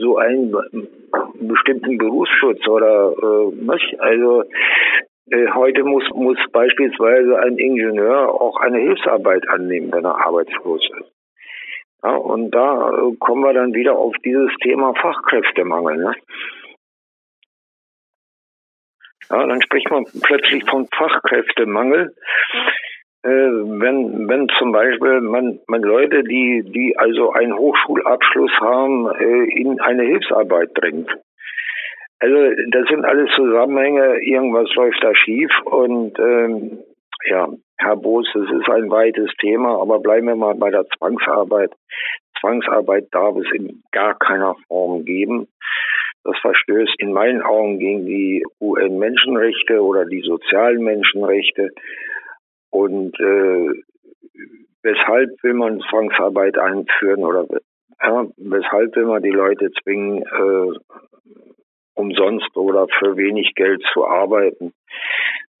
so 0.00 0.16
einen 0.16 0.56
bestimmten 1.34 1.98
Berufsschutz 1.98 2.66
oder 2.66 3.12
äh, 3.12 3.66
was? 3.66 3.82
Also 3.98 4.44
äh, 5.28 5.48
heute 5.52 5.84
muss, 5.84 6.04
muss 6.14 6.38
beispielsweise 6.50 7.38
ein 7.40 7.58
Ingenieur 7.58 8.30
auch 8.40 8.56
eine 8.56 8.78
Hilfsarbeit 8.78 9.46
annehmen, 9.50 9.92
wenn 9.92 10.06
er 10.06 10.16
arbeitslos 10.26 10.80
ist. 10.98 11.11
Ja, 12.02 12.16
und 12.16 12.50
da 12.50 12.90
äh, 12.90 13.16
kommen 13.18 13.44
wir 13.44 13.52
dann 13.52 13.74
wieder 13.74 13.96
auf 13.96 14.14
dieses 14.24 14.50
Thema 14.62 14.94
Fachkräftemangel. 14.94 15.96
Ne? 15.98 16.14
Ja, 19.30 19.46
dann 19.46 19.62
spricht 19.62 19.90
man 19.90 20.04
plötzlich 20.22 20.64
von 20.68 20.88
Fachkräftemangel. 20.92 22.14
Äh, 23.24 23.28
wenn, 23.28 24.28
wenn 24.28 24.48
zum 24.58 24.72
Beispiel 24.72 25.20
man, 25.20 25.60
man 25.68 25.82
Leute, 25.82 26.24
die, 26.24 26.64
die 26.66 26.98
also 26.98 27.32
einen 27.32 27.56
Hochschulabschluss 27.56 28.52
haben, 28.60 29.08
äh, 29.08 29.60
in 29.60 29.80
eine 29.80 30.02
Hilfsarbeit 30.02 30.70
drängt. 30.74 31.08
Also 32.18 32.36
das 32.70 32.88
sind 32.88 33.04
alles 33.04 33.30
Zusammenhänge, 33.34 34.22
irgendwas 34.22 34.72
läuft 34.74 35.02
da 35.02 35.14
schief 35.14 35.50
und 35.64 36.18
ähm, 36.18 36.78
ja, 37.24 37.48
Herr 37.78 37.96
Boos, 37.96 38.28
es 38.34 38.50
ist 38.50 38.68
ein 38.68 38.90
weites 38.90 39.30
Thema, 39.40 39.80
aber 39.80 40.00
bleiben 40.00 40.26
wir 40.26 40.36
mal 40.36 40.54
bei 40.54 40.70
der 40.70 40.86
Zwangsarbeit. 40.96 41.72
Zwangsarbeit 42.40 43.08
darf 43.12 43.36
es 43.36 43.46
in 43.54 43.82
gar 43.92 44.18
keiner 44.18 44.54
Form 44.68 45.04
geben. 45.04 45.48
Das 46.24 46.38
verstößt 46.38 46.94
in 46.98 47.12
meinen 47.12 47.42
Augen 47.42 47.78
gegen 47.78 48.06
die 48.06 48.44
UN-Menschenrechte 48.60 49.82
oder 49.82 50.04
die 50.04 50.22
sozialen 50.22 50.82
Menschenrechte. 50.82 51.70
Und 52.70 53.18
äh, 53.18 53.82
weshalb 54.82 55.30
will 55.42 55.54
man 55.54 55.80
Zwangsarbeit 55.90 56.58
einführen 56.58 57.24
oder 57.24 57.46
ja, 58.02 58.26
weshalb 58.36 58.96
will 58.96 59.06
man 59.06 59.22
die 59.22 59.30
Leute 59.30 59.70
zwingen, 59.82 60.22
äh, 60.22 60.78
umsonst 61.94 62.56
oder 62.56 62.88
für 62.98 63.16
wenig 63.16 63.54
Geld 63.54 63.82
zu 63.92 64.06
arbeiten? 64.06 64.72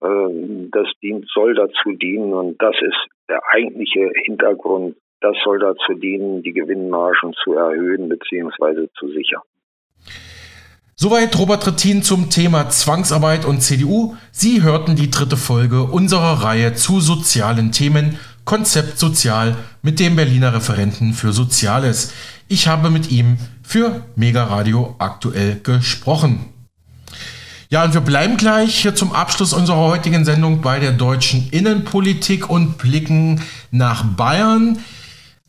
Ähm, 0.02 0.70
das 0.72 0.88
dient, 1.02 1.26
soll 1.32 1.54
dazu 1.54 1.92
dienen 1.92 2.32
und 2.32 2.60
das 2.60 2.74
ist 2.80 3.06
der 3.28 3.40
eigentliche 3.52 4.10
Hintergrund. 4.24 4.96
Das 5.20 5.36
soll 5.44 5.60
dazu 5.60 5.94
dienen, 5.94 6.42
die 6.42 6.52
Gewinnmargen 6.52 7.32
zu 7.44 7.54
erhöhen 7.54 8.08
bzw. 8.08 8.88
zu 8.98 9.08
sichern. 9.08 9.42
Soweit 10.94 11.36
Robert 11.38 11.62
Trittin 11.62 12.02
zum 12.02 12.30
Thema 12.30 12.68
Zwangsarbeit 12.68 13.44
und 13.44 13.60
CDU. 13.60 14.14
Sie 14.30 14.62
hörten 14.62 14.94
die 14.94 15.10
dritte 15.10 15.36
Folge 15.36 15.84
unserer 15.84 16.44
Reihe 16.44 16.74
zu 16.74 17.00
sozialen 17.00 17.72
Themen 17.72 18.18
Konzept 18.44 18.98
Sozial 18.98 19.56
mit 19.82 20.00
dem 20.00 20.16
Berliner 20.16 20.54
Referenten 20.54 21.12
für 21.12 21.32
Soziales. 21.32 22.12
Ich 22.48 22.68
habe 22.68 22.90
mit 22.90 23.10
ihm 23.10 23.38
für 23.62 24.02
Mega 24.16 24.44
Radio 24.44 24.94
aktuell 24.98 25.60
gesprochen. 25.62 26.51
Ja, 27.72 27.84
und 27.84 27.94
wir 27.94 28.02
bleiben 28.02 28.36
gleich 28.36 28.80
hier 28.80 28.94
zum 28.94 29.14
Abschluss 29.14 29.54
unserer 29.54 29.78
heutigen 29.78 30.26
Sendung 30.26 30.60
bei 30.60 30.78
der 30.78 30.92
deutschen 30.92 31.48
Innenpolitik 31.52 32.50
und 32.50 32.76
blicken 32.76 33.40
nach 33.70 34.04
Bayern. 34.04 34.80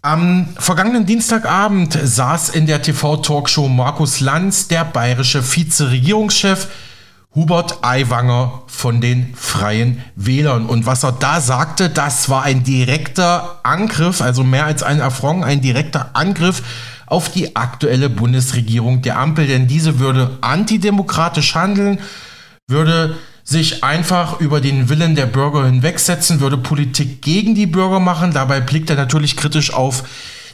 Am 0.02 0.48
vergangenen 0.58 1.06
Dienstagabend 1.06 2.00
saß 2.02 2.48
in 2.48 2.66
der 2.66 2.82
TV-Talkshow 2.82 3.68
Markus 3.68 4.22
Lanz 4.22 4.70
der 4.70 4.86
bayerische 4.86 5.44
Vizeregierungschef 5.44 6.70
Hubert 7.36 7.80
Aiwanger 7.82 8.62
von 8.68 9.02
den 9.02 9.34
Freien 9.36 10.02
Wählern. 10.16 10.66
Und 10.66 10.86
was 10.86 11.04
er 11.04 11.12
da 11.12 11.42
sagte, 11.42 11.90
das 11.90 12.30
war 12.30 12.44
ein 12.44 12.64
direkter 12.64 13.60
Angriff, 13.64 14.22
also 14.22 14.46
mehr 14.46 14.66
als 14.66 14.82
ein 14.82 15.02
Affront, 15.02 15.44
ein 15.44 15.60
direkter 15.60 16.12
Angriff 16.14 16.64
auf 17.14 17.30
die 17.30 17.56
aktuelle 17.56 18.10
Bundesregierung 18.10 19.04
der 19.04 19.20
Ampel, 19.20 19.46
denn 19.46 19.68
diese 19.68 20.00
würde 20.00 20.36
antidemokratisch 20.42 21.54
handeln, 21.54 22.00
würde 22.68 23.16
sich 23.44 23.84
einfach 23.84 24.40
über 24.40 24.62
den 24.62 24.90
Willen 24.90 25.14
der 25.14 25.28
Bürger 25.28 25.68
hinwegsetzen, 25.68 26.40
würde 26.40 26.58
Politik 26.58 27.22
gegen 27.22 27.54
die 27.54 27.68
Bürger 27.68 28.00
machen. 28.00 28.34
Dabei 28.34 28.62
blickt 28.62 28.90
er 28.90 28.96
natürlich 28.96 29.38
kritisch 29.38 29.72
auf 29.72 30.04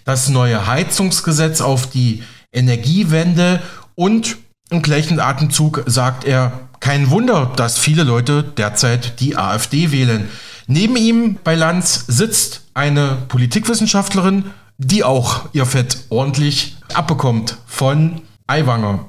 das 0.04 0.28
neue 0.28 0.68
Heizungsgesetz, 0.68 1.62
auf 1.62 1.90
die 1.90 2.24
Energiewende 2.52 3.62
und 3.96 4.36
im 4.70 4.82
gleichen 4.82 5.22
Atemzug 5.22 5.84
sagt 5.86 6.26
er, 6.26 6.68
kein 6.82 7.10
Wunder, 7.10 7.54
dass 7.56 7.80
viele 7.80 8.04
Leute 8.04 8.44
derzeit 8.44 9.22
die 9.22 9.38
AfD 9.38 9.94
wählen. 9.94 10.28
Neben 10.68 10.98
ihm 10.98 11.38
bei 11.42 11.56
Lanz 11.56 12.04
sitzt 12.08 12.64
eine 12.74 13.18
Politikwissenschaftlerin, 13.30 14.44
die 14.80 15.04
auch 15.04 15.50
ihr 15.54 15.66
Fett 15.66 16.06
ordentlich 16.10 16.78
abbekommt 16.94 17.58
von 17.68 18.22
Aiwanger. 18.48 19.06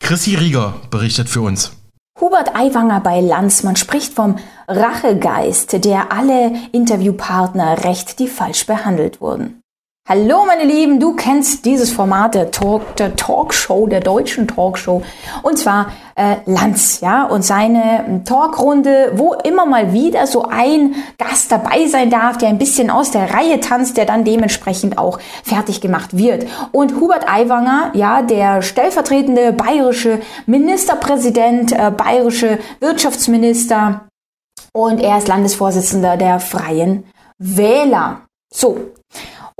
Chrissy 0.00 0.34
Rieger 0.34 0.74
berichtet 0.90 1.28
für 1.28 1.42
uns. 1.42 1.72
Hubert 2.18 2.56
Aiwanger 2.56 3.00
bei 3.00 3.20
Lanz, 3.20 3.62
man 3.62 3.76
spricht 3.76 4.14
vom 4.14 4.38
Rachegeist, 4.66 5.84
der 5.84 6.10
alle 6.12 6.52
Interviewpartner 6.72 7.84
recht, 7.84 8.18
die 8.18 8.28
falsch 8.28 8.66
behandelt 8.66 9.20
wurden. 9.20 9.59
Hallo 10.12 10.44
meine 10.44 10.64
Lieben, 10.64 10.98
du 10.98 11.14
kennst 11.14 11.64
dieses 11.64 11.92
Format 11.92 12.34
der 12.34 12.50
Talk, 12.50 12.96
der 12.96 13.14
Talkshow, 13.14 13.86
der 13.86 14.00
deutschen 14.00 14.48
Talkshow 14.48 15.02
und 15.44 15.56
zwar 15.56 15.92
äh, 16.16 16.38
Lanz, 16.46 17.00
ja, 17.00 17.26
und 17.26 17.44
seine 17.44 18.04
ähm, 18.08 18.24
Talkrunde, 18.24 19.12
wo 19.14 19.34
immer 19.34 19.66
mal 19.66 19.92
wieder 19.92 20.26
so 20.26 20.42
ein 20.42 20.96
Gast 21.16 21.52
dabei 21.52 21.86
sein 21.86 22.10
darf, 22.10 22.38
der 22.38 22.48
ein 22.48 22.58
bisschen 22.58 22.90
aus 22.90 23.12
der 23.12 23.32
Reihe 23.32 23.60
tanzt, 23.60 23.98
der 23.98 24.04
dann 24.04 24.24
dementsprechend 24.24 24.98
auch 24.98 25.20
fertig 25.44 25.80
gemacht 25.80 26.16
wird. 26.16 26.44
Und 26.72 26.96
Hubert 26.98 27.28
Aiwanger, 27.28 27.92
ja, 27.94 28.22
der 28.22 28.62
stellvertretende 28.62 29.52
bayerische 29.52 30.18
Ministerpräsident, 30.44 31.70
äh, 31.70 31.92
bayerische 31.96 32.58
Wirtschaftsminister 32.80 34.08
und 34.72 35.00
er 35.00 35.18
ist 35.18 35.28
Landesvorsitzender 35.28 36.16
der 36.16 36.40
Freien 36.40 37.04
Wähler. 37.38 38.22
So, 38.52 38.76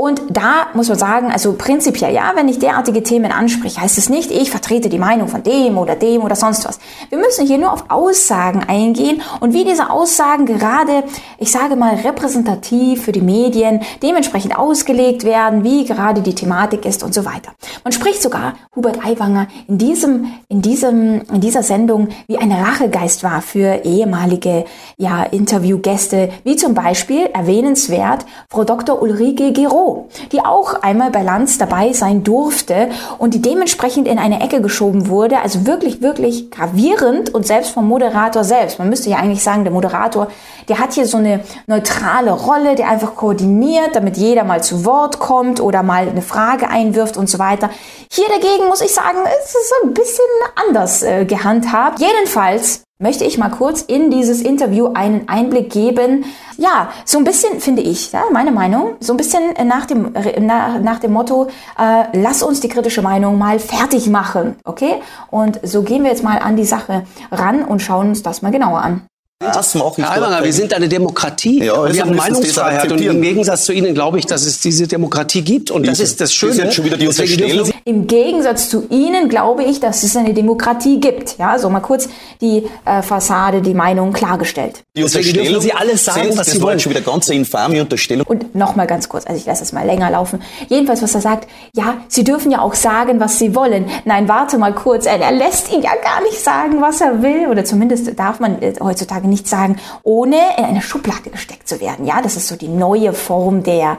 und 0.01 0.23
da 0.31 0.69
muss 0.73 0.89
man 0.89 0.97
sagen, 0.97 1.31
also 1.31 1.53
prinzipiell 1.53 2.15
ja, 2.15 2.33
wenn 2.35 2.49
ich 2.49 2.59
derartige 2.59 3.03
Themen 3.03 3.33
anspreche, 3.33 3.83
heißt 3.83 3.99
es 3.99 4.09
nicht, 4.09 4.31
ich 4.31 4.51
vertrete 4.51 4.89
die 4.89 4.99
Meinung 4.99 5.29
von 5.29 5.43
dem 5.43 5.77
oder 5.77 5.95
dem 5.95 6.23
oder 6.23 6.37
sonst 6.37 6.67
was. 6.67 6.79
Wir 7.11 7.19
müssen 7.19 7.47
hier 7.47 7.59
nur 7.59 7.71
auf 7.71 7.85
Aussagen 7.89 8.63
eingehen 8.67 9.21
und 9.41 9.53
wie 9.53 9.63
diese 9.63 9.91
Aussagen 9.91 10.47
gerade, 10.47 11.05
ich 11.37 11.51
sage 11.53 11.77
mal, 11.77 11.97
repräsentativ 11.97 13.05
für 13.05 13.13
die 13.13 13.21
Medien 13.21 13.83
dementsprechend 14.03 14.57
ausgelegt 14.59 15.25
werden, 15.25 15.65
wie 15.65 15.85
gerade 15.85 16.23
die 16.23 16.35
Thematik 16.35 16.87
ist 16.87 17.03
und 17.03 17.13
so 17.13 17.27
weiter. 17.27 17.53
Man 17.85 17.93
spricht 17.93 18.23
sogar 18.23 18.55
Hubert 18.75 19.05
Aiwanger 19.05 19.49
in 19.69 19.77
diesem, 19.77 20.33
in 20.49 20.63
diesem, 20.63 21.21
in 21.31 21.43
dieser 21.43 21.63
Sendung 21.63 22.09
wie 22.27 22.39
ein 22.39 22.51
Rachegeist 22.51 23.23
war 23.23 23.43
für 23.43 23.85
ehemalige, 23.85 24.65
ja, 24.97 25.25
Interviewgäste, 25.25 26.31
wie 26.43 26.57
zum 26.57 26.73
Beispiel 26.73 27.27
erwähnenswert 27.35 28.25
Frau 28.49 28.65
Dr. 28.65 29.03
Ulrike 29.03 29.53
Gero 29.53 29.90
die 30.33 30.41
auch 30.41 30.83
einmal 30.83 31.11
bei 31.11 31.23
Lanz 31.23 31.59
dabei 31.59 31.93
sein 31.93 32.25
durfte 32.25 32.89
und 33.19 33.35
die 33.35 33.43
dementsprechend 33.43 34.09
in 34.09 34.19
eine 34.19 34.41
Ecke 34.41 34.61
geschoben 34.61 35.09
wurde. 35.09 35.41
Also 35.41 35.67
wirklich, 35.67 36.01
wirklich 36.03 36.51
gravierend 36.51 37.33
und 37.35 37.47
selbst 37.47 37.73
vom 37.73 37.89
Moderator 37.89 38.45
selbst. 38.45 38.79
Man 38.79 38.89
müsste 38.89 39.11
ja 39.11 39.17
eigentlich 39.17 39.43
sagen, 39.43 39.65
der 39.65 39.73
Moderator, 39.73 40.29
der 40.69 40.79
hat 40.79 40.93
hier 40.93 41.07
so 41.07 41.19
eine 41.19 41.41
neutrale 41.67 42.33
Rolle, 42.33 42.75
der 42.75 42.89
einfach 42.89 43.15
koordiniert, 43.15 43.95
damit 43.95 44.17
jeder 44.17 44.45
mal 44.45 44.63
zu 44.63 44.85
Wort 44.85 45.19
kommt 45.19 45.61
oder 45.61 45.83
mal 45.83 46.09
eine 46.09 46.23
Frage 46.23 46.69
einwirft 46.69 47.17
und 47.17 47.29
so 47.29 47.39
weiter. 47.39 47.71
Hier 48.11 48.27
dagegen 48.29 48.69
muss 48.69 48.81
ich 48.81 48.93
sagen, 48.93 49.19
es 49.25 49.51
ist 49.51 49.75
ein 49.85 49.95
bisschen 49.95 50.25
anders 50.67 51.03
äh, 51.03 51.25
gehandhabt. 51.25 52.01
Jedenfalls 52.01 52.83
möchte 53.01 53.25
ich 53.25 53.39
mal 53.39 53.49
kurz 53.49 53.81
in 53.81 54.11
dieses 54.11 54.43
Interview 54.43 54.91
einen 54.95 55.29
Einblick 55.29 55.71
geben. 55.71 56.25
Ja, 56.57 56.91
so 57.05 57.19
ein 57.19 57.25
bisschen 57.25 57.59
finde 57.61 57.83
ich, 57.83 58.13
ja, 58.13 58.25
meine 58.31 58.53
Meinung, 58.53 58.95
so 59.01 59.15
ein 59.15 59.17
bisschen 59.17 59.55
nach 59.67 59.87
dem, 59.87 60.13
nach, 60.41 60.81
nach 60.81 61.01
dem 61.01 61.13
Motto, 61.13 61.49
äh, 61.79 62.05
lass 62.13 62.43
uns 62.43 62.61
die 62.61 62.69
kritische 62.69 63.03
Meinung 63.03 63.39
mal 63.39 63.59
fertig 63.59 64.09
machen, 64.09 64.57
okay? 64.65 65.01
Und 65.31 65.59
so 65.63 65.83
gehen 65.83 66.05
wir 66.05 66.11
jetzt 66.11 66.23
mal 66.23 66.39
an 66.39 66.57
die 66.57 66.65
Sache 66.65 67.05
ran 67.33 67.65
und 67.65 67.81
schauen 67.81 68.11
uns 68.11 68.23
das 68.23 68.43
mal 68.43 68.53
genauer 68.53 68.83
an. 68.83 69.10
Das 69.43 69.75
mache 69.75 69.95
ich. 69.97 70.05
Herr 70.05 70.11
Albanger, 70.11 70.45
wir 70.45 70.53
sind 70.53 70.75
eine 70.75 70.87
Demokratie. 70.87 71.65
Ja, 71.65 71.73
und 71.73 71.95
wir 71.95 72.03
haben 72.03 72.15
Meinungsfreiheit. 72.15 72.93
Und 72.93 73.01
im 73.01 73.23
Gegensatz 73.23 73.65
zu 73.65 73.73
Ihnen 73.73 73.95
glaube 73.95 74.19
ich, 74.19 74.27
dass 74.27 74.45
es 74.45 74.61
diese 74.61 74.87
Demokratie 74.87 75.41
gibt. 75.41 75.71
Und 75.71 75.87
das 75.87 75.99
ist 75.99 76.21
das 76.21 76.35
Schöne. 76.35 76.65
Das 76.65 76.75
schon 76.75 76.85
wieder 76.85 76.99
die 76.99 77.09
Unterstellung. 77.09 77.71
Im 77.87 78.07
Gegensatz 78.07 78.69
zu 78.69 78.87
Ihnen 78.91 79.31
glaube 79.31 79.65
ich, 79.65 79.81
dass 79.81 80.03
es 80.03 80.15
eine 80.15 80.35
Demokratie 80.35 81.01
gibt. 81.01 81.39
Ja, 81.39 81.59
so 81.59 81.71
mal 81.71 81.81
kurz 81.81 82.11
die 82.43 82.65
äh, 82.85 83.01
Fassade, 83.01 83.63
die 83.63 83.73
Meinung 83.73 84.13
klargestellt. 84.13 84.83
Die 84.95 85.03
Unterstellung, 85.03 85.47
dürfen 85.47 85.63
Sie 85.63 85.73
alles 85.73 86.05
sagen, 86.05 86.37
was 86.37 86.51
Sie 86.51 86.61
wollen. 86.61 86.79
schon 86.79 86.91
wieder 86.91 87.01
ganz 87.01 87.31
infame 87.31 87.81
Unterstellung. 87.81 88.27
Und 88.27 88.55
noch 88.55 88.77
mal 88.77 88.87
ganz 88.87 89.09
kurz, 89.09 89.27
also 89.27 89.41
ich 89.41 89.47
lasse 89.47 89.63
es 89.63 89.73
mal 89.73 89.87
länger 89.87 90.11
laufen. 90.11 90.43
Jedenfalls, 90.69 91.01
was 91.01 91.15
er 91.15 91.23
sagt, 91.23 91.49
ja, 91.75 91.97
Sie 92.09 92.25
dürfen 92.25 92.53
ja 92.53 92.61
auch 92.61 92.75
sagen, 92.75 93.21
was 93.21 93.39
Sie 93.39 93.55
wollen. 93.55 93.87
Nein, 94.05 94.29
warte 94.29 94.59
mal 94.59 94.75
kurz. 94.75 95.07
Er, 95.07 95.19
er 95.19 95.33
lässt 95.33 95.73
ihn 95.73 95.81
ja 95.81 95.93
gar 96.05 96.23
nicht 96.25 96.39
sagen, 96.39 96.83
was 96.83 97.01
er 97.01 97.23
will. 97.23 97.49
Oder 97.49 97.65
zumindest 97.65 98.19
darf 98.19 98.39
man 98.39 98.61
äh, 98.61 98.75
heutzutage 98.79 99.30
nicht 99.31 99.49
sagen, 99.49 99.81
ohne 100.03 100.37
in 100.59 100.65
eine 100.65 100.83
Schublade 100.83 101.31
gesteckt 101.31 101.69
zu 101.69 101.81
werden. 101.81 102.07
Ja, 102.07 102.21
das 102.21 102.37
ist 102.37 102.49
so 102.49 102.57
die 102.57 102.69
neue 102.69 103.13
Form 103.13 103.63
der 103.63 103.99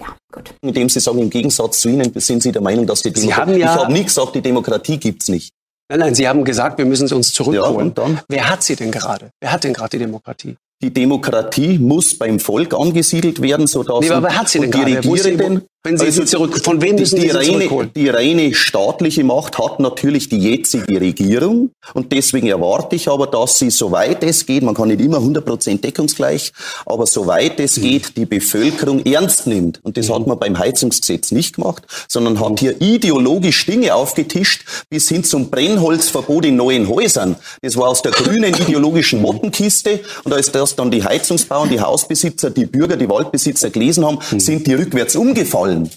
ja, 0.00 0.06
gut. 0.32 0.54
Indem 0.62 0.88
Sie 0.88 1.00
sagen, 1.00 1.18
im 1.18 1.30
Gegensatz 1.30 1.80
zu 1.80 1.88
Ihnen 1.88 2.12
sind 2.16 2.42
Sie 2.42 2.52
der 2.52 2.62
Meinung, 2.62 2.86
dass 2.86 3.02
die 3.02 3.12
Demokratie. 3.12 3.58
Ja, 3.58 3.74
ich 3.74 3.80
habe 3.80 3.92
nie 3.92 4.04
gesagt, 4.04 4.34
die 4.34 4.40
Demokratie 4.40 4.98
gibt 4.98 5.22
es 5.22 5.28
nicht. 5.28 5.52
Nein, 5.90 6.00
nein, 6.00 6.14
Sie 6.14 6.26
haben 6.26 6.44
gesagt, 6.44 6.78
wir 6.78 6.86
müssen 6.86 7.06
sie 7.06 7.14
uns 7.14 7.34
zurückholen. 7.34 7.92
Ja, 7.96 8.22
Wer 8.28 8.50
hat 8.50 8.62
sie 8.62 8.76
denn 8.76 8.90
gerade? 8.90 9.30
Wer 9.40 9.52
hat 9.52 9.64
denn 9.64 9.74
gerade 9.74 9.90
die 9.90 9.98
Demokratie? 9.98 10.56
Die 10.82 10.92
Demokratie 10.92 11.78
muss 11.78 12.16
beim 12.16 12.40
Volk 12.40 12.74
angesiedelt 12.74 13.42
werden, 13.42 13.66
sodass 13.66 14.00
nee, 14.00 14.10
aber 14.10 14.28
wer 14.28 14.38
hat 14.38 14.48
sie 14.48 14.60
denn 14.60 14.70
die 14.70 14.78
gerade? 14.78 14.96
Regierenden 14.96 15.66
wenn 15.84 15.98
Sie 15.98 16.06
also 16.06 16.22
zurück, 16.22 16.60
von 16.62 16.80
wem 16.80 16.94
müssen 16.94 17.16
die, 17.16 17.22
die 17.22 17.30
reine, 17.30 17.46
zurückholen? 17.46 17.90
Die 17.96 18.08
reine 18.08 18.54
staatliche 18.54 19.24
Macht 19.24 19.58
hat 19.58 19.80
natürlich 19.80 20.28
die 20.28 20.38
jetzige 20.38 21.00
Regierung. 21.00 21.70
Und 21.92 22.12
deswegen 22.12 22.46
erwarte 22.46 22.94
ich 22.94 23.08
aber, 23.08 23.26
dass 23.26 23.58
sie, 23.58 23.68
soweit 23.68 24.22
es 24.22 24.46
geht, 24.46 24.62
man 24.62 24.76
kann 24.76 24.88
nicht 24.88 25.00
immer 25.00 25.18
100% 25.18 25.80
deckungsgleich, 25.80 26.52
aber 26.86 27.06
soweit 27.06 27.58
es 27.58 27.78
mhm. 27.78 27.82
geht, 27.82 28.16
die 28.16 28.26
Bevölkerung 28.26 29.04
ernst 29.04 29.48
nimmt. 29.48 29.80
Und 29.82 29.96
das 29.96 30.06
mhm. 30.06 30.14
hat 30.14 30.26
man 30.28 30.38
beim 30.38 30.56
Heizungsgesetz 30.56 31.32
nicht 31.32 31.56
gemacht, 31.56 31.82
sondern 32.06 32.38
hat 32.38 32.60
hier 32.60 32.80
ideologisch 32.80 33.66
Dinge 33.66 33.92
aufgetischt, 33.96 34.64
bis 34.88 35.08
hin 35.08 35.24
zum 35.24 35.50
Brennholzverbot 35.50 36.44
in 36.44 36.54
neuen 36.54 36.86
Häusern. 36.88 37.34
Das 37.60 37.76
war 37.76 37.88
aus 37.88 38.02
der 38.02 38.12
grünen 38.12 38.54
ideologischen 38.60 39.20
Mottenkiste. 39.20 39.98
Und 40.22 40.32
als 40.32 40.52
das 40.52 40.76
dann 40.76 40.92
die 40.92 41.02
Heizungsbauern, 41.02 41.70
die 41.70 41.80
Hausbesitzer, 41.80 42.50
die 42.50 42.66
Bürger, 42.66 42.96
die 42.96 43.08
Waldbesitzer 43.08 43.70
gelesen 43.70 44.06
haben, 44.06 44.20
mhm. 44.30 44.38
sind 44.38 44.68
die 44.68 44.74
rückwärts 44.74 45.16
umgefallen 45.16 45.71
wollen. 45.72 45.90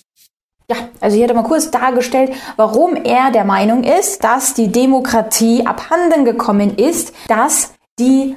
Ja, 0.70 0.78
also 1.00 1.16
hier 1.16 1.26
hat 1.26 1.32
er 1.32 1.42
mal 1.42 1.48
kurz 1.48 1.70
dargestellt, 1.70 2.34
warum 2.56 2.96
er 2.96 3.32
der 3.32 3.46
Meinung 3.46 3.84
ist, 3.84 4.24
dass 4.24 4.56
die 4.56 4.72
Demokratie 4.72 5.66
abhanden 5.66 6.26
gekommen 6.26 6.78
ist, 6.78 7.14
dass 7.28 7.74
die 8.00 8.36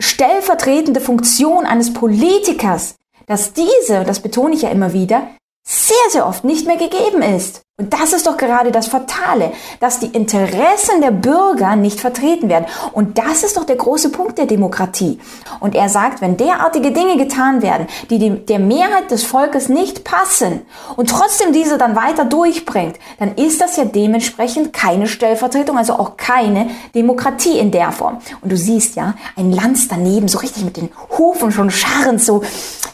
stellvertretende 0.00 1.00
Funktion 1.00 1.66
eines 1.66 1.92
Politikers, 1.92 2.96
dass 3.26 3.52
diese, 3.52 4.02
das 4.04 4.20
betone 4.20 4.54
ich 4.54 4.62
ja 4.62 4.70
immer 4.70 4.92
wieder, 4.92 5.28
sehr, 5.64 6.10
sehr 6.10 6.26
oft 6.26 6.42
nicht 6.42 6.66
mehr 6.66 6.76
gegeben 6.76 7.22
ist. 7.22 7.62
Und 7.80 7.94
das 7.94 8.12
ist 8.12 8.26
doch 8.26 8.36
gerade 8.36 8.72
das 8.72 8.88
Fatale, 8.88 9.52
dass 9.80 10.00
die 10.00 10.08
Interessen 10.08 11.00
der 11.00 11.12
Bürger 11.12 11.76
nicht 11.76 11.98
vertreten 11.98 12.50
werden. 12.50 12.66
Und 12.92 13.16
das 13.16 13.42
ist 13.42 13.56
doch 13.56 13.64
der 13.64 13.76
große 13.76 14.10
Punkt 14.10 14.36
der 14.36 14.44
Demokratie. 14.44 15.18
Und 15.60 15.74
er 15.74 15.88
sagt, 15.88 16.20
wenn 16.20 16.36
derartige 16.36 16.92
Dinge 16.92 17.16
getan 17.16 17.62
werden, 17.62 17.86
die, 18.10 18.18
die 18.18 18.44
der 18.44 18.58
Mehrheit 18.58 19.10
des 19.10 19.24
Volkes 19.24 19.70
nicht 19.70 20.04
passen 20.04 20.60
und 20.96 21.08
trotzdem 21.08 21.54
diese 21.54 21.78
dann 21.78 21.96
weiter 21.96 22.26
durchbringt, 22.26 22.96
dann 23.18 23.36
ist 23.36 23.62
das 23.62 23.78
ja 23.78 23.86
dementsprechend 23.86 24.74
keine 24.74 25.06
Stellvertretung, 25.06 25.78
also 25.78 25.94
auch 25.94 26.18
keine 26.18 26.68
Demokratie 26.94 27.58
in 27.58 27.70
der 27.70 27.92
Form. 27.92 28.18
Und 28.42 28.52
du 28.52 28.58
siehst 28.58 28.94
ja, 28.96 29.14
ein 29.36 29.52
Lanz 29.52 29.88
daneben, 29.88 30.28
so 30.28 30.40
richtig 30.40 30.66
mit 30.66 30.76
den 30.76 30.90
Hufen 31.16 31.50
schon 31.50 31.70
scharrend, 31.70 32.22
so, 32.22 32.42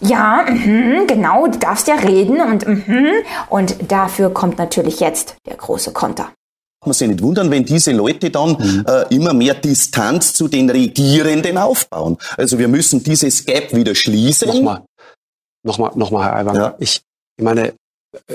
ja, 0.00 0.44
mh, 0.48 1.06
genau, 1.08 1.48
du 1.48 1.58
darfst 1.58 1.88
ja 1.88 1.94
reden 1.94 2.40
und, 2.40 2.68
mh, 2.68 3.10
und 3.48 3.90
dafür 3.90 4.30
kommt 4.30 4.58
natürlich 4.58 4.75
natürlich 4.76 5.00
jetzt 5.00 5.36
der 5.46 5.56
große 5.56 5.92
Konter. 5.92 6.32
Man 6.84 6.92
sich 6.92 7.08
nicht 7.08 7.22
wundern, 7.22 7.50
wenn 7.50 7.64
diese 7.64 7.90
Leute 7.90 8.30
dann 8.30 8.50
mhm. 8.50 8.84
äh, 8.86 9.14
immer 9.14 9.32
mehr 9.32 9.54
Distanz 9.54 10.34
zu 10.34 10.46
den 10.46 10.70
Regierenden 10.70 11.58
aufbauen. 11.58 12.16
Also 12.36 12.58
wir 12.58 12.68
müssen 12.68 13.02
dieses 13.02 13.44
Gap 13.44 13.74
wieder 13.74 13.94
schließen. 13.94 14.46
Nochmal, 14.48 14.84
nochmal, 15.64 15.90
nochmal, 15.96 16.24
Herr 16.24 16.36
Aiwanger. 16.36 16.60
Ja. 16.60 16.74
Ich, 16.78 17.00
ich 17.36 17.44
meine, 17.44 17.68
äh, 17.68 17.72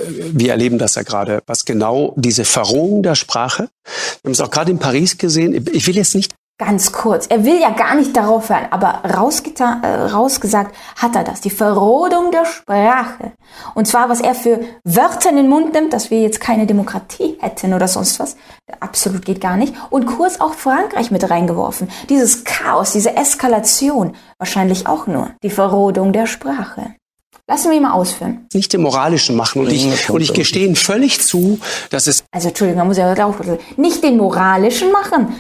wir 0.04 0.52
erleben 0.52 0.80
das 0.80 0.96
ja 0.96 1.04
gerade, 1.04 1.42
was 1.46 1.64
genau 1.64 2.14
diese 2.18 2.44
Verrohung 2.44 3.04
der 3.04 3.16
Sprache. 3.16 3.70
Wir 4.22 4.30
haben 4.30 4.32
es 4.32 4.42
auch 4.42 4.52
gerade 4.52 4.72
in 4.72 4.80
Paris 4.80 5.18
gesehen. 5.18 5.66
Ich 5.72 5.88
will 5.88 5.96
jetzt 5.96 6.16
nicht 6.16 6.34
Ganz 6.62 6.92
kurz. 6.92 7.26
Er 7.26 7.44
will 7.44 7.60
ja 7.60 7.72
gar 7.72 7.96
nicht 7.96 8.16
darauf 8.16 8.50
hören, 8.50 8.68
aber 8.70 9.00
äh, 9.02 9.12
rausgesagt 9.16 10.76
hat 10.96 11.16
er 11.16 11.24
das. 11.24 11.42
Die 11.42 11.50
Verrodung 11.50 12.30
der 12.30 12.46
Sprache. 12.46 13.32
Und 13.74 13.88
zwar, 13.88 14.10
was 14.10 14.22
er 14.22 14.36
für 14.36 14.60
Wörter 14.84 15.32
in 15.32 15.38
den 15.38 15.50
Mund 15.50 15.74
nimmt, 15.74 15.92
dass 15.92 16.12
wir 16.12 16.22
jetzt 16.22 16.40
keine 16.40 16.68
Demokratie 16.68 17.36
hätten 17.40 17.74
oder 17.74 17.88
sonst 17.88 18.20
was. 18.20 18.36
Absolut 18.80 19.26
geht 19.26 19.42
gar 19.42 19.58
nicht. 19.58 19.74
Und 19.90 20.06
kurz 20.06 20.40
auch 20.40 20.54
Frankreich 20.54 21.10
mit 21.10 21.28
reingeworfen. 21.28 21.90
Dieses 22.10 22.44
Chaos, 22.44 22.92
diese 22.92 23.18
Eskalation. 23.18 24.14
Wahrscheinlich 24.38 24.86
auch 24.86 25.08
nur 25.08 25.32
die 25.42 25.50
Verrodung 25.50 26.14
der 26.14 26.28
Sprache. 26.28 26.94
Lassen 27.48 27.72
wir 27.72 27.78
ihn 27.78 27.84
mal 27.84 27.94
ausführen. 27.94 28.46
Nicht 28.54 28.72
den 28.72 28.84
moralischen 28.84 29.36
machen. 29.36 29.64
Und 29.64 29.72
ich, 29.72 30.12
und 30.12 30.22
ich 30.22 30.32
gestehe 30.32 30.68
Ihnen 30.68 30.76
völlig 30.76 31.22
zu, 31.22 31.60
dass 31.90 32.06
es... 32.06 32.24
Also 32.32 32.50
Entschuldigung, 32.50 32.82
da 32.82 32.86
muss 32.86 32.98
ich 32.98 33.04
aber 33.04 33.26
auch... 33.26 33.36
Nicht 33.78 34.04
den 34.04 34.18
moralischen 34.18 34.92
machen 34.92 35.34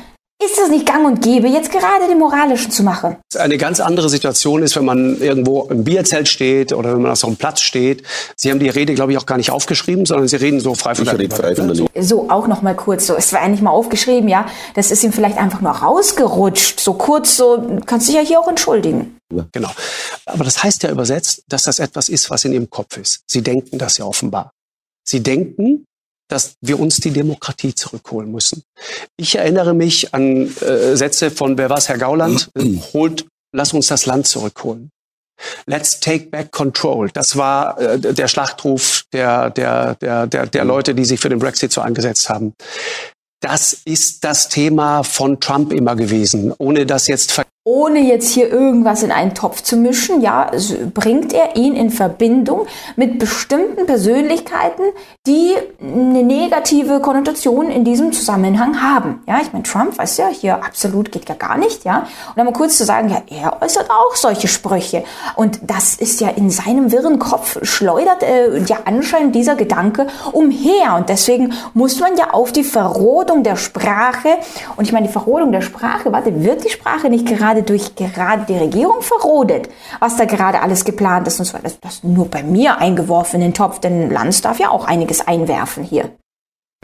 ist 0.44 0.58
es 0.58 0.70
nicht 0.70 0.86
gang 0.86 1.06
und 1.06 1.22
gäbe, 1.22 1.48
jetzt 1.48 1.72
gerade 1.72 2.08
den 2.08 2.18
moralischen 2.18 2.72
zu 2.72 2.84
machen? 2.84 3.18
Eine 3.38 3.58
ganz 3.58 3.80
andere 3.80 4.10
Situation 4.10 4.64
ist, 4.64 4.76
wenn 4.76 4.86
man 4.86 5.22
irgendwo 5.22 5.64
im 5.70 5.84
Bierzelt 5.84 6.28
steht 6.28 6.74
oder 6.74 6.94
wenn 6.94 7.02
man 7.02 7.12
auf 7.12 7.18
so 7.18 7.28
einem 7.28 7.38
Platz 7.38 7.62
steht. 7.62 8.04
Sie 8.36 8.50
haben 8.50 8.60
die 8.60 8.70
Rede, 8.70 8.94
glaube 8.94 9.12
ich, 9.12 9.18
auch 9.18 9.26
gar 9.26 9.38
nicht 9.38 9.52
aufgeschrieben, 9.52 10.06
sondern 10.06 10.28
Sie 10.28 10.36
reden 10.36 10.60
so 10.60 10.74
frei 10.74 10.96
von 10.96 11.06
der 11.06 11.30
frei 11.30 11.56
von 11.56 11.68
der 11.74 12.04
So, 12.04 12.30
auch 12.30 12.48
noch 12.48 12.62
mal 12.62 12.76
kurz 12.76 13.08
so. 13.08 13.16
Es 13.16 13.32
war 13.34 13.42
eigentlich 13.42 13.62
mal 13.62 13.72
aufgeschrieben, 13.72 14.28
ja. 14.28 14.46
Das 14.76 14.92
ist 14.92 15.04
ihm 15.04 15.14
vielleicht 15.14 15.38
einfach 15.38 15.62
nur 15.62 15.72
rausgerutscht. 15.72 16.80
So 16.80 16.94
kurz, 16.94 17.38
so, 17.38 17.80
kannst 17.86 18.08
dich 18.08 18.16
ja 18.16 18.22
hier 18.22 18.40
auch 18.40 18.48
entschuldigen. 18.48 19.18
Genau. 19.52 19.70
Aber 20.26 20.44
das 20.44 20.64
heißt 20.64 20.84
ja 20.84 20.92
übersetzt, 20.92 21.44
dass 21.48 21.64
das 21.64 21.80
etwas 21.80 22.10
ist, 22.10 22.30
was 22.30 22.46
in 22.46 22.54
Ihrem 22.54 22.70
Kopf 22.70 22.98
ist. 22.98 23.22
Sie 23.28 23.42
denken 23.42 23.78
das 23.78 23.98
ja 23.98 24.06
offenbar. 24.06 24.52
Sie 25.04 25.22
denken, 25.22 25.86
dass 26.32 26.56
wir 26.62 26.80
uns 26.80 26.98
die 26.98 27.12
Demokratie 27.12 27.76
zurückholen 27.76 28.32
müssen. 28.32 28.64
Ich 29.18 29.36
erinnere 29.36 29.74
mich 29.74 30.14
an 30.14 30.48
äh, 30.62 30.96
Sätze 30.96 31.30
von, 31.30 31.58
wer 31.58 31.70
war 31.70 31.78
es, 31.78 31.90
Herr 31.90 31.98
Gauland, 31.98 32.50
holt, 32.94 33.26
lass 33.54 33.74
uns 33.74 33.88
das 33.88 34.06
Land 34.06 34.28
zurückholen. 34.28 34.90
Let's 35.66 36.00
take 36.00 36.28
back 36.28 36.52
control. 36.52 37.10
Das 37.12 37.36
war 37.36 37.80
äh, 37.80 38.00
der 38.00 38.28
Schlachtruf 38.28 39.04
der, 39.12 39.50
der, 39.50 39.96
der, 39.96 40.28
der, 40.28 40.46
der 40.48 40.66
Leute, 40.66 40.96
die 40.96 41.06
sich 41.06 41.20
für 41.20 41.30
den 41.30 41.40
Brexit 41.40 41.72
so 41.74 41.82
eingesetzt 41.82 42.30
haben. 42.30 42.54
Das 43.42 43.74
ist 43.86 44.24
das 44.24 44.50
Thema 44.50 45.04
von 45.04 45.40
Trump 45.40 45.74
immer 45.74 45.96
gewesen, 45.96 46.54
ohne 46.60 46.86
das 46.86 47.08
jetzt 47.08 47.32
ohne 47.64 48.00
jetzt 48.00 48.30
hier 48.30 48.52
irgendwas 48.52 49.04
in 49.04 49.12
einen 49.12 49.36
Topf 49.36 49.62
zu 49.62 49.78
mischen, 49.78 50.20
ja, 50.20 50.50
bringt 50.96 51.32
er 51.32 51.56
ihn 51.56 51.76
in 51.76 51.92
Verbindung 51.92 52.66
mit 52.96 53.20
bestimmten 53.20 53.86
Persönlichkeiten, 53.86 54.82
die 55.28 55.54
eine 55.80 56.24
negative 56.24 57.02
Konnotation 57.02 57.70
in 57.70 57.84
diesem 57.84 58.14
Zusammenhang 58.14 58.82
haben. 58.82 59.22
Ja, 59.28 59.40
ich 59.44 59.54
meine, 59.54 59.62
Trump, 59.64 59.96
weiß 59.96 60.18
ja, 60.18 60.30
hier 60.30 60.56
absolut 60.56 61.12
geht 61.12 61.30
ja 61.30 61.36
gar 61.36 61.56
nicht, 61.56 61.86
ja. 61.86 62.00
Und 62.00 62.38
dann 62.38 62.48
mal 62.48 62.52
kurz 62.52 62.80
zu 62.80 62.84
sagen, 62.84 63.10
ja, 63.10 63.22
er 63.30 63.62
äußert 63.62 63.92
auch 63.92 64.16
solche 64.16 64.48
Sprüche. 64.48 65.04
Und 65.36 65.60
das 65.62 65.94
ist 65.94 66.20
ja 66.20 66.30
in 66.30 66.50
seinem 66.50 66.92
wirren 66.92 67.20
Kopf 67.20 67.60
schleudert 67.62 68.24
äh, 68.24 68.58
ja 68.64 68.78
anscheinend 68.86 69.36
dieser 69.36 69.54
Gedanke 69.54 70.08
umher. 70.32 70.96
Und 70.98 71.10
deswegen 71.10 71.54
muss 71.76 72.00
man 72.00 72.18
ja 72.18 72.32
auf 72.32 72.52
die 72.52 72.64
Verrodung 72.64 73.44
der 73.44 73.56
Sprache, 73.56 74.30
und 74.78 74.86
ich 74.86 74.94
meine, 74.94 75.06
die 75.06 75.14
Verrodung 75.14 75.52
der 75.52 75.62
Sprache, 75.62 76.12
warte, 76.12 76.44
wird 76.44 76.64
die 76.64 76.70
Sprache 76.70 77.10
nicht 77.12 77.28
gerade 77.28 77.51
gerade 77.52 77.64
durch 77.64 77.96
gerade 77.96 78.46
die 78.48 78.58
Regierung 78.58 79.02
verrodet, 79.02 79.70
was 80.00 80.16
da 80.16 80.26
gerade 80.26 80.62
alles 80.62 80.86
geplant 80.86 81.28
ist 81.28 81.40
und 81.40 81.46
so 81.46 81.54
weiter. 81.54 81.64
Das, 81.64 81.80
das 81.80 82.04
nur 82.04 82.30
bei 82.30 82.44
mir 82.44 82.78
eingeworfen 82.78 83.36
in 83.36 83.48
den 83.48 83.54
Topf, 83.54 83.80
denn 83.80 84.10
Lanz 84.10 84.42
darf 84.42 84.60
ja 84.60 84.70
auch 84.70 84.86
einiges 84.86 85.26
einwerfen 85.26 85.84
hier 85.84 86.12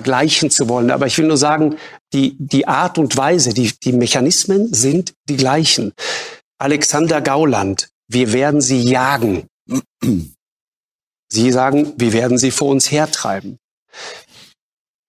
gleichen 0.03 0.51
zu 0.51 0.69
wollen. 0.69 0.91
Aber 0.91 1.07
ich 1.07 1.17
will 1.17 1.25
nur 1.25 1.37
sagen, 1.37 1.75
die, 2.13 2.37
die 2.37 2.67
Art 2.67 2.99
und 2.99 3.17
Weise, 3.17 3.55
die, 3.55 3.73
die 3.83 3.93
Mechanismen 3.93 4.71
sind 4.71 5.13
die 5.27 5.37
gleichen. 5.37 5.91
Alexander 6.59 7.19
Gauland, 7.19 7.89
wir 8.07 8.31
werden 8.31 8.61
sie 8.61 8.79
jagen. 8.79 9.47
Sie 11.29 11.51
sagen, 11.51 11.93
wir 11.97 12.13
werden 12.13 12.37
sie 12.37 12.51
vor 12.51 12.69
uns 12.69 12.91
hertreiben. 12.91 13.57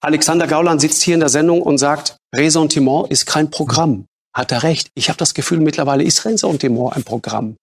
Alexander 0.01 0.47
Gauland 0.47 0.81
sitzt 0.81 1.03
hier 1.03 1.15
in 1.15 1.21
der 1.21 1.29
Sendung 1.29 1.61
und 1.61 1.77
sagt, 1.77 2.17
Ressentiment 2.35 3.11
ist 3.11 3.27
kein 3.27 3.51
Programm. 3.51 4.07
Hat 4.39 4.53
er 4.53 4.63
recht. 4.63 4.91
Ich 4.95 5.09
habe 5.09 5.19
das 5.19 5.35
Gefühl, 5.35 5.61
mittlerweile 5.61 6.05
ist 6.05 6.25
Ressentiment 6.25 6.97
ein 6.97 7.03
Programm. 7.03 7.57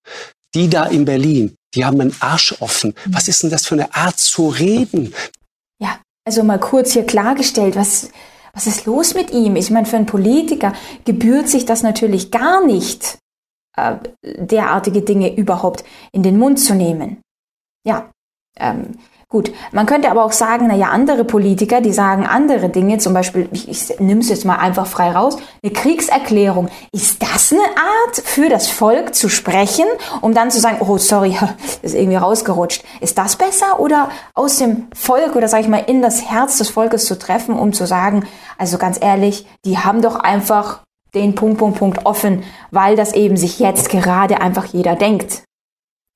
Die 0.53 0.69
da 0.69 0.85
in 0.85 1.05
Berlin, 1.05 1.55
die 1.73 1.85
haben 1.85 1.99
einen 1.99 2.15
Arsch 2.19 2.55
offen. 2.61 2.93
Was 3.07 3.27
ist 3.27 3.41
denn 3.43 3.49
das 3.49 3.65
für 3.65 3.75
eine 3.75 3.93
Art 3.95 4.19
zu 4.19 4.49
reden? 4.49 5.13
Ja, 5.81 5.99
also 6.25 6.43
mal 6.43 6.59
kurz 6.59 6.93
hier 6.93 7.05
klargestellt, 7.05 7.75
was, 7.75 8.09
was 8.53 8.67
ist 8.67 8.85
los 8.85 9.15
mit 9.15 9.31
ihm? 9.31 9.55
Ich 9.55 9.71
meine, 9.71 9.85
für 9.85 9.95
einen 9.95 10.05
Politiker 10.05 10.73
gebührt 11.03 11.49
sich 11.49 11.65
das 11.65 11.81
natürlich 11.81 12.31
gar 12.31 12.65
nicht, 12.65 13.17
äh, 13.75 13.95
derartige 14.21 15.01
Dinge 15.01 15.35
überhaupt 15.35 15.83
in 16.11 16.23
den 16.23 16.37
Mund 16.37 16.59
zu 16.59 16.75
nehmen. 16.75 17.21
Ja, 17.85 18.09
ähm, 18.57 18.97
Gut, 19.35 19.51
man 19.73 19.85
könnte 19.85 20.09
aber 20.09 20.23
auch 20.23 20.31
sagen, 20.31 20.67
naja, 20.67 20.91
andere 20.91 21.25
Politiker, 21.25 21.81
die 21.81 21.91
sagen 21.91 22.25
andere 22.25 22.69
Dinge, 22.69 22.99
zum 22.99 23.13
Beispiel, 23.13 23.49
ich, 23.51 23.67
ich 23.67 23.99
nehme 23.99 24.21
es 24.21 24.29
jetzt 24.29 24.45
mal 24.45 24.55
einfach 24.55 24.87
frei 24.87 25.11
raus, 25.11 25.35
eine 25.61 25.73
Kriegserklärung. 25.73 26.69
Ist 26.93 27.21
das 27.21 27.51
eine 27.51 27.59
Art 27.61 28.15
für 28.23 28.47
das 28.47 28.69
Volk 28.69 29.13
zu 29.13 29.27
sprechen, 29.27 29.83
um 30.21 30.33
dann 30.33 30.51
zu 30.51 30.61
sagen, 30.61 30.77
oh 30.79 30.97
sorry, 30.97 31.37
ist 31.81 31.95
irgendwie 31.95 32.15
rausgerutscht. 32.15 32.85
Ist 33.01 33.17
das 33.17 33.35
besser 33.35 33.81
oder 33.81 34.07
aus 34.35 34.55
dem 34.55 34.87
Volk 34.95 35.35
oder 35.35 35.49
sage 35.49 35.63
ich 35.63 35.69
mal 35.69 35.83
in 35.85 36.01
das 36.01 36.31
Herz 36.31 36.57
des 36.57 36.69
Volkes 36.69 37.03
zu 37.05 37.19
treffen, 37.19 37.59
um 37.59 37.73
zu 37.73 37.85
sagen, 37.85 38.25
also 38.57 38.77
ganz 38.77 38.97
ehrlich, 39.01 39.45
die 39.65 39.77
haben 39.79 40.01
doch 40.01 40.15
einfach 40.15 40.79
den 41.13 41.35
Punkt, 41.35 41.57
Punkt, 41.57 41.77
Punkt 41.77 42.05
offen, 42.05 42.43
weil 42.71 42.95
das 42.95 43.11
eben 43.11 43.35
sich 43.35 43.59
jetzt 43.59 43.89
gerade 43.89 44.39
einfach 44.39 44.63
jeder 44.67 44.95
denkt. 44.95 45.41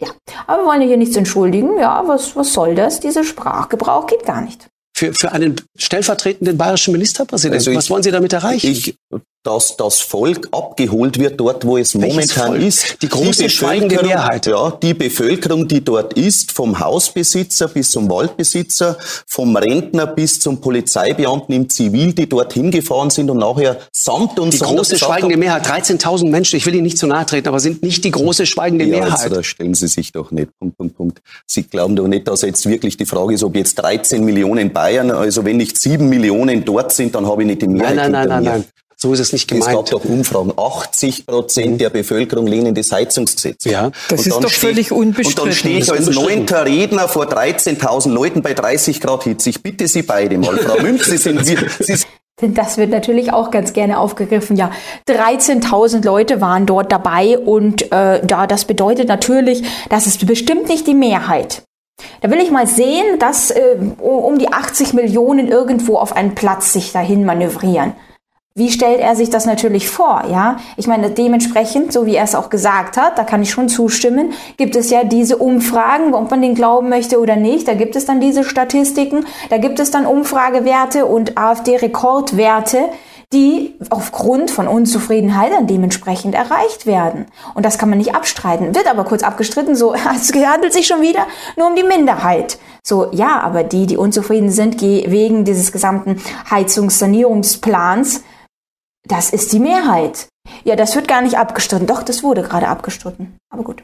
Ja, 0.02 0.10
aber 0.47 0.64
wir 0.64 0.68
wollen 0.68 0.82
hier 0.82 0.97
nichts 0.97 1.16
entschuldigen. 1.16 1.78
Ja, 1.78 2.04
was, 2.08 2.36
was 2.36 2.54
soll 2.54 2.76
das? 2.76 3.00
Dieser 3.00 3.24
Sprachgebrauch 3.24 4.08
geht 4.08 4.26
gar 4.26 4.41
nicht. 4.41 4.70
Für, 4.95 5.14
für 5.14 5.32
einen 5.32 5.62
stellvertretenden 5.78 6.58
bayerischen 6.58 6.91
Ministerpräsidenten, 6.91 7.60
also 7.60 7.72
ich, 7.72 7.78
was 7.78 7.89
wollen 7.89 8.04
Sie 8.04 8.12
damit 8.12 8.34
erreichen? 8.34 8.68
Ich, 8.68 8.95
dass 9.44 9.78
das 9.78 10.02
Volk 10.02 10.50
abgeholt 10.52 11.18
wird 11.18 11.40
dort, 11.40 11.66
wo 11.66 11.78
es 11.78 12.00
Welches 12.00 12.16
momentan 12.16 12.48
Volk? 12.48 12.62
ist. 12.62 13.02
Die 13.02 13.08
große 13.08 13.44
die 13.44 13.50
schweigende 13.50 14.04
Mehrheit. 14.04 14.46
Ja, 14.46 14.72
die 14.72 14.94
Bevölkerung, 14.94 15.66
die 15.66 15.82
dort 15.82 16.14
ist, 16.14 16.52
vom 16.52 16.78
Hausbesitzer 16.80 17.70
bis 17.70 17.92
zum 17.92 18.10
Waldbesitzer, 18.10 18.98
vom 19.26 19.56
Rentner 19.56 20.08
bis 20.08 20.42
zum 20.42 20.60
Polizeibeamten 20.60 21.56
im 21.56 21.70
Zivil, 21.70 22.14
die 22.14 22.28
dort 22.28 22.52
hingefahren 22.52 23.12
sind 23.12 23.30
und 23.30 23.38
nachher 23.38 23.78
samt 23.94 24.40
und 24.40 24.54
Die 24.54 24.60
große 24.60 24.98
schweigende 24.98 25.36
haben, 25.36 25.40
Mehrheit, 25.40 25.66
13.000 25.66 26.30
Menschen, 26.30 26.58
ich 26.58 26.66
will 26.66 26.76
Ihnen 26.76 26.84
nicht 26.84 26.98
zu 26.98 27.08
nahe 27.08 27.26
treten, 27.26 27.48
aber 27.48 27.62
sind 27.62 27.82
nicht 27.82 28.04
die 28.04 28.12
große 28.12 28.46
schweigende 28.46 28.86
ja, 28.86 28.98
Mehrheit. 28.98 29.24
Also 29.24 29.36
da 29.36 29.44
stellen 29.44 29.74
Sie 29.74 29.88
sich 29.88 30.12
doch 30.12 30.32
nicht. 30.32 30.50
Punkt, 30.60 30.78
Punkt, 30.78 30.98
Punkt. 30.98 31.22
Sie 31.48 31.64
glauben 31.64 31.96
doch 31.96 32.08
nicht, 32.08 32.28
dass 32.28 32.42
jetzt 32.42 32.68
wirklich 32.68 32.98
die 32.98 33.06
Frage 33.06 33.36
ist, 33.36 33.44
ob 33.44 33.56
jetzt 33.56 33.76
13 33.76 34.26
Millionen 34.26 34.74
Bayern, 34.74 35.12
also 35.12 35.46
wenn 35.46 35.58
nicht 35.58 35.78
7 35.78 36.10
Millionen 36.10 36.66
dort 36.66 36.92
sind, 36.92 37.16
dann 37.16 37.26
habe 37.26 37.44
ich 37.44 37.48
nicht 37.48 37.62
die 37.62 37.68
Mehrheit. 37.68 37.96
Nein, 37.96 38.12
nein, 38.12 38.28
nein, 38.28 38.44
nein, 38.44 38.54
nein. 38.60 38.66
So 39.02 39.14
ist 39.14 39.20
es 39.20 39.32
nicht 39.32 39.47
gemeint. 39.47 39.70
Es 39.70 39.76
gab 39.76 39.86
doch 39.89 40.04
Umfragen. 40.04 40.52
80 40.58 41.26
Prozent 41.26 41.80
der 41.80 41.89
Bevölkerung 41.89 42.47
lehnen 42.47 42.76
das 42.76 42.91
Heizungsgesetz. 42.91 43.64
Ja, 43.64 43.91
das 44.10 44.28
ist 44.28 44.36
doch 44.36 44.50
steht, 44.50 44.60
völlig 44.60 44.91
unbestritten. 44.91 45.41
Und 45.41 45.47
dann 45.47 45.56
stehe 45.56 45.80
ich 45.80 45.89
als 45.89 46.10
neunter 46.10 46.66
Redner 46.66 47.08
vor 47.08 47.26
13.000 47.26 48.10
Leuten 48.10 48.41
bei 48.41 48.54
30 48.54 49.00
Grad 49.00 49.24
Hitze. 49.24 49.52
Ich 49.52 49.64
bitte 49.64 49.88
Sie 49.88 50.02
beide 50.02 50.38
mal, 50.38 50.58
Frau 50.58 50.78
Münch, 50.82 51.06
Sie 51.06 51.16
sind, 51.16 51.45
Sie, 51.45 51.56
Sie 51.80 51.95
denn 52.41 52.54
das 52.54 52.78
wird 52.78 52.89
natürlich 52.89 53.32
auch 53.32 53.52
ganz 53.52 53.72
gerne 53.72 54.00
aufgegriffen. 54.00 54.58
Ja, 54.58 54.72
13.000 55.08 56.04
Leute 56.06 56.41
waren 56.41 56.66
dort 56.66 56.91
dabei 56.91 57.38
und 57.38 57.91
äh, 57.93 58.26
da 58.26 58.47
das 58.47 58.66
bedeutet 58.66 59.08
natürlich, 59.08 59.64
das 59.89 60.08
ist 60.08 60.26
bestimmt 60.26 60.68
nicht 60.68 60.88
die 60.88 60.93
Mehrheit. 60.93 61.64
Da 62.22 62.30
will 62.32 62.39
ich 62.39 62.52
mal 62.52 62.68
sehen, 62.68 63.20
dass 63.20 63.52
äh, 63.52 63.78
um 64.00 64.39
die 64.39 64.52
80 64.52 64.93
Millionen 64.93 65.47
irgendwo 65.47 65.97
auf 65.97 66.16
einen 66.16 66.36
Platz 66.36 66.74
sich 66.74 66.91
dahin 66.91 67.26
manövrieren. 67.26 67.93
Wie 68.56 68.72
stellt 68.72 69.00
er 69.00 69.16
sich 69.16 69.30
das 69.30 69.45
natürlich 69.45 69.89
vor, 69.89 70.24
ja? 70.30 70.58
Ich 70.76 70.88
meine, 70.88 71.12
dementsprechend, 71.12 71.93
so 71.93 72.06
wie 72.06 72.16
er 72.16 72.24
es 72.24 72.36
auch 72.36 72.50
gesagt 72.50 72.97
hat, 72.97 73.18
da 73.18 73.24
kann 73.24 73.41
ich 73.41 73.52
schon 73.52 73.70
zustimmen, 73.70 74.34
gibt 74.58 74.76
es 74.76 74.89
ja 74.89 75.04
diese 75.04 75.38
Umfragen, 75.38 76.14
ob 76.14 76.30
man 76.32 76.41
den 76.41 76.56
glauben 76.56 76.89
möchte 76.89 77.22
oder 77.22 77.36
nicht. 77.36 77.68
Da 77.68 77.76
gibt 77.76 77.95
es 77.95 78.06
dann 78.06 78.20
diese 78.20 78.43
Statistiken, 78.43 79.26
da 79.50 79.60
gibt 79.60 79.80
es 79.80 79.91
dann 79.91 80.06
Umfragewerte 80.06 81.06
und 81.06 81.38
AfD-Rekordwerte, 81.38 82.89
die 83.32 83.76
aufgrund 83.91 84.50
von 84.50 84.68
Unzufriedenheit 84.68 85.52
dann 85.52 85.68
dementsprechend 85.68 86.34
erreicht 86.34 86.88
werden. 86.88 87.28
Und 87.54 87.64
das 87.66 87.78
kann 87.78 87.89
man 87.89 88.00
nicht 88.00 88.16
abstreiten. 88.16 88.74
Wird 88.74 88.89
aber 88.89 89.04
kurz 89.04 89.22
abgestritten, 89.22 89.76
so, 89.76 89.93
es 90.16 90.34
handelt 90.34 90.74
sich 90.74 90.88
schon 90.88 91.02
wieder 91.02 91.28
nur 91.56 91.68
um 91.68 91.76
die 91.76 91.84
Minderheit. 91.84 92.58
So, 92.84 93.10
ja, 93.12 93.39
aber 93.39 93.64
die, 93.64 93.86
die 93.86 93.97
unzufrieden 93.97 94.50
sind 94.50 94.82
wegen 94.82 95.45
dieses 95.45 95.72
gesamten 95.72 96.20
Heizungssanierungsplans, 96.50 98.24
das 99.08 99.30
ist 99.32 99.52
die 99.54 99.60
Mehrheit. 99.60 100.28
Ja, 100.64 100.76
das 100.76 100.95
wird 100.95 101.08
gar 101.08 101.22
nicht 101.22 101.38
abgestritten. 101.38 101.88
Doch, 101.88 102.04
das 102.04 102.24
wurde 102.24 102.43
gerade 102.43 102.68
abgestritten. 102.68 103.38
Aber 103.50 103.64
gut. 103.64 103.84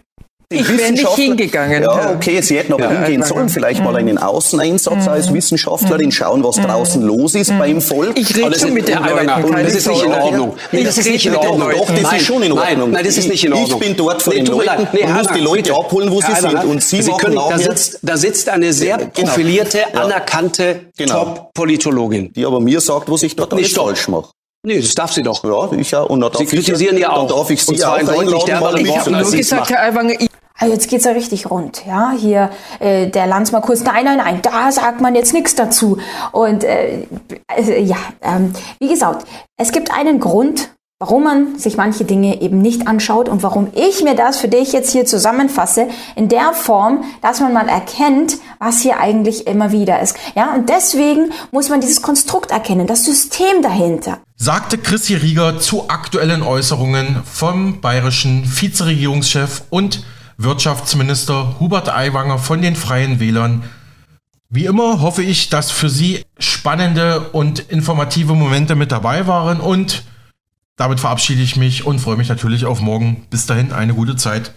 Ich 0.50 0.78
wäre 0.78 0.92
nicht 0.92 1.08
hingegangen. 1.16 1.82
Ja, 1.82 2.12
okay, 2.12 2.40
Sie 2.42 2.58
hätten 2.58 2.74
aber 2.74 2.84
ja, 2.84 3.02
hingehen 3.02 3.24
sollen, 3.24 3.50
vielleicht 3.50 3.84
mal 3.84 3.96
einen 3.96 4.20
Außeneinsatz 4.20 5.06
mhm. 5.06 5.10
als 5.10 5.34
Wissenschaftlerin, 5.34 6.12
schauen, 6.12 6.44
was 6.44 6.58
mhm. 6.58 6.64
draußen 6.64 7.02
los 7.02 7.34
ist 7.34 7.52
mhm. 7.52 7.60
beim 7.60 7.82
Volk. 7.82 8.18
Ich 8.18 8.36
rede 8.36 8.58
schon 8.58 8.74
mit 8.74 8.88
der 8.88 9.04
Eiwanger. 9.04 9.64
Das 9.64 9.74
ist 9.74 9.88
nicht 9.88 10.04
in 10.04 10.12
Ordnung. 10.14 10.54
Nee, 10.72 10.84
das 10.84 10.98
ist 11.00 11.10
nicht 11.10 11.26
in 11.26 11.36
Ordnung. 11.36 11.72
Doch, 11.72 11.88
das 11.88 12.14
ist 12.14 12.26
schon 12.26 12.44
in 12.44 12.52
Ordnung. 12.52 12.92
Nein, 12.92 13.04
das 13.04 13.18
ist 13.18 13.28
nicht 13.28 13.44
in 13.44 13.54
Ordnung. 13.54 13.82
Ich 13.82 13.88
bin 13.88 13.98
dort 13.98 14.22
von 14.22 14.34
den 14.34 14.46
Leuten 14.46 14.88
und 14.88 15.14
muss 15.14 15.28
die 15.34 15.42
Leute 15.42 15.74
abholen, 15.74 16.12
wo 16.12 16.22
sie 16.22 16.36
sind. 16.36 16.64
Und 16.66 16.84
Sie, 16.84 17.02
können, 17.02 17.36
da 17.36 17.58
sitzt, 17.58 18.00
da 18.04 18.16
sitzt 18.16 18.50
eine 18.50 18.72
sehr 18.72 18.98
genau. 18.98 19.12
profilierte, 19.14 19.96
anerkannte 19.96 20.92
genau. 20.96 21.26
Top-Politologin. 21.26 22.34
Die 22.34 22.46
aber 22.46 22.60
mir 22.60 22.80
sagt, 22.82 23.10
was 23.10 23.24
ich 23.24 23.36
dort 23.36 23.54
alles 23.54 23.74
falsch 23.74 24.08
mache. 24.08 24.30
Nee, 24.66 24.82
das 24.82 24.96
darf 24.96 25.14
sie 25.14 25.22
doch. 25.22 25.44
Ja, 25.44 25.78
ich 25.78 25.92
ja. 25.92 26.02
Und 26.02 26.38
Sie 26.38 26.46
kritisieren 26.46 26.98
ja 26.98 27.12
auch. 27.12 27.28
Darf 27.28 27.50
ich 27.52 27.64
Sie 27.64 27.72
und 27.72 27.80
zwar 27.80 27.94
auch 27.94 27.98
einladen, 27.98 28.86
Ich 28.86 28.98
habe 28.98 29.12
nur 29.12 29.32
gesagt, 29.32 29.70
Herr 29.70 29.84
Aiwanger, 29.84 30.16
also 30.58 30.74
jetzt 30.74 30.90
geht's 30.90 31.04
ja 31.04 31.12
richtig 31.12 31.52
rund, 31.52 31.84
ja. 31.86 32.14
Hier 32.18 32.50
äh, 32.80 33.08
der 33.08 33.28
Landsmann 33.28 33.62
kurz, 33.62 33.84
nein, 33.84 34.06
nein, 34.06 34.18
nein, 34.18 34.40
da 34.42 34.72
sagt 34.72 35.02
man 35.02 35.14
jetzt 35.14 35.34
nichts 35.34 35.54
dazu. 35.56 35.98
Und 36.32 36.64
äh, 36.64 37.06
also, 37.48 37.74
ja, 37.74 37.98
ähm, 38.22 38.54
wie 38.80 38.88
gesagt, 38.88 39.28
es 39.58 39.72
gibt 39.72 39.92
einen 39.92 40.20
Grund, 40.20 40.70
warum 41.00 41.26
man 41.26 41.60
sich 41.60 41.76
manche 41.76 42.06
Dinge 42.06 42.42
eben 42.42 42.62
nicht 42.62 42.88
anschaut 42.88 43.28
und 43.28 43.44
warum 43.44 43.68
ich 43.76 44.02
mir 44.02 44.16
das 44.16 44.38
für 44.38 44.48
dich 44.48 44.72
jetzt 44.72 44.94
hier 44.94 45.06
zusammenfasse 45.06 45.90
in 46.16 46.30
der 46.30 46.54
Form, 46.54 47.04
dass 47.22 47.42
man 47.42 47.52
mal 47.52 47.68
erkennt, 47.68 48.38
was 48.60 48.80
hier 48.80 48.98
eigentlich 48.98 49.46
immer 49.46 49.74
wieder 49.74 50.00
ist. 50.00 50.16
Ja, 50.36 50.56
und 50.56 50.70
deswegen 50.70 51.34
muss 51.52 51.68
man 51.68 51.82
dieses 51.82 52.02
Konstrukt 52.02 52.52
erkennen, 52.52 52.88
das 52.88 53.04
System 53.04 53.62
dahinter. 53.62 54.20
Sagte 54.38 54.78
Christi 54.78 55.16
Rieger 55.16 55.60
zu 55.60 55.90
aktuellen 55.90 56.42
Äußerungen 56.42 57.24
vom 57.26 57.82
bayerischen 57.82 58.46
Vizeregierungschef 58.46 59.64
und 59.70 60.02
Wirtschaftsminister 60.38 61.60
Hubert 61.60 61.94
Aiwanger 61.94 62.38
von 62.38 62.62
den 62.62 62.78
Freien 62.78 63.20
Wählern. 63.20 63.64
Wie 64.50 64.64
immer 64.64 65.02
hoffe 65.02 65.24
ich, 65.24 65.50
dass 65.50 65.72
für 65.72 65.90
Sie 65.90 66.24
spannende 66.40 67.32
und 67.34 67.60
informative 67.60 68.34
Momente 68.34 68.76
mit 68.76 68.94
dabei 68.94 69.28
waren 69.28 69.60
und 69.60 70.06
damit 70.76 71.00
verabschiede 71.00 71.42
ich 71.42 71.56
mich 71.56 71.86
und 71.86 72.00
freue 72.00 72.18
mich 72.18 72.30
natürlich 72.30 72.66
auf 72.66 72.82
morgen. 72.82 73.26
Bis 73.30 73.46
dahin 73.46 73.72
eine 73.72 73.94
gute 73.94 74.16
Zeit. 74.16 74.54